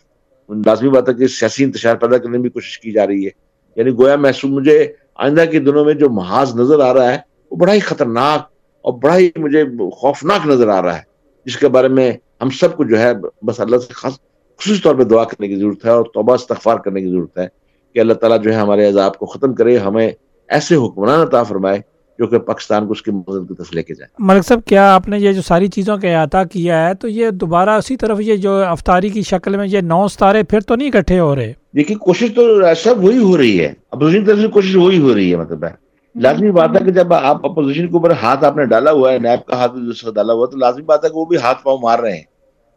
لازمی 0.65 0.89
بات 0.89 1.09
ہے 1.09 1.13
کہ 1.13 1.27
سیاسی 1.27 1.63
انتشار 1.63 1.95
پیدا 1.95 2.17
کرنے 2.17 2.41
کی 2.41 2.49
کوشش 2.49 2.79
کی 2.79 2.91
جا 2.91 3.07
رہی 3.07 3.25
ہے۔ 3.25 3.29
یعنی 3.75 3.91
گویا 3.91 4.15
محسوس 4.15 4.51
مجھے 4.51 4.93
آئندہ 5.15 5.45
کے 5.51 5.59
دنوں 5.59 5.85
میں 5.85 5.93
جو 5.93 6.09
محاذ 6.09 6.55
نظر 6.55 6.79
آ 6.79 6.93
رہا 6.93 7.11
ہے، 7.13 7.17
وہ 7.51 7.57
بڑا 7.57 7.73
ہی 7.73 7.79
خطرناک 7.79 8.47
اور 8.81 8.93
بڑا 8.93 9.17
ہی 9.17 9.29
مجھے 9.37 9.63
خوفناک 9.89 10.47
نظر 10.47 10.67
آ 10.67 10.81
رہا 10.81 10.97
ہے، 10.97 11.01
جس 11.45 11.57
کے 11.57 11.67
بارے 11.67 11.87
میں 11.87 12.11
ہم 12.41 12.49
سب 12.49 12.75
کو 12.77 12.83
جو 12.83 12.99
ہے 12.99 13.11
بس 13.41 13.59
اللہ 13.59 13.77
سے 13.77 13.93
خاص 13.93 14.19
خصوصی 14.59 14.81
طور 14.81 14.95
پہ 14.95 15.03
دعا 15.03 15.23
کرنے 15.23 15.47
کی 15.47 15.55
ضرورت 15.55 15.85
ہے 15.85 15.89
اور 15.89 16.05
توبہ 16.13 16.33
استغفار 16.33 16.77
کرنے 16.77 17.01
کی 17.01 17.09
ضرورت 17.09 17.37
ہے 17.37 17.47
کہ 17.93 17.99
اللہ 17.99 18.13
تعالیٰ 18.13 18.41
جو 18.41 18.49
ہے 18.51 18.55
ہمارے 18.55 18.87
عذاب 18.87 19.17
کو 19.17 19.25
ختم 19.25 19.53
کرے 19.53 19.77
ہمیں 19.77 20.11
ایسے 20.47 20.75
حکمران 20.75 21.19
عطا 21.19 21.43
فرمائے 21.43 21.79
جو 22.19 22.27
کہ 22.27 22.39
پاکستان 22.39 22.85
کو 22.85 22.91
اس 22.91 23.01
کی 23.01 23.11
مدد 23.11 23.49
کی 23.49 23.55
طرف 23.55 23.73
لے 23.73 23.83
کے 23.83 23.93
جائے 23.93 24.15
ملک 24.19 24.45
صاحب 24.45 24.59
کیا 24.65 24.95
آپ 24.95 25.07
نے 25.07 25.19
یہ 25.19 25.31
جو 25.31 25.41
ساری 25.41 25.67
چیزوں 25.67 25.97
کا 25.97 26.07
احاطہ 26.07 26.37
کیا 26.51 26.89
ہے 26.89 26.93
تو 26.93 27.07
یہ 27.07 27.29
دوبارہ 27.29 27.69
اسی 27.69 27.97
طرف 27.97 28.21
یہ 28.21 28.35
جو 28.35 28.63
افطاری 28.65 29.09
کی 29.09 29.21
شکل 29.21 29.57
میں 29.57 29.67
یہ 29.67 29.81
نو 29.81 30.07
ستارے 30.07 30.43
پھر 30.43 30.59
تو 30.59 30.75
نہیں 30.75 30.87
اکٹھے 30.87 31.19
ہو 31.19 31.35
رہے؟ 31.35 31.53
دیکھیے 31.75 31.97
کوشش 31.97 32.27
تو 32.35 32.61
سب 32.77 33.03
وہی 33.03 33.17
ہو 33.17 33.37
رہی 33.37 33.59
ہے۔ 33.59 33.73
اپوزیشن 33.91 34.25
طرف 34.25 34.39
سے 34.39 34.47
کوشش 34.47 34.75
وہی 34.75 34.99
ہو 35.01 35.15
رہی 35.15 35.31
ہے 35.31 35.37
مطلب 35.37 35.63
ہے۔ 35.63 35.69
لازمی 36.15 36.51
بات 36.51 36.69
ہے 36.79 36.85
کہ 36.85 36.91
جب 36.91 37.13
آپ 37.13 37.45
اپوزیشن 37.45 37.87
کے 37.87 37.93
اوپر 37.93 38.11
ہاتھ 38.11 38.43
آپ 38.43 38.57
نے 38.57 38.65
ڈالا 38.65 38.91
ہوا 38.91 39.13
ہے 39.13 39.17
نیب 39.17 39.47
کا 39.47 39.55
ہاتھ 39.55 39.71
ڈالا 40.15 40.33
ہوا 40.33 40.45
ہے 40.47 40.51
تو 40.51 40.57
لازمی 40.57 40.83
بات 40.83 41.03
ہے 41.03 41.09
کہ 41.09 41.17
وہ 41.17 41.25
بھی 41.25 41.37
ہاتھ 41.37 41.63
پاؤں 41.63 41.77
مار 41.81 41.99
رہے 41.99 42.15
ہیں۔ 42.15 42.23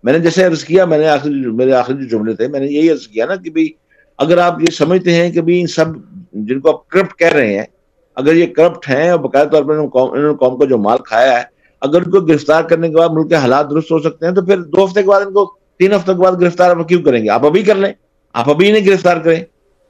میں 0.05 0.13
نے 0.13 0.19
جیسے 0.19 0.45
عرض 0.45 0.65
کیا، 0.65 0.85
میں 0.85 0.99
نے 0.99 1.09
آخری، 1.09 1.33
میرے 1.33 1.73
آخری 1.73 1.97
جو 1.97 2.19
جملے 2.19 2.35
تھے، 2.35 2.49
میں 2.49 2.61
نے 2.61 2.67
یہی 2.67 2.91
عرض 2.91 3.07
کیا 3.09 3.27
نا 3.27 3.37
کہ 3.37 3.51
بھائی 3.51 3.69
اگر 4.19 4.39
آپ 4.39 4.61
یہ 4.61 4.71
سمجھتے 4.73 5.15
ہیں 5.15 5.31
کہ 5.31 5.41
بھائی 5.41 5.67
سب 5.67 5.85
جن 6.33 6.61
کو 6.61 6.69
آپ 6.69 6.89
کرپٹ 6.89 7.19
کہہ 7.19 7.33
رہے 7.33 7.59
ہیں، 7.59 7.65
اگر 8.15 8.35
یہ 8.35 8.47
کرپٹ 8.47 8.89
ہیں 8.89 9.11
اور 9.11 9.19
باقاعدہ 9.19 9.49
طور 9.49 9.63
پر 9.63 9.71
انہوں 9.71 10.17
نے 10.17 10.35
قوم 10.37 10.59
کا 10.59 10.65
جو 10.65 10.79
مال 10.79 10.99
کھایا 10.99 11.39
ہے، 11.39 11.45
اگر 11.81 12.03
ان 12.03 12.11
کو 12.11 12.21
گرفتار 12.21 12.63
کرنے 12.63 12.89
کے 12.89 12.97
بعد 12.97 13.09
ملک 13.13 13.29
کے 13.29 13.35
حالات 13.35 13.71
درست 13.71 13.93
ہو 13.93 13.99
سکتے 13.99 14.27
ہیں، 14.27 14.33
تو 14.33 14.43
پھر 14.43 14.63
دو 14.63 14.85
ہفتے 14.85 15.03
کے 15.03 15.09
بعد 15.09 15.21
ان 15.21 15.33
کو 15.33 15.55
تین 15.79 15.93
ہفتے 15.93 16.13
کے 16.15 16.19
بعد 16.19 16.41
گرفتار 16.41 16.83
کیوں 16.83 17.03
کریں 17.03 17.25
گے؟ 17.25 17.29
آپ 17.29 17.47
ابھی 17.47 17.63
کر 17.63 17.75
لیں، 17.75 17.93
آپ 18.33 18.51
ابھی 18.51 18.69
انہیں 18.69 18.87
گرفتار 18.87 19.17
کریں۔ 19.17 19.41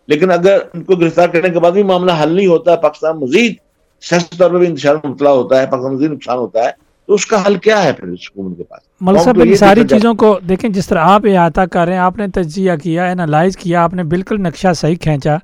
لیکن 0.06 0.30
اگر 0.30 0.58
ان 0.74 0.82
کو 0.82 0.96
گرفتار 0.96 1.28
کرنے 1.28 1.50
کے 1.50 1.60
بعد 1.60 1.72
بھی 1.72 1.82
معاملہ 1.82 2.12
حل 2.22 2.32
نہیں 2.32 2.46
ہوتا، 2.46 2.76
پاکستان 2.76 3.20
مزید 3.20 3.54
سیاسی 4.00 4.36
طور 4.38 4.50
پر 4.50 4.58
بھی 4.58 4.66
انتشار 4.66 4.94
مبتلا 5.04 5.32
ہوتا 5.32 5.60
ہے، 5.60 5.66
پاکستان 5.66 5.94
مزید 5.94 6.12
نقصان 6.12 6.38
ہوتا 6.38 6.64
ہے 6.64 6.70
تو 7.06 7.14
اس 7.14 7.26
کا 7.26 7.46
حل 7.46 7.54
کیا 7.54 7.82
ہے 7.82 7.92
پھر 7.92 8.08
اس 8.08 8.20
حکومت 8.30 8.56
کے 8.56 8.62
پاس؟ 8.62 8.80
ملک 9.00 9.20
صاحب 9.20 9.40
ان 9.44 9.54
ساری 9.54 9.82
چیزوں 9.90 10.14
کو 10.14 10.38
دیکھیں 10.48 10.70
جس 10.70 10.86
طرح 10.86 11.00
آپ 11.00 11.22
احاطہ 11.24 11.60
کر 11.60 11.84
رہے 11.84 11.92
ہیں 11.92 12.00
آپ 12.00 12.18
نے 12.18 12.28
تجزیہ 12.28 12.72
کیا 12.82 13.10
انالائز 13.10 13.56
کیا 13.56 13.84
آپ 13.84 13.94
نے 13.94 14.02
بالکل 14.02 14.40
نقشہ 14.40 14.72
صحیح 14.76 14.96
کھینچا۔ 14.96 15.36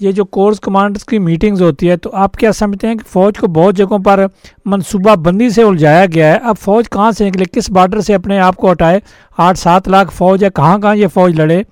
یہ 0.00 0.12
جو 0.12 0.24
کورس 0.24 0.60
کمانڈرز 0.60 1.04
کی 1.04 1.18
میٹنگز 1.18 1.62
ہوتی 1.62 1.90
ہے 1.90 1.96
تو 1.96 2.10
آپ 2.12 2.32
کیا 2.32 2.52
سمجھتے 2.52 2.86
ہیں 2.86 2.94
کہ 2.94 3.12
فوج 3.12 3.38
کو 3.38 3.46
بہت 3.46 3.76
جگہوں 3.76 3.98
پر 3.98 4.26
منصوبہ 4.64 5.14
بندی 5.16 5.50
سے 5.50 5.62
الجھایا 5.62 6.06
گیا 6.14 6.32
ہے؟ 6.32 6.38
اب 6.42 6.54
فوج 6.58 6.88
کہاں 6.90 7.10
سے 7.10 7.28
نکلے 7.28 7.44
کس 7.52 7.70
بارڈر 7.70 8.00
سے 8.00 8.14
اپنے 8.14 8.38
آپ 8.38 8.56
کو 8.56 8.72
ہٹائے؟ 8.72 9.00
آٹھ 9.38 9.58
سات 9.58 9.88
لاکھ 9.88 10.14
فوج 10.14 10.44
ہے 10.44 10.48
کہاں 10.54 10.78
کہاں 10.78 10.96
یہ 10.96 11.06
فوج 11.06 11.40
لڑے؟ 11.40 11.62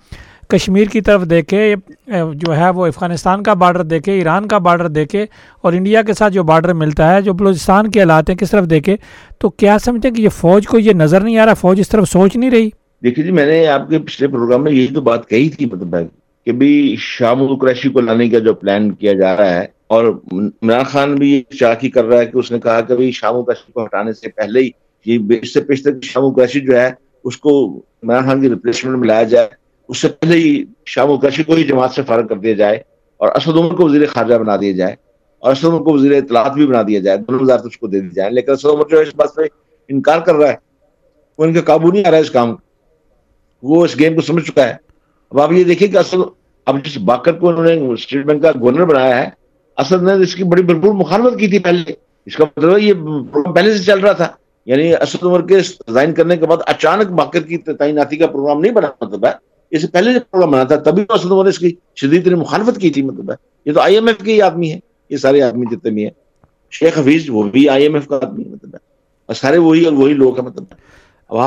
کشمیر 0.53 0.89
کی 0.93 1.01
طرف 1.01 1.23
دیکھے 1.31 1.75
جو 2.07 2.57
ہے 2.57 2.71
وہ 2.71 2.87
افغانستان 2.87 3.43
کا 3.43 3.55
بارڈر 3.55 3.83
دیکھے، 3.85 4.13
ایران 4.13 4.49
کا 4.49 4.59
بارڈر 4.59 4.89
دیکھے 4.89 5.25
اور 5.61 5.73
انڈیا 5.73 6.03
کے 6.03 6.15
ساتھ 6.15 6.33
جو 6.33 6.43
بارڈر 6.43 6.73
ملتا 6.75 7.15
ہے، 7.15 7.21
جو 7.23 7.33
بلوچستان 7.33 7.91
کے 7.91 8.01
حالات 8.01 8.31
ہیں، 8.31 8.37
کس 8.37 8.51
طرف 8.51 8.71
دیکھے؟ 8.71 8.97
تو 9.41 9.51
کیا 9.51 9.79
سمجھتے 9.85 10.09
ہیں 10.09 10.15
کہ 10.15 10.23
یہ 10.23 10.29
فوج 10.29 10.67
کو 10.67 10.79
یہ 10.79 10.93
نظر 10.93 11.21
نہیں 11.21 11.39
آ 11.39 11.47
رہا؟ 11.47 11.55
فوج 11.55 11.81
اس 11.81 11.89
طرف 11.89 12.09
سوچ 12.09 12.37
نہیں 12.37 12.51
رہی؟ 12.51 12.69
دیکھیے 13.03 13.25
جی 13.25 13.31
میں 13.33 13.47
نے 13.47 13.67
آپ 13.67 13.89
کے 13.91 13.99
پچھلے 13.99 14.29
پروگرام 14.29 14.65
میں 14.65 14.73
یہی 14.73 14.95
تو 14.95 15.01
بات 15.01 15.29
کہی 15.29 15.49
تھی 15.49 15.67
مطلب 15.67 15.97
کہ 16.47 16.53
بھی 16.53 16.97
شام 16.99 17.43
القریشی 17.43 17.89
کو 17.89 18.01
لانے 18.01 18.29
کا 18.29 18.39
جو 18.39 18.55
پلان 18.55 18.91
کیا 18.93 19.13
جا 19.13 19.37
رہا 19.37 19.55
ہے 19.55 19.67
اور 19.87 20.07
عمران 20.33 20.85
خان 20.85 21.15
بھی 21.15 21.31
یہ 21.33 21.57
چاکی 21.57 21.91
کر 21.91 22.05
رہا 22.05 22.19
ہے 22.21 22.27
کہ 22.27 22.39
اس 22.39 22.51
نے 22.53 22.59
کہا 22.61 22.81
کہ 22.81 23.11
شام 23.11 23.37
القریشی 23.37 23.73
کو 23.73 23.85
ہٹانے 23.85 24.13
سے 24.13 24.29
پہلے 24.29 24.61
ہی 24.61 24.71
یہ 25.07 25.39
اس 25.43 25.53
سے 25.55 25.61
پیشتر 25.61 26.01
شام 26.03 26.25
القریشی 26.25 26.61
جو 26.61 26.79
ہے، 26.81 26.91
اس 27.25 27.37
کو 27.39 27.53
عمران 28.03 28.25
خان 28.25 28.41
کی 28.41 28.49
ریپلیسمنٹ 28.49 28.97
میں 28.97 29.09
لایا 29.09 29.23
جائے۔ 29.23 29.62
اس 29.93 29.99
سے 29.99 30.09
پہلے 30.09 30.37
ہی 30.37 30.65
شام 30.87 31.11
القریشی 31.11 31.43
کو 31.43 31.53
ہی 31.53 31.65
جماعت 31.65 31.91
سے 31.91 32.03
فارغ 32.03 32.27
کر 32.27 32.37
دیا 32.37 32.53
جائے 32.53 32.77
اور 33.17 33.29
اسد 33.29 33.49
عمر 33.49 33.75
کو 33.75 33.85
وزیر 33.85 34.07
خارجہ 34.07 34.35
بنا 34.35 34.57
دیا 34.57 34.73
جائے 34.73 34.95
اور 35.39 35.53
اسد 35.53 35.65
عمر 35.65 35.83
کو 35.83 35.93
وزیر 35.93 36.13
اطلاعات 36.13 36.53
بھی 36.53 36.67
بنا 36.67 36.83
دیا 36.83 37.01
جائے، 37.01 37.19
دونوں 37.19 37.41
وزارت 37.41 37.67
اس 37.67 37.79
کو 37.79 37.87
دے 37.87 38.01
دی 38.01 38.09
جائے۔ 38.15 38.31
لیکن 38.31 38.53
اسد 38.53 38.65
عمر 38.65 38.83
جو 38.91 38.99
ہے 38.99 39.03
اس 39.03 39.15
بات 39.17 39.31
سے 39.31 39.43
انکار 39.89 40.21
کر 40.21 40.35
رہا 40.35 40.49
ہے، 40.49 40.55
وہ 41.39 41.45
ان 41.45 41.53
کا 41.53 41.61
قابو 41.61 41.93
نہیں 41.93 42.05
آ 42.07 42.11
رہا 42.11 42.17
ہے 42.17 42.23
اس 42.23 42.31
کام 42.31 42.55
وہ 43.63 43.85
اس 43.85 43.99
گیم 43.99 44.15
کو 44.15 44.21
سمجھ 44.21 44.45
چکا 44.45 44.69
ہے۔ 44.69 44.75
اب 45.31 45.41
آپ 45.41 45.53
یہ 45.53 45.65
دیکھیں 45.65 45.89
کہ 45.89 45.97
اصل 45.97 46.19
اب 46.67 46.85
جس 46.85 46.99
باکر 46.99 47.33
کو 47.33 47.49
انہوں 47.49 47.65
نے 47.65 47.87
اسٹیٹ 47.87 48.27
بینک 48.27 48.43
کا 48.43 48.51
گورنر 48.61 48.85
بنایا 48.85 49.23
ہے، 49.23 49.29
اسد 49.77 50.03
نے 50.03 50.13
اس 50.13 50.35
کی 50.35 50.45
بڑی 50.45 50.63
بھرپور 50.63 50.93
مخالفت 50.95 51.39
کی 51.39 51.47
تھی 51.47 51.59
پہلے۔ 51.59 51.93
اس 52.27 52.37
کا 52.37 52.45
مطلب 52.57 52.79
یہ 52.79 52.93
پروگرام 53.33 53.55
پہلے 53.55 53.75
سے 53.75 53.85
چل 53.85 54.01
رہا 54.01 54.13
تھا۔ 54.13 54.29
یعنی 54.67 54.95
اسد 54.95 55.25
عمر 55.25 55.47
کے 55.47 55.57
ریزائن 55.57 56.15
کرنے 56.15 56.37
کے 56.37 56.47
بعد 56.47 56.57
اچانک 56.67 57.07
باکر 57.07 57.41
کی 57.41 57.59
تعیناتی 57.59 58.17
کا 58.17 58.27
پروگرام 58.27 58.61
نہیں 58.61 58.73
بنا 58.73 58.89
مطلب 59.01 59.27
ہے۔ 59.27 59.52
اس 59.73 59.83
سے 59.83 59.89
پہلے 59.89 60.21
پروگرام 60.21 60.51
بنا 60.51 60.65
تھا 60.65 60.77
تبھی 60.77 61.05
عمر 61.25 61.45
نے 61.45 61.51
اس 61.51 61.59
کی 61.59 61.75
شدید 61.97 62.27
مخالفت 62.27 62.81
کی 62.81 62.91
تھی 62.91 63.03
مطلب 63.03 63.31
ہے۔ 63.31 63.37
یہ 63.67 63.73
تو 63.73 63.81
آئی 63.81 63.95
ایم 63.95 64.07
ایف 64.07 64.17
کے 64.25 64.33
ہی 64.33 64.43
آدمی 64.43 64.73
ہے 64.73 64.79
یہ 65.11 65.17
سارے 65.17 65.43
آدمی 65.43 65.77
جتنے 65.77 65.91
بھی 65.91 66.03
ہیں۔ 66.05 66.11
شیخ 66.71 66.99
حفیظ 66.99 67.31
وہ 67.31 67.43
بھی 67.43 67.69
آئی 67.69 67.83
ایم 67.83 67.95
ایف 67.95 68.07
کا 68.07 68.17
آدمی 68.17 68.45
مطلب 68.45 68.75
ہے۔ 68.75 69.35
سارے 69.35 69.59
وہی 69.59 69.85
اور 69.85 69.93
وہی 69.93 70.15
لوگ 70.15 70.41
ہیں 70.41 70.47
مطلب 70.47 70.65
ہے۔ 70.71 70.93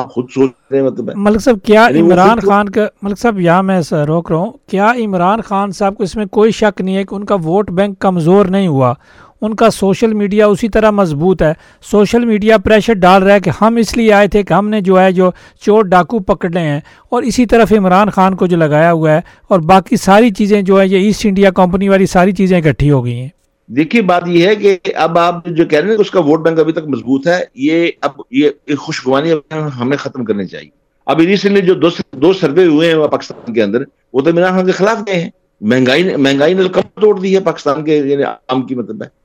خود 0.09 0.25
سوچ 0.33 0.51
رہے 0.71 0.81
مطلب 0.81 1.09
ملک 1.15 1.41
صاحب 1.41 1.55
کیا 1.63 1.88
یعنی 1.89 2.01
عمران 2.01 2.39
خان 2.39 2.69
کا 2.69 2.88
ملک 3.01 3.19
صاحب 3.19 3.39
یہاں 3.39 3.63
میں 3.63 3.81
روک 4.07 4.31
رہا 4.31 4.39
ہوں۔ 4.39 4.51
کیا 4.67 4.91
عمران 4.91 5.41
خان 5.41 5.71
صاحب 5.71 5.95
کو 5.95 6.03
اس 6.03 6.15
میں 6.15 6.25
کوئی 6.25 6.51
شک 6.51 6.81
نہیں 6.81 6.95
ہے 6.95 7.03
کہ 7.03 7.15
ان 7.15 7.25
کا 7.25 7.35
ووٹ 7.35 7.71
بینک 7.71 7.99
کمزور 7.99 8.45
نہیں 8.45 8.67
ہوا؟ 8.67 8.93
ان 9.41 9.56
کا 9.56 9.69
سوشل 9.69 10.13
میڈیا 10.13 10.48
اسی 10.48 10.69
طرح 10.69 10.91
مضبوط 10.91 11.41
ہے۔ 11.41 11.54
سوشل 11.91 12.26
میڈیا 12.26 12.58
پریشر 12.58 12.93
ڈال 12.93 13.24
رہا 13.24 13.34
ہے 13.34 13.39
کہ 13.39 13.52
ہم 13.62 13.76
اس 13.76 13.98
لیے 13.98 14.13
آئے 14.13 14.28
تھے 14.28 14.43
کہ 14.43 14.54
ہم 14.54 14.69
نے 14.69 14.82
جو 14.82 15.00
ہے 15.02 15.12
جو 15.12 15.32
چور 15.62 15.84
ڈاکو 15.84 16.19
پکڑے 16.19 16.60
ہیں 16.60 16.80
اور 17.10 17.24
اسی 17.24 17.45
طرف 17.45 17.74
عمران 17.78 18.10
خان 18.10 18.36
کو 18.36 18.48
جو 18.48 18.58
لگایا 18.58 18.91
ہوا 18.91 19.12
ہے 19.12 19.21
اور 19.48 19.60
باقی 19.60 19.98
ساری 19.98 20.30
چیزیں 20.30 20.62
جو 20.62 20.80
ہے 20.80 20.88
یہ 20.88 20.98
ایسٹ 20.98 21.26
انڈیا 21.26 21.52
کمپنی 21.52 21.89
والی 21.89 22.06
ساری 22.06 22.32
چیزیں 22.32 22.58
اکٹھی 22.58 22.91
ہو 22.91 23.06
گئی 23.06 23.19
ہیں۔ 23.19 23.30
دیکھیے، 23.67 24.02
بات 24.02 24.24
یہ 24.28 24.48
ہے 24.48 24.56
کہ 24.56 24.78
اب 24.95 25.17
آپ 25.17 25.45
جو 25.45 25.65
کہہ 25.65 25.80
رہے 25.80 25.89
ہیں 25.89 25.98
اس 25.98 26.12
کا 26.12 26.19
ووٹ 26.19 26.39
بینک 26.39 26.60
ابھی 26.60 26.74
تک 26.74 26.88
مضبوط 26.88 27.28
ہے۔ 27.28 27.43
یہ 27.56 27.91
اب 28.02 28.12
یہ 28.32 28.50
خوشگوانی 28.80 29.32
ہمیں 29.80 29.98
ختم 29.98 30.26
کرنی 30.26 30.45
چاہیے۔ 30.45 30.69
ابھی 31.06 31.28
ریسنٹلی 31.28 31.62
جو 31.62 31.74
دو 32.13 32.34
سروے 32.34 32.65
ہوئے 32.65 32.91
ہیں 32.91 33.08
پاکستان 33.08 33.54
کے 33.54 33.63
اندر، 33.63 33.84
وہ 34.13 34.21
تو 34.21 34.30
عمران 34.30 34.54
خان 34.54 34.65
کے 34.65 34.71
خلاف 34.71 34.98
گئے 35.08 35.19
ہیں۔ 35.19 35.30
مہنگائی 35.62 36.15
مہنگائی 36.17 36.54
نے 36.54 36.63
کم 36.71 37.02
توڑ 37.02 37.19
دی 37.19 37.36
ہے 37.36 37.39
پاکستان 37.39 37.84
کے 37.84 37.98
یعنی 37.98 38.24
عام 38.24 38.62
کی 38.62 38.76
مطلب 38.76 39.04
ہے۔ 39.04 39.24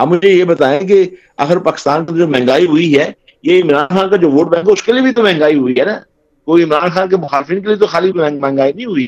اب 0.00 0.08
مجھے 0.08 0.28
یہ 0.28 0.44
بتائیں 0.44 0.88
کہ 0.88 1.08
اگر 1.36 1.58
پاکستان 1.58 2.06
کی 2.06 2.14
جو 2.18 2.28
مہنگائی 2.28 2.66
ہوئی 2.66 2.98
ہے، 2.98 3.10
یہ 3.42 3.62
عمران 3.62 3.86
خان 3.90 4.08
کا 4.10 4.16
جو 4.16 4.30
ووٹ 4.30 4.48
بینک 4.48 4.68
ہے، 4.68 4.72
اس 4.72 4.82
کے 4.82 4.92
لیے 4.92 5.02
بھی 5.02 5.12
تو 5.12 5.22
مہنگائی 5.22 5.54
ہوئی 5.54 5.74
ہے 5.78 5.84
نا؟ 5.84 5.98
کوئی 6.44 6.62
عمران 6.64 6.90
خان 6.90 7.08
کے 7.08 7.16
مخالفین 7.16 7.60
کے 7.60 7.66
لیے 7.66 7.76
تو 7.76 7.86
خالی 7.86 8.12
مہنگائی 8.12 8.72
نہیں 8.72 8.86
ہوئی۔ 8.86 9.06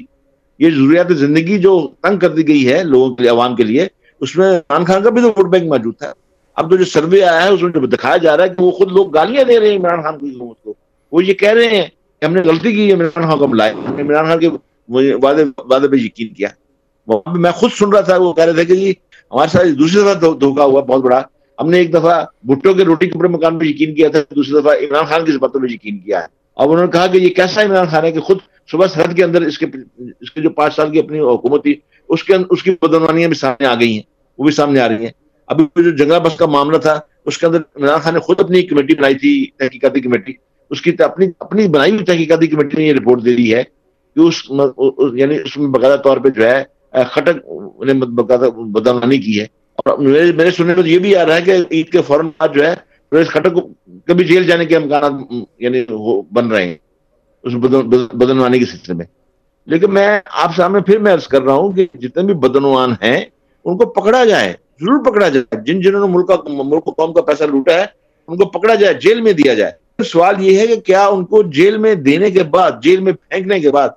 یہ 0.58 0.70
ضروریات 0.70 1.06
زندگی 1.08 1.58
جو 1.58 1.88
تنگ 2.02 2.18
کر 2.18 2.28
دی 2.28 2.48
گئی 2.48 2.72
ہے 2.72 2.82
لوگوں 2.84 3.14
کے 3.14 3.22
لیے، 3.22 3.30
عوام 3.30 3.56
کے 3.56 3.62
لیے، 3.62 3.86
اس 4.20 4.36
میں 4.36 4.50
عمران 4.50 4.84
خان 4.84 5.02
کا 5.02 5.10
بھی 5.10 5.22
تو 5.22 5.28
ووٹ 5.28 5.46
بینک 5.46 5.68
موجود 5.68 5.94
تھا۔ 5.98 6.12
اب 6.56 6.70
تو 6.70 6.76
جو 6.76 6.84
سروے 6.84 7.22
آیا 7.22 7.44
ہے، 7.44 7.48
اس 7.48 7.62
میں 7.62 7.72
جو 7.72 7.86
دکھایا 7.86 8.16
جا 8.16 8.36
رہا 8.36 8.44
ہے 8.44 8.48
کہ 8.48 8.62
وہ 8.62 8.70
خود 8.70 8.92
لوگ 8.92 9.10
گالیاں 9.10 9.44
دے 9.44 9.60
رہے 9.60 9.70
ہیں 9.70 9.78
عمران 9.78 10.02
خان 10.02 10.18
کی 10.18 10.36
حکومت 10.36 10.62
کو۔ 10.62 10.74
وہ 11.12 11.24
یہ 11.24 11.34
کہہ 11.34 11.52
رہے 11.52 11.68
ہیں 11.68 11.86
کہ 12.20 12.24
ہم 12.24 12.34
نے 12.34 12.40
غلطی 12.40 12.72
کی، 12.72 12.92
عمران 12.92 13.22
خان 13.28 13.38
کو 13.38 13.44
ہم 13.44 13.54
لائے۔ 13.54 13.72
ہم 13.88 13.94
نے 13.96 14.02
عمران 14.02 14.24
خان 14.24 14.38
کے 14.38 14.48
وعدے 15.22 15.44
وعدے 15.58 15.88
پہ 15.88 15.96
یقین 15.96 16.28
کیا۔ 16.28 16.48
میں 17.36 17.50
خود 17.50 17.70
سن 17.70 17.92
رہا 17.92 18.00
تھا، 18.00 18.16
وہ 18.16 18.32
کہہ 18.32 18.44
رہے 18.44 18.52
تھے 18.52 18.64
کہ 18.64 18.74
جی 18.74 18.92
ہمارے 19.32 19.48
ساتھ 19.48 19.68
دوسری 19.78 20.00
دفعہ 20.02 20.34
دھوکا 20.40 20.64
ہوا، 20.64 20.80
بہت 20.80 21.02
بڑا۔ 21.02 21.22
ہم 21.58 21.70
نے 21.70 21.78
ایک 21.78 21.92
دفعہ 21.94 22.24
بھٹو 22.42 22.74
کے 22.74 22.84
روٹی 22.84 23.06
کپڑے 23.06 23.28
مکان 23.28 23.58
پہ 23.58 23.64
یقین 23.64 23.94
کیا 23.94 24.08
تھا، 24.08 24.20
دوسری 24.36 24.60
دفعہ 24.60 24.72
عمران 24.72 25.04
خان 25.04 25.24
کی 25.24 25.38
باتوں 25.38 25.60
پہ 25.60 25.66
یقین 25.72 25.98
کیا 25.98 26.20
ہے۔ 26.20 26.26
اور 26.54 26.68
انہوں 26.68 26.84
نے 26.84 26.90
کہا 26.92 27.06
کہ 27.06 27.18
یہ 27.18 27.28
کیسا 27.28 27.62
عمران 27.62 27.86
خان 27.90 28.04
ہے 28.04 28.12
کہ 28.12 28.20
خود 28.20 28.38
صبح 28.70 28.86
سرحد 28.86 29.16
کے 29.16 29.24
اندر 29.24 29.42
اس 29.42 29.58
کے 29.58 29.66
اس 30.20 30.30
کے 30.30 30.40
جو 30.40 30.50
پانچ 30.50 30.74
سال 30.76 30.90
کی 30.90 30.98
اپنی 30.98 31.18
حکومت 31.18 31.62
تھی، 31.62 31.74
اس 32.08 32.24
کے 32.24 32.34
اس 32.50 32.62
کی 32.62 32.70
بدعنوانیاں 32.70 33.28
بھی 33.28 33.36
سامنے 33.36 33.66
آ 33.66 33.74
گئی 33.74 33.92
ہیں، 33.94 34.02
وہ 34.38 34.44
بھی 34.44 34.52
سامنے 34.52 34.80
آ 34.80 34.88
رہی 34.88 35.04
ہیں۔ 35.04 35.12
ابھی 35.46 35.82
جو 35.84 35.90
جنگلہ 35.90 36.18
بس 36.18 36.36
کا 36.36 36.46
معاملہ 36.46 36.76
تھا، 36.76 37.00
اس 37.26 37.38
کے 37.38 37.46
اندر 37.46 37.60
عمران 37.76 37.98
خان 38.00 38.14
نے 38.14 38.20
خود 38.20 38.40
اپنی 38.40 38.62
کمیٹی 38.62 38.94
بنائی 38.94 39.14
تھی، 39.14 39.46
تحقیقاتی 39.56 40.00
کمیٹی۔ 40.00 40.32
اس 40.70 40.82
کی 40.82 40.90
اپنی 40.98 41.26
اپنی 41.38 41.68
بنائی 41.68 41.92
ہوئی 41.92 42.04
تحقیقاتی 42.04 42.46
کمیٹی 42.46 42.76
نے 42.76 42.88
یہ 42.88 42.92
رپورٹ 42.92 43.24
دے 43.24 43.32
دی 43.32 43.54
ہے 43.54 43.62
کہ 44.16 44.20
اس 44.20 44.42
یعنی 45.12 45.36
اس 45.44 45.56
میں 45.56 45.68
باقاعدہ 45.68 46.00
طور 46.00 46.16
پہ 46.16 46.28
جو 46.28 46.44
ہے 46.46 46.62
خٹک 46.92 47.50
نے 47.84 47.92
بدعنوانی 48.64 49.18
کی 49.18 49.40
ہے۔ 49.40 49.46
اور 49.76 49.98
میرے 50.32 50.50
سننے 50.50 50.74
میں 50.74 50.88
یہ 50.88 50.98
بھی 50.98 51.16
آ 51.16 51.26
رہا 51.26 51.36
ہے 51.36 51.42
کہ 51.42 51.54
عید 51.70 51.88
کے 51.88 52.02
فوراً 52.02 52.26
بعد 52.26 52.48
جو 52.54 52.66
ہے 52.66 52.74
خٹک 53.24 53.54
کو 53.54 53.68
کبھی 54.06 54.24
جیل 54.24 54.46
جانے 54.46 54.64
کے 54.64 54.76
امکانات 54.76 55.12
یعنی 55.58 55.84
بن 56.32 56.48
رہے 56.48 56.66
ہیں، 56.66 56.74
اس 57.42 57.54
بدنوانی 58.12 58.58
کے 58.58 58.64
سلسلے 58.64 58.94
میں۔ 58.94 59.04
لیکن 59.66 59.94
میں 59.94 60.20
آپ 60.30 60.56
سامنے 60.56 60.80
پھر 60.80 60.98
میں 60.98 61.14
عرض 61.14 61.26
کر 61.26 61.42
رہا 61.42 61.52
ہوں 61.52 61.72
کہ 61.72 61.86
جتنے 61.94 62.22
بھی 62.22 62.34
بدنوان 62.34 62.92
ہیں، 63.02 63.24
ان 63.64 63.76
کو 63.76 63.86
پکڑا 63.86 64.24
جائے، 64.24 64.52
ضرور 64.80 65.04
پکڑا 65.04 65.28
جائے۔ 65.28 65.60
جن 65.66 65.80
جنہوں 65.80 66.08
نے 66.08 66.14
ملک 66.14 66.28
کا 66.28 66.36
ملک 66.46 66.84
قوم 66.84 67.12
کا 67.12 67.22
پیسہ 67.22 67.44
لوٹا 67.44 67.74
ہے، 67.74 67.84
ان 68.28 68.36
کو 68.36 68.44
پکڑا 68.44 68.74
جائے، 68.74 68.94
جیل 68.94 69.20
میں 69.20 69.32
دیا 69.32 69.54
جائے۔ 69.54 70.02
سوال 70.04 70.34
یہ 70.38 70.58
ہے 70.58 70.66
کہ 70.66 70.76
کیا 70.76 71.06
ان 71.06 71.24
کو 71.24 71.42
جیل 71.42 71.76
میں 71.76 71.94
دینے 71.94 72.30
کے 72.30 72.42
بعد، 72.42 72.70
جیل 72.82 73.00
میں 73.00 73.12
پھینکنے 73.12 73.60
کے 73.60 73.70
بعد 73.70 73.88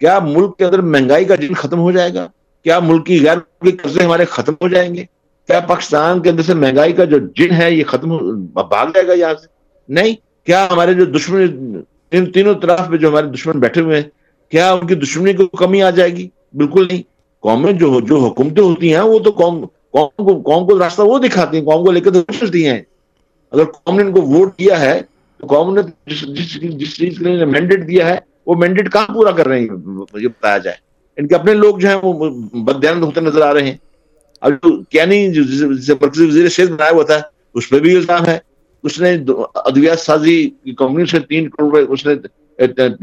کیا 0.00 0.18
ملک 0.18 0.56
کے 0.58 0.64
اندر 0.64 0.80
مہنگائی 0.82 1.24
کا 1.24 1.34
جن 1.34 1.54
ختم 1.54 1.78
ہو 1.78 1.90
جائے 1.92 2.14
گا؟ 2.14 2.26
کیا 2.64 2.78
ملک 2.80 3.06
کی 3.06 3.24
غیر 3.26 3.38
قرضے 3.82 4.04
ہمارے 4.04 4.24
ختم 4.24 4.52
ہو 4.62 4.68
جائیں 4.68 4.94
گے؟ 4.94 5.04
کیا 5.48 5.60
پاکستان 5.60 6.22
کے 6.22 6.30
اندر 6.30 6.42
سے 6.42 6.54
مہنگائی 6.54 6.92
کا 6.92 7.04
جو 7.04 7.18
جن 7.36 7.52
ہے 7.52 7.70
یہ 7.72 7.84
ختم 7.84 8.16
بھاگ 8.52 8.86
جائے 8.86 9.06
گا 9.06 9.12
یہاں 9.12 9.34
سے؟ 9.34 9.46
نہیں. 9.88 10.14
کیا 10.46 10.66
ہمارے 10.70 10.94
جو 10.94 11.04
دشمن 11.04 11.80
ان 12.12 12.30
تینوں 12.32 12.54
طرف 12.54 12.88
پہ 12.90 12.96
جو 12.96 13.08
ہمارے 13.08 13.26
دشمن 13.26 13.60
بیٹھے 13.60 13.80
ہوئے 13.80 14.00
ہیں، 14.00 14.08
کیا 14.52 14.72
ان 14.72 14.86
کی 14.86 14.94
دشمنی 14.94 15.32
کو 15.32 15.46
کمی 15.56 15.82
آ 15.82 15.90
جائے 15.90 16.10
گی؟ 16.16 16.28
بالکل 16.54 16.86
نہیں. 16.86 17.02
قومیں 17.42 17.72
جو 17.72 18.00
جو 18.00 18.18
حکومتیں 18.18 18.62
ہوتی 18.62 18.94
ہیں، 18.94 19.00
وہ 19.00 19.18
تو 19.18 19.30
قوم 19.30 19.64
قوم 19.92 20.24
کو 20.26 20.40
قوم 20.42 20.66
کو 20.66 20.78
راستہ 20.78 21.02
وہ 21.02 21.18
دکھاتی 21.18 21.56
ہیں، 21.56 21.64
قوم 21.64 21.84
کو 21.84 21.92
لے 21.92 22.00
کے 22.00 22.10
تو 22.10 22.20
چلتی 22.38 22.66
ہیں۔ 22.66 22.80
اگر 23.52 23.64
قوم 23.64 23.96
نے 23.96 24.02
ان 24.02 24.12
کو 24.12 24.22
ووٹ 24.22 24.58
دیا 24.58 24.80
ہے، 24.80 25.00
تو 25.38 25.46
قوم 25.46 25.74
نے 25.74 25.82
جس 26.06 26.96
چیز 26.96 27.18
کے 27.18 27.24
لیے 27.24 27.44
مینڈیٹ 27.44 27.86
دیا 27.88 28.08
ہے 28.08 28.18
وہ 28.46 28.54
مینڈیٹ 28.54 28.92
کہاں 28.92 29.14
پورا 29.14 29.30
کر 29.30 29.48
رہے 29.48 29.60
ہیں؟ 29.60 29.68
یہ 30.14 30.28
بتایا 30.28 30.58
جائے۔ 30.58 30.76
ان 31.16 31.26
کے 31.26 31.34
اپنے 31.34 31.54
لوگ 31.54 31.78
جو 31.78 31.88
ہیں 31.88 31.96
وہ 32.02 32.30
بدیان 32.52 33.02
ہوتے 33.02 33.20
نظر 33.20 33.42
آ 33.42 33.54
رہے 33.54 33.62
ہیں۔ 33.62 33.76
اب 34.40 34.52
جو 34.52 34.82
کیا 34.82 35.04
نہیں 35.04 35.28
جسے 35.28 35.94
مرکزی 36.00 36.26
وزیر 36.26 36.48
شیخ 36.48 36.70
بنایا 36.70 36.90
ہوا 36.90 37.02
تھا 37.02 37.20
اس 37.54 37.70
پہ 37.70 37.78
بھی 37.78 37.96
الزام 37.96 38.26
ہے۔ 38.26 38.38
اس 38.82 39.00
نے 39.00 39.16
ادویات 39.54 40.00
سازی 40.00 40.50
کی 40.64 40.74
کمپنی 40.74 41.06
سے 41.06 41.18
تین 41.18 41.50
کروڑ 41.50 41.78
روپے 41.78 41.92
اس 41.92 42.06
نے 42.06 42.14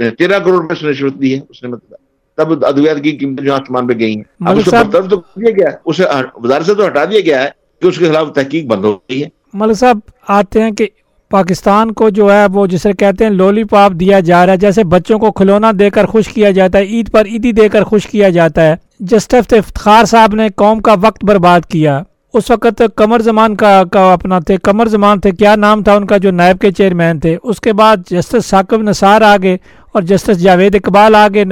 تیرہ 0.10 0.40
کروڑ 0.40 0.62
روپے 0.62 0.76
سے 0.76 0.88
رشوت 0.88 1.22
دی 1.22 1.36
ہے۔ 1.36 1.40
اس 1.50 1.64
نے 1.64 1.70
مطلب 1.70 1.98
تب 2.38 2.66
ادویات 2.66 2.98
کی 3.04 3.12
قیمتیں 3.12 3.46
جو 3.46 3.54
آسمان 3.54 3.88
پہ 3.88 3.94
گئی 4.00 4.16
ہیں۔ 4.16 4.24
اب 4.46 4.58
اسے 4.58 4.72
برطرف 4.72 5.10
تو 5.10 5.16
دیا 5.16 5.50
گیا۔ 5.52 5.70
اسے 5.86 6.04
وزارت 6.36 6.66
سے 6.66 6.76
تو 6.76 6.88
ہٹا 6.88 7.06
دیا 7.06 7.20
گیا 7.20 7.44
ہے 7.44 7.50
کہ 7.82 7.88
اس 7.88 7.98
کے 7.98 8.06
خلاف 8.06 8.34
تحقیق 8.36 8.66
بند 8.66 8.86
ہو 8.86 8.96
گئی 8.96 9.24
ہے۔ 9.24 9.30
ملک 9.54 9.78
صاحب 9.78 10.00
آتے 10.28 10.62
ہیں 10.62 10.72
کہ 10.72 10.88
پاکستان 11.34 11.92
کو 11.92 12.10
جو 12.10 12.32
ہے 12.34 12.46
وہ 12.54 12.66
جسے 12.68 12.94
کہتے 12.94 13.24
ہیں 13.24 13.32
لولی 13.32 13.64
پاپ 13.64 13.92
دیا 13.92 14.20
جا 14.20 14.46
رہا 14.46 14.54
ہے، 14.54 14.58
جیسے 14.58 14.84
بچوں 14.84 15.20
کو 15.20 15.32
کھلونا 15.32 15.72
دے 15.80 15.90
کر 15.90 16.06
خوش 16.06 16.28
کیا 16.28 16.52
جاتا 16.52 16.78
ہے، 16.78 16.84
عید 16.84 17.12
پر 17.12 17.26
عیدی 17.26 17.52
دے 17.52 17.70
کر 17.70 17.84
خوش 17.84 18.08
کیا 18.08 18.30
جاتا 18.30 18.62
ہے۔ 18.62 18.76
جسٹف 19.00 19.54
افتخار 19.54 20.06
صاحب 20.06 20.36
نے 20.36 20.48
قوم 20.56 20.82
کا 20.82 20.96
وقت 21.02 21.26
برباد 21.26 21.62
کیا۔ 21.70 22.02
اس 22.34 22.52
وقت 22.52 22.82
کمر 22.96 23.22
زمان 23.22 23.56
کا 23.56 23.82
کا 23.92 24.12
اپنا 24.14 24.40
تھے 24.40 24.58
کمر 24.64 24.88
زمان 24.88 25.20
تھے، 25.20 25.32
کیا 25.32 25.56
نام 25.56 25.84
تھا 25.84 25.94
ان 25.94 26.06
کا 26.06 26.18
جو 26.18 26.32
نائب 26.32 26.60
کے 26.60 26.72
چیئرمین 26.72 27.20
تھے؟ 27.20 27.36
اس 27.44 27.62
کے 27.62 27.74
بعد 27.74 27.98
جسٹس 28.12 28.46
ثاقب 28.46 28.82
نثار 28.82 29.22
آگے 29.22 29.58
اور 29.94 30.02
جسٹس 30.02 30.42
جاوید 30.42 30.76
اقبال 30.76 31.16
آگے 31.16 31.44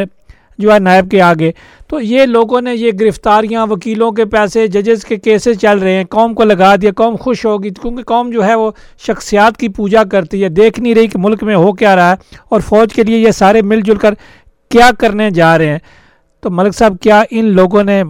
جو 0.62 0.74
ہے 0.74 0.80
نائب 0.80 1.12
کے 1.12 1.22
آگے۔ 1.22 1.52
تو 1.88 2.00
یہ 2.00 2.26
لوگوں 2.26 2.62
نے 2.62 2.76
یہ 2.76 2.92
گرفتاریاں، 3.00 3.68
وکیلوں 3.68 4.12
کے 4.12 4.26
پیسے، 4.26 4.68
ججز 4.68 5.06
کے 5.06 5.18
کیسز 5.18 5.60
چل 5.62 5.80
رہے 5.80 5.96
ہیں۔ 5.96 6.04
قوم 6.04 6.34
کو 6.34 6.44
لگا 6.44 6.76
دیا، 6.76 6.92
قوم 6.96 7.16
خوش 7.16 7.46
ہوگی۔ 7.46 7.70
کیونکہ 7.70 8.04
قوم 8.04 8.30
جو 8.30 8.46
ہے 8.46 8.56
وہ 8.56 8.72
شخصیات 9.08 9.58
کی 9.58 9.70
پوجا 9.70 10.04
کرتی 10.04 10.44
ہے۔ 10.44 10.50
دیکھ 10.50 10.80
نہیں 10.80 10.96
رہی 10.96 11.08
کہ 11.08 11.20
ملک 11.20 11.44
میں 11.44 11.56
ہو 11.56 11.74
کیا 11.74 11.96
رہا 11.96 12.10
ہے 12.10 12.16
اور 12.50 12.62
فوج 12.62 12.94
کے 12.94 13.04
لیے 13.04 13.18
یہ 13.18 13.32
سارے 13.32 13.62
مل 13.62 13.82
جل 13.82 13.96
کر 13.96 14.14
کیا 14.70 14.90
کرنے 15.00 15.30
جا 15.30 15.58
رہے 15.58 15.70
ہیں۔ 15.70 15.80
تو 16.42 16.52
ملک 16.52 16.76
صاحب، 16.76 16.96
کیا 17.02 17.24
ان 17.32 17.46
لوگوں 17.46 17.84
نے 17.84 18.04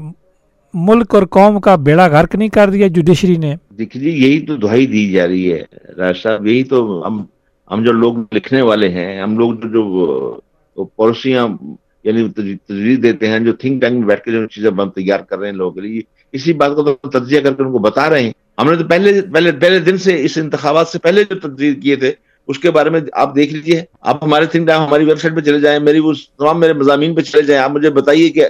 ملک 0.73 1.15
اور 1.15 1.23
قوم 1.23 1.59
کا 1.59 1.75
بیڑا 1.75 2.07
غرق 2.07 2.35
نہیں 2.35 2.49
کر 2.49 2.69
دیا 2.69 2.87
جوڈیشری 2.87 3.35
نے؟ 3.35 3.55
دیکھیے، 3.77 4.11
یہی 4.11 4.45
تو 4.45 4.55
دہائی 4.55 4.85
دی 4.85 5.11
جا 5.11 5.27
رہی 5.27 5.53
ہے۔ 5.53 5.63
راج 5.97 6.17
صاحب، 6.23 6.47
یہی 6.47 6.63
تو 6.63 7.07
ہم 7.07 7.23
ہم 7.71 7.83
جو 7.83 7.91
لوگ 7.91 8.13
لکھنے 8.31 8.61
والے 8.61 8.89
ہیں، 8.89 9.21
ہم 9.21 9.37
لوگ 9.37 9.53
جو 9.53 10.39
جو 10.75 10.83
پالیسیاں 10.83 11.47
یعنی 12.03 12.27
تجویز 12.29 13.01
دیتے 13.03 13.27
ہیں 13.27 13.39
جو 13.39 13.53
تھنک 13.53 13.81
ٹینک 13.81 13.99
میں 13.99 14.07
بیٹھ 14.07 14.23
کے 14.23 14.31
جو 14.31 14.45
چیزیں 14.47 14.69
ہم 14.69 14.89
تیار 14.89 15.19
کر 15.19 15.39
رہے 15.39 15.47
ہیں 15.47 15.55
لوگوں 15.55 15.71
کے 15.71 15.81
لیے۔ 15.81 16.01
اسی 16.33 16.53
بات 16.53 16.75
کو 16.75 16.83
تو 16.83 17.09
تجزیہ 17.09 17.39
کر 17.39 17.53
کے 17.53 17.63
ان 17.63 17.71
کو 17.71 17.79
بتا 17.79 18.09
رہے 18.09 18.23
ہیں۔ 18.23 18.31
ہم 18.57 18.69
نے 18.69 18.75
تو 18.77 18.87
پہلے 18.87 19.21
پہلے 19.33 19.51
پہلے 19.51 19.79
دن 19.79 19.97
سے 19.97 20.23
اس 20.25 20.37
انتخابات 20.37 20.87
سے 20.87 20.99
پہلے 20.99 21.23
جو 21.23 21.39
تجزیے 21.39 21.73
کیے 21.75 21.95
تھے، 21.95 22.11
اس 22.47 22.59
کے 22.59 22.71
بارے 22.71 22.89
میں 22.89 22.99
آپ 23.13 23.35
دیکھ 23.35 23.53
لیجیے 23.53 23.81
آپ 24.01 24.23
ہمارے 24.23 24.45
تھنک 24.45 24.67
ٹینک 24.67 24.81
ہماری 24.87 25.05
ویب 25.05 25.19
سائٹ 25.19 25.35
پہ 25.35 25.41
چلے 25.41 25.59
جائیں، 25.59 25.79
میری 25.79 25.99
وہ 25.99 26.13
تمام 26.37 26.59
میرے 26.59 26.73
مضامین 26.73 27.15
پہ 27.15 27.21
چلے 27.21 27.41
جائیں، 27.41 27.61
آپ 27.63 27.71
مجھے 27.71 27.89
بتائیے 27.89 28.29
کہ 28.29 28.45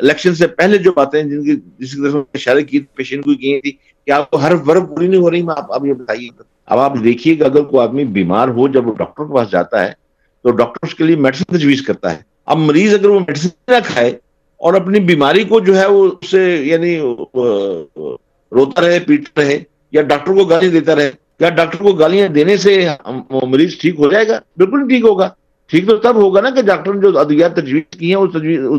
الیکشن 0.00 0.34
سے 0.34 0.46
پہلے 0.46 0.78
جو 0.78 0.92
باتیں 0.92 1.22
جن 1.22 1.42
کی 1.44 1.56
جس 1.78 1.94
کی 1.94 2.02
طرف 2.02 2.14
اشارے 2.34 2.62
کی 2.62 2.80
پیشین 2.94 3.22
کو 3.22 3.34
کی 3.34 3.60
تھی، 3.60 3.72
کہ 4.06 4.10
آپ 4.10 4.30
کو 4.30 4.36
ہر 4.36 4.52
ورب 4.66 4.88
پوری 4.88 5.08
نہیں 5.08 5.20
ہو 5.20 5.30
رہی، 5.30 5.42
میں 5.42 5.54
آپ 5.58 5.84
یہ 5.86 5.92
بتائیے۔ 5.92 6.28
اب 6.66 6.78
آپ 6.78 6.92
دیکھیے 7.04 7.34
کہ 7.34 7.42
اگر 7.42 7.62
کوئی 7.62 7.82
آدمی 7.82 8.04
بیمار 8.04 8.48
ہو 8.48 8.68
جب 8.68 8.86
وہ 8.88 8.94
ڈاکٹر 8.98 9.24
کے 9.24 9.34
پاس 9.34 9.50
جاتا 9.50 9.84
ہے، 9.84 9.92
تو 10.44 10.50
ڈاکٹر 10.50 10.86
اس 10.86 10.94
کے 10.94 11.04
لیے 11.04 11.16
میڈیسن 11.16 11.56
تجویز 11.56 11.82
کرتا 11.82 12.12
ہے۔ 12.12 12.29
اب 12.50 12.58
مریض 12.58 12.94
اگر 12.94 13.08
وہ 13.08 13.18
میڈیسن 13.20 13.48
نہ 13.68 13.76
کھائے 13.86 14.10
اور 14.60 14.74
اپنی 14.74 15.00
بیماری 15.00 15.42
کو 15.50 15.60
جو 15.66 15.76
ہے 15.78 15.86
وہ 15.86 16.04
اس 16.20 16.30
سے 16.30 16.42
یعنی 16.64 16.98
روتا 18.52 18.80
رہے، 18.80 18.98
پیٹتا 19.06 19.40
رہے، 19.40 19.58
یا 19.92 20.02
ڈاکٹر 20.02 20.32
کو 20.34 20.44
گالیاں 20.44 20.72
دیتا 20.72 20.96
رہے 20.96 21.10
کیا 21.38 21.48
ڈاکٹر 21.58 21.82
کو 21.84 21.92
گالیاں 22.00 22.28
دینے 22.28 22.56
سے 22.64 22.72
مریض 23.42 23.76
ٹھیک 23.80 23.98
ہو 23.98 24.10
جائے 24.10 24.26
گا؟ 24.28 24.38
بالکل 24.58 24.88
ٹھیک 24.88 25.04
ہوگا۔ 25.04 25.28
ٹھیک 25.70 25.88
تو 25.88 25.96
تب 26.04 26.16
ہوگا 26.16 26.40
نا 26.40 26.50
کہ 26.50 26.62
ڈاکٹر 26.62 26.94
نے 26.94 27.00
جو 27.00 27.18
ادویات 27.18 27.54
تجویز 27.56 27.82
کی 27.98 28.08
ہیں، 28.08 28.20
اس 28.20 28.36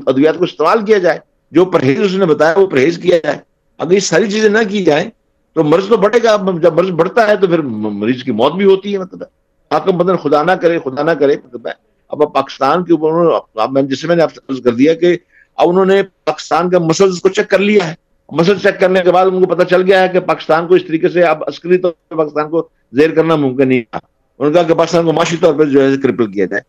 ادویات 0.07 0.37
کو 0.37 0.43
استعمال 0.43 0.85
کیا 0.85 0.97
جائے، 1.05 1.19
جو 1.51 1.65
پرہیز 1.75 2.01
اس 2.01 2.13
نے 2.13 2.25
بتایا، 2.25 2.59
وہ 2.59 2.67
پرہیز 2.67 2.97
کیا 3.03 3.17
جائے۔ 3.23 3.37
اگر 3.79 3.91
یہ 3.91 3.99
ساری 4.09 4.29
چیزیں 4.31 4.49
نہ 4.49 4.63
کی 4.69 4.83
جائیں، 4.83 5.09
تو 5.55 5.63
مرض 5.63 5.87
تو 5.89 5.97
بڑھے 5.97 6.19
گا۔ 6.23 6.35
جب 6.61 6.73
مرض 6.73 6.89
بڑھتا 6.99 7.27
ہے 7.27 7.35
تو 7.37 7.47
پھر 7.47 7.61
مریض 7.61 8.23
کی 8.23 8.31
موت 8.31 8.53
بھی 8.55 8.65
ہوتی 8.65 8.93
ہے۔ 8.93 8.97
مطلب 8.97 9.23
حاکم 9.71 9.97
بدن 9.97 10.17
خدا 10.23 10.43
نہ 10.43 10.51
کرے، 10.61 10.79
خدا 10.83 11.03
نہ 11.03 11.11
کرے 11.19 11.35
مطلب 11.45 11.67
اب 12.11 12.21
پاکستان 12.33 12.83
کے 12.85 12.93
اوپر 12.93 13.81
جسے 13.81 14.07
میں 14.07 14.15
نے 14.15 14.59
کر 14.63 14.73
دیا 14.73 14.93
کہ 14.93 15.15
اب 15.57 15.69
انہوں 15.69 15.85
نے 15.85 16.01
پاکستان 16.25 16.69
کا 16.69 16.79
مسل 16.79 17.15
کو 17.15 17.29
چیک 17.29 17.49
کر 17.49 17.59
لیا 17.59 17.87
ہے۔ 17.89 17.93
مسل 18.29 18.57
چیک 18.57 18.79
کرنے 18.79 18.99
کے 19.03 19.11
بعد 19.11 19.25
ان 19.25 19.43
کو 19.43 19.55
پتہ 19.55 19.63
چل 19.63 19.81
گیا 19.81 20.01
ہے 20.03 20.09
کہ 20.09 20.19
پاکستان 20.19 20.67
کو 20.67 20.75
اس 20.75 20.85
طریقے 20.87 21.09
سے 21.09 21.23
اب 21.23 21.43
عسکری 21.47 21.77
طور 21.77 21.91
پر 22.09 22.17
پاکستان 22.17 22.49
کو 22.49 22.67
زیر 22.93 23.09
کرنا 23.15 23.35
ممکن 23.35 23.67
نہیں 23.69 23.81
تھا۔ 23.91 23.99
انہوں 24.39 24.51
نے 24.51 24.59
کہا 24.59 24.67
کہ 24.67 24.73
پاکستان 24.73 25.05
کو 25.05 25.13
معاشی 25.13 25.37
طور 25.41 25.53
پہ 25.53 25.63
جو 25.63 25.81
ہے 25.81 25.97
کرپل 26.03 26.31
کیا 26.31 26.45
جائے۔ 26.45 26.61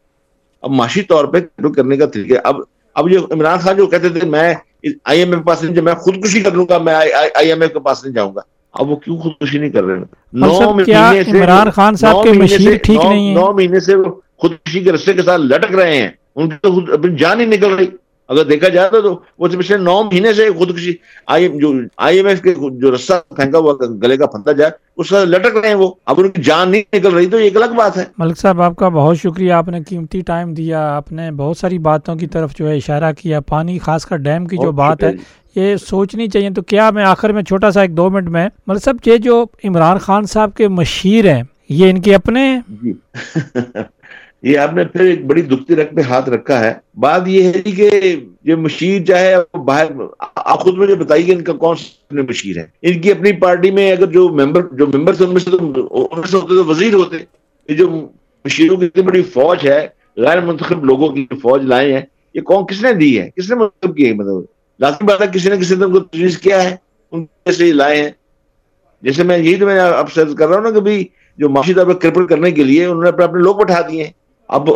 اب 0.62 0.70
معاشی 0.70 1.02
طور 1.02 1.24
پہ 1.24 1.40
کرپل 1.40 1.72
کرنے 1.72 1.96
کا 1.96 2.07
طریقہ 2.07 2.38
اب 2.44 2.57
اب 2.94 3.11
جو 3.11 3.26
عمران 3.31 3.59
خان 3.59 3.76
جو 3.76 3.87
کہتے 3.87 4.09
تھے 4.09 4.26
میں 4.28 4.55
آئی 5.05 5.18
ایم 5.18 5.31
ایف 5.31 5.38
کے 5.38 5.46
پاس 5.46 5.62
نہیں 5.62 5.81
میں 5.81 5.94
خودکشی 5.94 6.40
کر 6.40 6.52
لوں 6.52 6.66
گا 6.70 6.78
میں 6.78 6.94
آئی 6.94 7.48
ایم 7.48 7.61
ایف 7.62 7.72
کے 7.72 7.81
پاس 7.81 8.05
نہیں 8.05 8.14
جاؤں 8.14 8.35
گا۔ 8.35 8.40
اب 8.72 8.90
وہ 8.90 8.96
کیوں 8.96 9.16
خودکشی 9.16 9.59
نہیں 9.59 9.70
کر 9.70 9.85
رہے 9.85 9.98
نو 10.33 10.72
مہینے 10.74 11.22
سے 11.24 11.31
عمران 11.31 11.70
خان 11.70 11.96
صاحب 11.96 12.22
کے 12.22 12.33
مشیر 12.33 12.76
ٹھیک 12.76 13.05
نہیں 13.05 13.28
ہے 13.28 13.35
نو 13.35 13.52
مہینے 13.52 13.81
سے 13.81 13.94
خودکشی 14.42 14.81
کے 14.81 14.92
رستے 14.92 15.12
کے 15.12 15.22
ساتھ 15.22 15.40
لٹک 15.40 15.74
رہے 15.74 15.96
ہیں 15.96 16.09
ان 16.37 16.48
کی 16.48 16.57
تو 16.62 16.78
اپنی 16.92 17.16
جان 17.16 17.40
ہی 17.40 17.46
نکل 17.46 17.74
رہی 17.74 17.87
اگر 18.28 18.44
دیکھا 18.44 18.68
جائے 18.68 18.88
تو 18.90 19.11
وہ 19.38 19.48
پچھلے 19.48 19.76
نو 19.78 20.02
مہینے 20.02 20.33
سے 20.33 20.48
خودکشی 20.59 20.92
آئی 21.26 21.48
جو 21.59 21.72
آئی 21.96 22.16
ایم 22.16 22.26
ایف 22.26 22.42
کے 22.42 22.55
جو 22.81 22.94
رسہ 22.94 23.12
پھینکا 23.37 23.59
ہوا 23.59 23.72
گلے 24.02 24.16
کا 24.16 24.26
پھنتا 24.26 24.52
جائے 24.52 24.70
اس 24.96 25.09
کا 25.11 25.24
لٹک 25.24 25.57
رہے 25.57 25.68
ہیں 25.68 25.74
وہ۔ 25.74 25.90
اب 26.07 26.20
ان 26.20 26.28
کی 26.28 26.42
جان 26.42 26.70
نہیں 26.70 26.96
نکل 26.96 27.14
رہی 27.14 27.26
تو 27.26 27.38
یہ 27.38 27.44
ایک 27.44 27.57
الگ 27.57 27.74
بات 27.76 27.98
ہے۔ 27.98 28.05
ملک 28.18 28.38
صاحب 28.38 28.61
آپ 28.62 28.76
کا 28.76 28.88
بہت 28.88 29.18
شکریہ۔ 29.18 29.52
آپ 29.52 29.68
نے 29.68 29.81
قیمتی 29.88 30.20
ٹائم 30.20 30.55
دیا 30.55 30.96
آپ 30.96 31.12
نے 31.12 31.31
بہت 31.31 31.57
ساری 31.57 31.78
باتوں 31.78 32.14
کی 32.14 32.26
طرف 32.26 32.57
جو 32.57 32.68
ہے 32.68 32.76
اشارہ 32.76 33.12
کیا 33.12 33.40
پانی 33.40 33.78
خاص 33.78 34.07
کر 34.07 34.16
ڈیم 34.16 34.46
کی 34.46 34.57
جو 34.57 34.72
بات 34.72 35.02
ہے 35.02 35.12
یہ 35.57 35.76
سوچنی 35.76 36.26
چاہیے۔ 36.26 36.50
تو 36.50 36.62
کیا 36.62 36.90
میں 36.90 37.05
آخر 37.05 37.33
میں 37.33 37.42
چھوٹا 37.42 37.70
سا 37.70 37.83
ایک 37.83 37.96
دو 37.96 38.11
منٹ 38.11 38.28
میں 38.28 38.48
ملک 38.66 38.83
صاحب 38.85 39.09
یہ 39.09 39.16
جو 39.18 39.44
عمران 39.64 39.98
خان 39.98 40.24
صاحب 40.24 40.55
کے 40.57 40.68
مشیر 40.68 41.33
ہیں 41.33 41.42
یہ 41.68 41.90
ان 41.90 42.00
کے 42.00 42.14
اپنے 42.14 42.44
جی۔ 42.83 42.92
یہ 44.42 44.59
آپ 44.59 44.72
نے 44.72 44.85
پھر 44.85 45.00
ایک 45.00 45.26
بڑی 45.26 45.42
دکھتی 45.42 45.76
رکھ 45.76 45.94
پہ 45.94 46.00
ہاتھ 46.00 46.28
رکھا 46.28 46.61
ہے۔ 46.61 46.74
بات 46.94 47.22
یہ 47.26 47.42
ہے 47.44 47.52
جی 47.52 47.72
کہ 47.72 48.16
یہ 48.44 48.55
مشیر 48.55 49.05
چاہے 49.05 49.35
باہر 49.59 49.87
آپ 50.37 50.61
خود 50.61 50.78
مجھے 50.78 50.94
بتائیے 50.94 51.26
کہ 51.26 51.33
ان 51.33 51.44
کا 51.44 51.52
کون 51.52 51.76
سا 51.76 52.22
مشیر 52.28 52.59
ہے۔ 52.59 52.66
ان 52.83 53.00
کی 53.00 53.11
اپنی 53.11 53.33
پارٹی 53.33 53.70
میں 53.70 53.92
اگر 53.92 54.07
جو 54.07 54.28
ممبر 54.28 54.62
جو 54.72 54.87
ممبر 54.87 55.16
تھے، 55.16 55.24
ان 55.24 55.33
میں 55.33 55.40
سے 55.40 55.50
تو 55.50 55.57
ہوتے 55.57 56.55
تو 56.55 56.64
وزیر 56.64 56.94
ہوتے۔ 56.94 57.16
یہ 57.68 57.74
جو 57.74 58.09
مشیروں 58.44 58.76
کی 58.76 58.87
اتنی 58.87 59.02
بڑی 59.02 59.22
فوج 59.22 59.68
ہے، 59.68 59.88
غیر 60.16 60.40
منتخب 60.40 60.85
لوگوں 60.85 61.09
کی 61.09 61.26
فوج 61.42 61.64
لائے 61.64 61.92
ہیں، 61.92 62.02
یہ 62.35 62.40
کون 62.40 62.66
کس 62.66 62.83
نے 62.83 62.92
دی 62.92 63.20
ہے؟ 63.20 63.31
کس 63.37 63.50
نے 63.50 63.57
مطلب 63.57 63.96
کی 63.96 64.09
ہے؟ 64.09 64.14
مطلب 64.14 64.44
لازمی 64.78 65.07
بات 65.07 65.22
ہے 65.22 65.26
کسی 65.35 65.48
نے 65.48 65.57
کسی 65.57 65.74
نے 65.74 65.85
ان 65.85 65.92
کو 65.92 66.00
تجویز 66.00 66.38
کیا 66.38 66.70
ہے، 66.70 66.76
ان 67.12 67.52
سے 67.52 67.64
ہی 67.64 67.72
لائے 67.72 68.02
ہیں۔ 68.02 68.11
جیسے 69.02 69.22
میں 69.22 69.38
یہی 69.38 69.55
تو 69.55 69.66
میں 69.66 69.81
اب 69.81 70.12
سے 70.12 70.24
کر 70.38 70.48
رہا 70.48 70.57
ہوں 70.57 70.62
نا 70.62 70.70
کہ 70.70 70.81
بھی 70.81 71.05
جو 71.38 71.48
معاشی 71.48 71.74
طور 71.74 71.87
پر 71.87 71.92
کرپل 71.92 72.26
کرنے 72.26 72.50
کے 72.50 72.64
لیے 72.64 72.85
انہوں 72.85 73.02
نے 73.02 73.09
اپنے 73.09 73.24
اپنے 73.24 73.40
لوگ 73.40 73.57
بٹھا 73.57 73.81
دیے 73.81 74.05
ہیں۔ 74.05 74.11
اب 74.53 74.71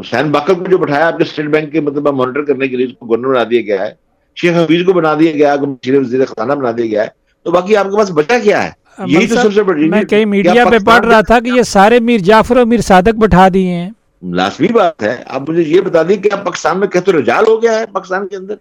حسین 0.00 0.30
باقر 0.30 0.54
کو 0.54 0.64
جو 0.70 0.78
بٹھایا 0.78 1.06
آپ 1.06 1.16
کے 1.16 1.22
اسٹیٹ 1.22 1.46
بینک 1.46 1.72
کے 1.72 1.80
مطلب 1.80 2.08
مانیٹر 2.08 2.42
کرنے 2.42 2.68
کے 2.68 2.76
لیے 2.76 2.86
اس 2.86 2.92
کو 2.98 3.06
گورنر 3.06 3.28
بنا 3.28 3.44
دیا 3.50 3.60
گیا 3.60 3.86
ہے۔ 3.86 3.92
شیخ 4.36 4.52
حفیظ 4.56 4.84
کو 4.84 4.92
بنا 4.92 5.14
دیا 5.14 5.32
گیا 5.32 5.54
ہے 5.54 5.96
وزیر 5.96 6.24
خزانہ 6.24 6.52
بنا 6.52 6.70
دیا 6.70 6.86
گیا 6.86 7.02
ہے۔ 7.02 7.08
تو 7.42 7.50
باقی 7.50 7.76
آپ 7.76 7.84
کے 7.84 7.96
پاس 7.96 8.10
بچا 8.10 8.38
کیا 8.38 8.64
ہے؟ 8.64 8.70
یہی 9.06 9.26
تو 9.26 9.34
سب 9.34 9.54
سے 9.54 9.62
بڑی 9.62 9.88
میں 9.88 10.02
کئی 10.04 10.24
میڈیا 10.24 10.64
پہ 10.70 10.78
پڑھ 10.86 11.06
رہا 11.06 11.20
تھا 11.20 11.40
کہ 11.40 11.48
یہ 11.48 11.62
سارے 11.62 12.00
میر 12.00 12.18
جعفر 12.18 12.56
اور 12.56 12.66
میر 12.66 12.80
صادق 12.80 13.14
بٹھا 13.14 13.48
دیے 13.54 13.70
ہیں۔ 13.70 13.90
لازمی 14.22 14.68
بات 14.68 15.02
ہے۔ 15.02 15.16
آپ 15.26 15.50
مجھے 15.50 15.62
یہ 15.62 15.80
بتا 15.80 16.02
دیں 16.08 16.16
کہ 16.16 16.30
آپ 16.32 16.44
پاکستان 16.44 16.80
میں 16.80 16.88
کہتے 16.88 17.12
رجال 17.12 17.44
ہو 17.48 17.62
گیا 17.62 17.78
ہے 17.78 17.86
پاکستان 17.86 18.28
کے 18.28 18.36
اندر؟ 18.36 18.54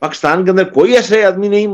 پاکستان 0.00 0.44
کے 0.44 0.50
اندر 0.50 0.64
کوئی 0.64 0.96
ایسے 0.96 1.24
آدمی 1.24 1.48
نہیں 1.48 1.66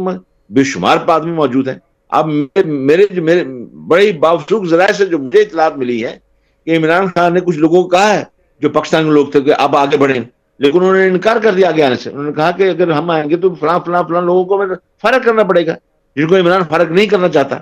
بے 0.51 0.65
شمار 0.65 0.97
آدمی 1.07 1.33
موجود 1.33 1.69
ہیں۔ 1.69 1.79
اب 2.09 2.29
میرے 2.67 3.21
میرے 3.21 3.45
بڑے 3.89 4.13
باوسوک 4.13 4.67
ذرائع 4.67 4.93
سے 4.93 5.07
جو 5.07 5.19
مجھے 5.19 5.41
اطلاعات 5.41 5.77
ملی 5.77 6.05
ہے 6.05 6.28
کہ 6.68 6.76
عمران 6.76 7.07
خان 7.07 7.35
نے 7.35 7.40
کچھ 7.40 7.59
لوگوں 7.59 7.83
کو 7.83 7.88
کہا 7.88 8.14
ہے 8.14 8.24
جو 8.61 8.68
پاکستان 8.68 9.04
کے 9.04 9.11
لوگ 9.11 9.26
تھے 9.26 9.40
کہ 9.40 9.54
اب 9.59 9.76
آگے 9.76 9.96
بڑھیں۔ 9.96 10.20
لیکن 10.59 10.78
انہوں 10.78 10.94
نے 10.94 11.07
انکار 11.07 11.37
کر 11.42 11.52
دیا 11.52 11.68
آگے 11.68 11.83
آنے 11.83 11.96
سے۔ 11.96 12.11
انہوں 12.11 12.24
نے 12.24 12.33
کہا 12.33 12.50
کہ 12.50 12.70
اگر 12.70 12.90
ہم 12.90 13.11
آئیں 13.11 13.31
گے 13.31 13.37
تو 13.37 13.54
فلاں 13.54 13.78
فلاں 13.87 14.02
فلاں 14.09 14.22
لوگوں 14.22 14.44
کو 14.44 14.74
فرق 15.02 15.24
کرنا 15.24 15.42
پڑے 15.42 15.66
گا۔ 15.66 15.74
جن 16.16 16.28
کو 16.28 16.37
عمران 16.37 16.61
فرق 16.70 16.90
نہیں 16.90 17.07
کرنا 17.07 17.28
چاہتا۔ 17.28 17.57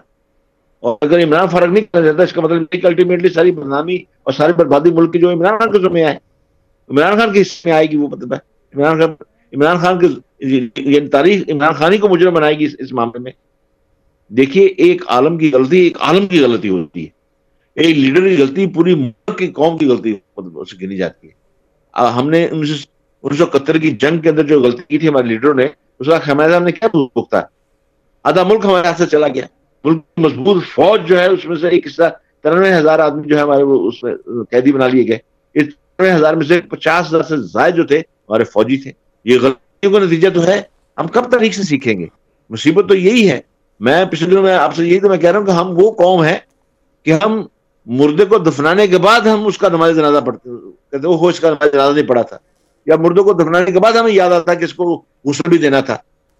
اور 0.80 0.96
اگر 1.00 1.24
عمران 1.24 1.48
فرق 1.48 1.72
نہیں 1.72 1.84
کرنا 1.84 2.06
چاہتا، 2.06 2.22
اس 2.22 2.32
کا 2.32 2.40
مطلب 2.40 2.70
کہ 2.70 2.86
الٹیمیٹلی 2.86 3.28
ساری 3.28 3.52
بدنامی 3.52 3.94
اور 3.94 4.32
ساری 4.32 4.52
بربادی 4.52 4.90
ملک 4.90 5.12
کی 5.12 5.18
جو 5.18 5.30
عمران 5.30 5.58
خان 5.58 5.72
کے 5.72 5.78
ذمہ 5.78 5.98
آئے۔ 5.98 6.16
عمران 6.88 7.18
خان 7.18 7.32
کے 7.32 7.40
حصے 7.40 7.62
میں 7.64 7.76
آئے 7.76 7.86
گی 7.86 7.96
وہ 7.96 8.08
مطلب 8.08 8.34
ہے۔ 8.34 8.38
عمران 8.76 9.00
خان 9.00 9.10
عمران 9.56 9.78
خان 9.78 9.98
کے 9.98 10.06
یعنی 10.78 11.08
تاریخ 11.08 11.42
عمران 11.48 11.72
خانی 11.72 11.98
کو 11.98 12.08
مجرم 12.08 12.34
بنائے 12.34 12.58
گی 12.58 12.66
اس 12.78 12.92
معاملے 12.92 13.18
میں۔ 13.18 13.32
دیکھیے، 14.28 14.66
ایک 14.66 15.02
عالم 15.06 15.38
کی 15.38 15.50
غلطی 15.54 15.78
ایک 15.78 15.96
عالم 16.00 16.26
کی 16.26 16.40
غلطی 16.40 16.68
ہوتی 16.68 17.04
ہے۔ 17.04 17.15
ایک 17.76 17.98
لیڈر 17.98 18.28
کی 18.28 18.42
غلطی، 18.42 18.66
پوری 18.66 18.94
ملک 18.94 19.38
کی 19.38 19.46
قوم 19.46 19.78
کی 19.78 19.86
غلطی 19.86 20.14
سے 20.70 20.86
گنی 20.86 20.96
جاتی 20.96 21.28
ہے۔ 21.28 21.32
ہم 22.16 22.30
نے 22.30 22.48
انیس 22.50 22.86
سو 23.38 23.44
اکہتر 23.44 23.78
کی 23.78 23.90
جنگ 23.90 24.18
کے 24.18 24.28
اندر 24.28 24.44
جو 24.44 24.60
غلطی 24.60 24.82
کی 24.88 24.98
تھی 24.98 25.08
ہمارے 25.08 25.26
لیڈروں 25.26 25.54
نے، 25.54 25.66
اس 25.98 26.08
وقت 26.08 26.28
ہمارے 26.28 26.50
صاحب 26.52 26.62
نے 26.62 26.72
کیا 26.72 26.88
بھگتا؟ 27.14 27.40
آدھا 28.22 28.42
ملک 28.42 28.64
ہمارے 28.64 28.86
ہاتھ 28.86 28.98
سے 28.98 29.06
چلا 29.06 29.28
گیا۔ 29.28 29.46
ملک 29.84 30.02
مضبوط 30.16 30.64
فوج 30.74 31.08
جو 31.08 31.20
ہے، 31.20 31.26
اس 31.26 31.44
میں 31.44 31.56
سے 31.56 31.68
ایک 31.68 31.86
حصہ 31.86 32.02
ترنوے 32.40 32.74
ہزار 32.74 32.98
آدمی 32.98 33.22
جو 33.28 33.36
ہے 33.36 33.42
ہمارے 33.42 33.62
وہ 33.62 33.88
اس 33.88 34.02
میں 34.02 34.14
قیدی 34.50 34.72
بنا 34.72 34.86
لیے 34.86 35.08
گئے۔ 35.08 35.18
اس 35.54 35.66
ترنوے 35.74 36.12
ہزار 36.12 36.34
میں 36.34 36.46
سے 36.46 36.60
پچاس 36.60 37.06
ہزار 37.06 37.22
سے 37.22 37.36
زائد 37.36 37.74
جو 37.74 37.86
تھے، 37.86 37.98
ہمارے 37.98 38.44
فوجی 38.44 38.76
تھے۔ 38.76 38.92
یہ 39.24 39.38
غلطیوں 39.42 39.92
کا 39.92 39.98
نتیجہ 39.98 40.28
تو 40.28 40.46
ہے۔ 40.46 40.62
ہم 40.98 41.06
کب 41.06 41.30
تاریخ 41.30 41.54
سے 41.54 41.62
سیکھیں 41.62 41.98
گے؟ 41.98 42.06
مصیبت 42.50 42.88
تو 42.88 42.94
یہی 42.94 43.30
ہے۔ 43.30 43.40
میں 43.80 44.04
پچھلے 44.04 44.30
دنوں 44.30 44.42
میں 44.42 44.54
آپ 44.54 44.74
سے 44.76 44.86
یہی 44.86 45.00
تو 45.00 45.08
میں 45.08 45.18
کہہ 45.18 45.30
رہا 45.30 45.38
ہوں 45.38 45.46
کہ 45.46 45.50
ہم 45.50 45.74
وہ 45.76 45.92
قوم 45.92 46.24
ہے 46.24 46.38
کہ 47.02 47.12
ہم 47.12 47.42
مردے 47.86 48.24
کو 48.24 48.38
دفنانے 48.38 48.86
کے 48.86 48.98
بعد 48.98 49.20
ہم 49.20 49.46
اس 49.46 49.58
کا 49.58 49.68
نماز 49.68 49.96
جنازہ 49.96 50.18
پڑھتے 50.26 50.50
کہتے 50.90 51.08
وہ 51.08 51.28
اس 51.30 51.40
کا 51.40 51.48
نماز 51.50 51.72
جنازہ 51.72 51.94
نہیں 51.94 52.06
پڑھا 52.06 52.22
تھا۔ 52.22 52.36
یا 52.86 52.96
مردے 52.96 53.22
کو 53.22 53.32
دفنانے 53.32 53.72
کے 53.72 53.80
بعد 53.80 53.92
ہمیں 53.92 54.12
یاد 54.12 54.30
آتا 54.30 54.54
کہ 54.54 54.64
اس 54.64 54.74
کو 54.74 55.02
غسل 55.24 55.48
بھی 55.48 55.58
دینا 55.58 55.80
تھا۔ 55.80 55.96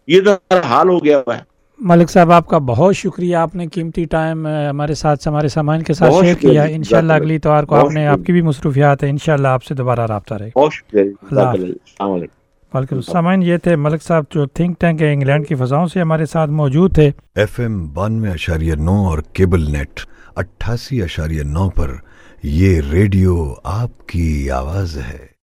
یہ 0.06 0.20
تو 0.20 0.30
ہمارا 0.32 0.66
حال 0.66 0.88
ہو 0.88 1.04
گیا 1.04 1.18
ہوا 1.18 1.36
ہے۔ 1.36 1.42
ملک 1.78 2.10
صاحب 2.10 2.32
آپ 2.32 2.46
کا 2.46 2.58
بہت 2.58 2.96
شکریہ۔ 2.96 3.36
آپ 3.36 3.54
نے 3.54 3.66
قیمتی 3.66 4.04
ٹائم 4.04 4.46
ہمارے 4.46 4.94
ساتھ 4.94 5.28
ہمارے 5.28 5.48
سامان 5.48 5.82
کے 5.82 5.94
ساتھ 5.94 6.14
شیئر 6.20 6.34
کیا۔ 6.34 6.62
انشاءاللہ 6.62 7.12
اگلی 7.12 7.36
اتوار 7.36 7.64
کو 7.64 7.74
آپ 7.74 7.90
نے 7.92 8.06
آپ 8.06 8.18
کی 8.26 8.32
بھی 8.32 8.42
مصروفیات 8.42 9.02
ہے 9.02 9.10
انشاءاللہ 9.10 9.48
آپ 9.48 9.64
سے 9.64 9.74
دوبارہ 9.74 10.06
رابطہ 10.06 10.34
رہے۔ 10.34 10.50
بہت 10.56 10.72
شکریہ 10.72 11.02
اللہ 11.02 11.40
السلام 11.40 12.10
علیکم۔ 12.10 12.76
وعلیکم 12.76 12.96
السلام 12.96 13.42
یہ 13.42 13.56
تھے 13.56 13.76
ملک 13.76 14.02
صاحب 14.02 14.24
جو 14.34 14.46
تھنک 14.46 14.80
ٹینک 14.80 15.02
ہے 15.02 15.12
انگلینڈ 15.12 15.46
کی 15.46 15.54
فضاؤں 15.54 15.86
سے 15.86 16.00
ہمارے 16.00 16.26
ساتھ 16.26 16.50
موجود 16.50 16.94
تھے۔ 16.94 17.10
ایف 17.34 17.60
ایم 17.60 17.88
بانوے 17.94 18.28
اشاریہ 18.30 18.74
نو 18.74 19.06
اور 19.06 19.18
کیبل 19.32 19.70
نیٹ۔ 19.72 20.00
اٹھاسی 20.36 21.02
اشاریہ 21.02 21.42
نو 21.42 21.70
پر 21.70 21.94
یہ 22.42 22.80
ریڈیو 22.80 23.54
آپ 23.64 24.08
کی 24.08 24.50
آواز 24.50 24.98
ہے۔ 24.98 25.26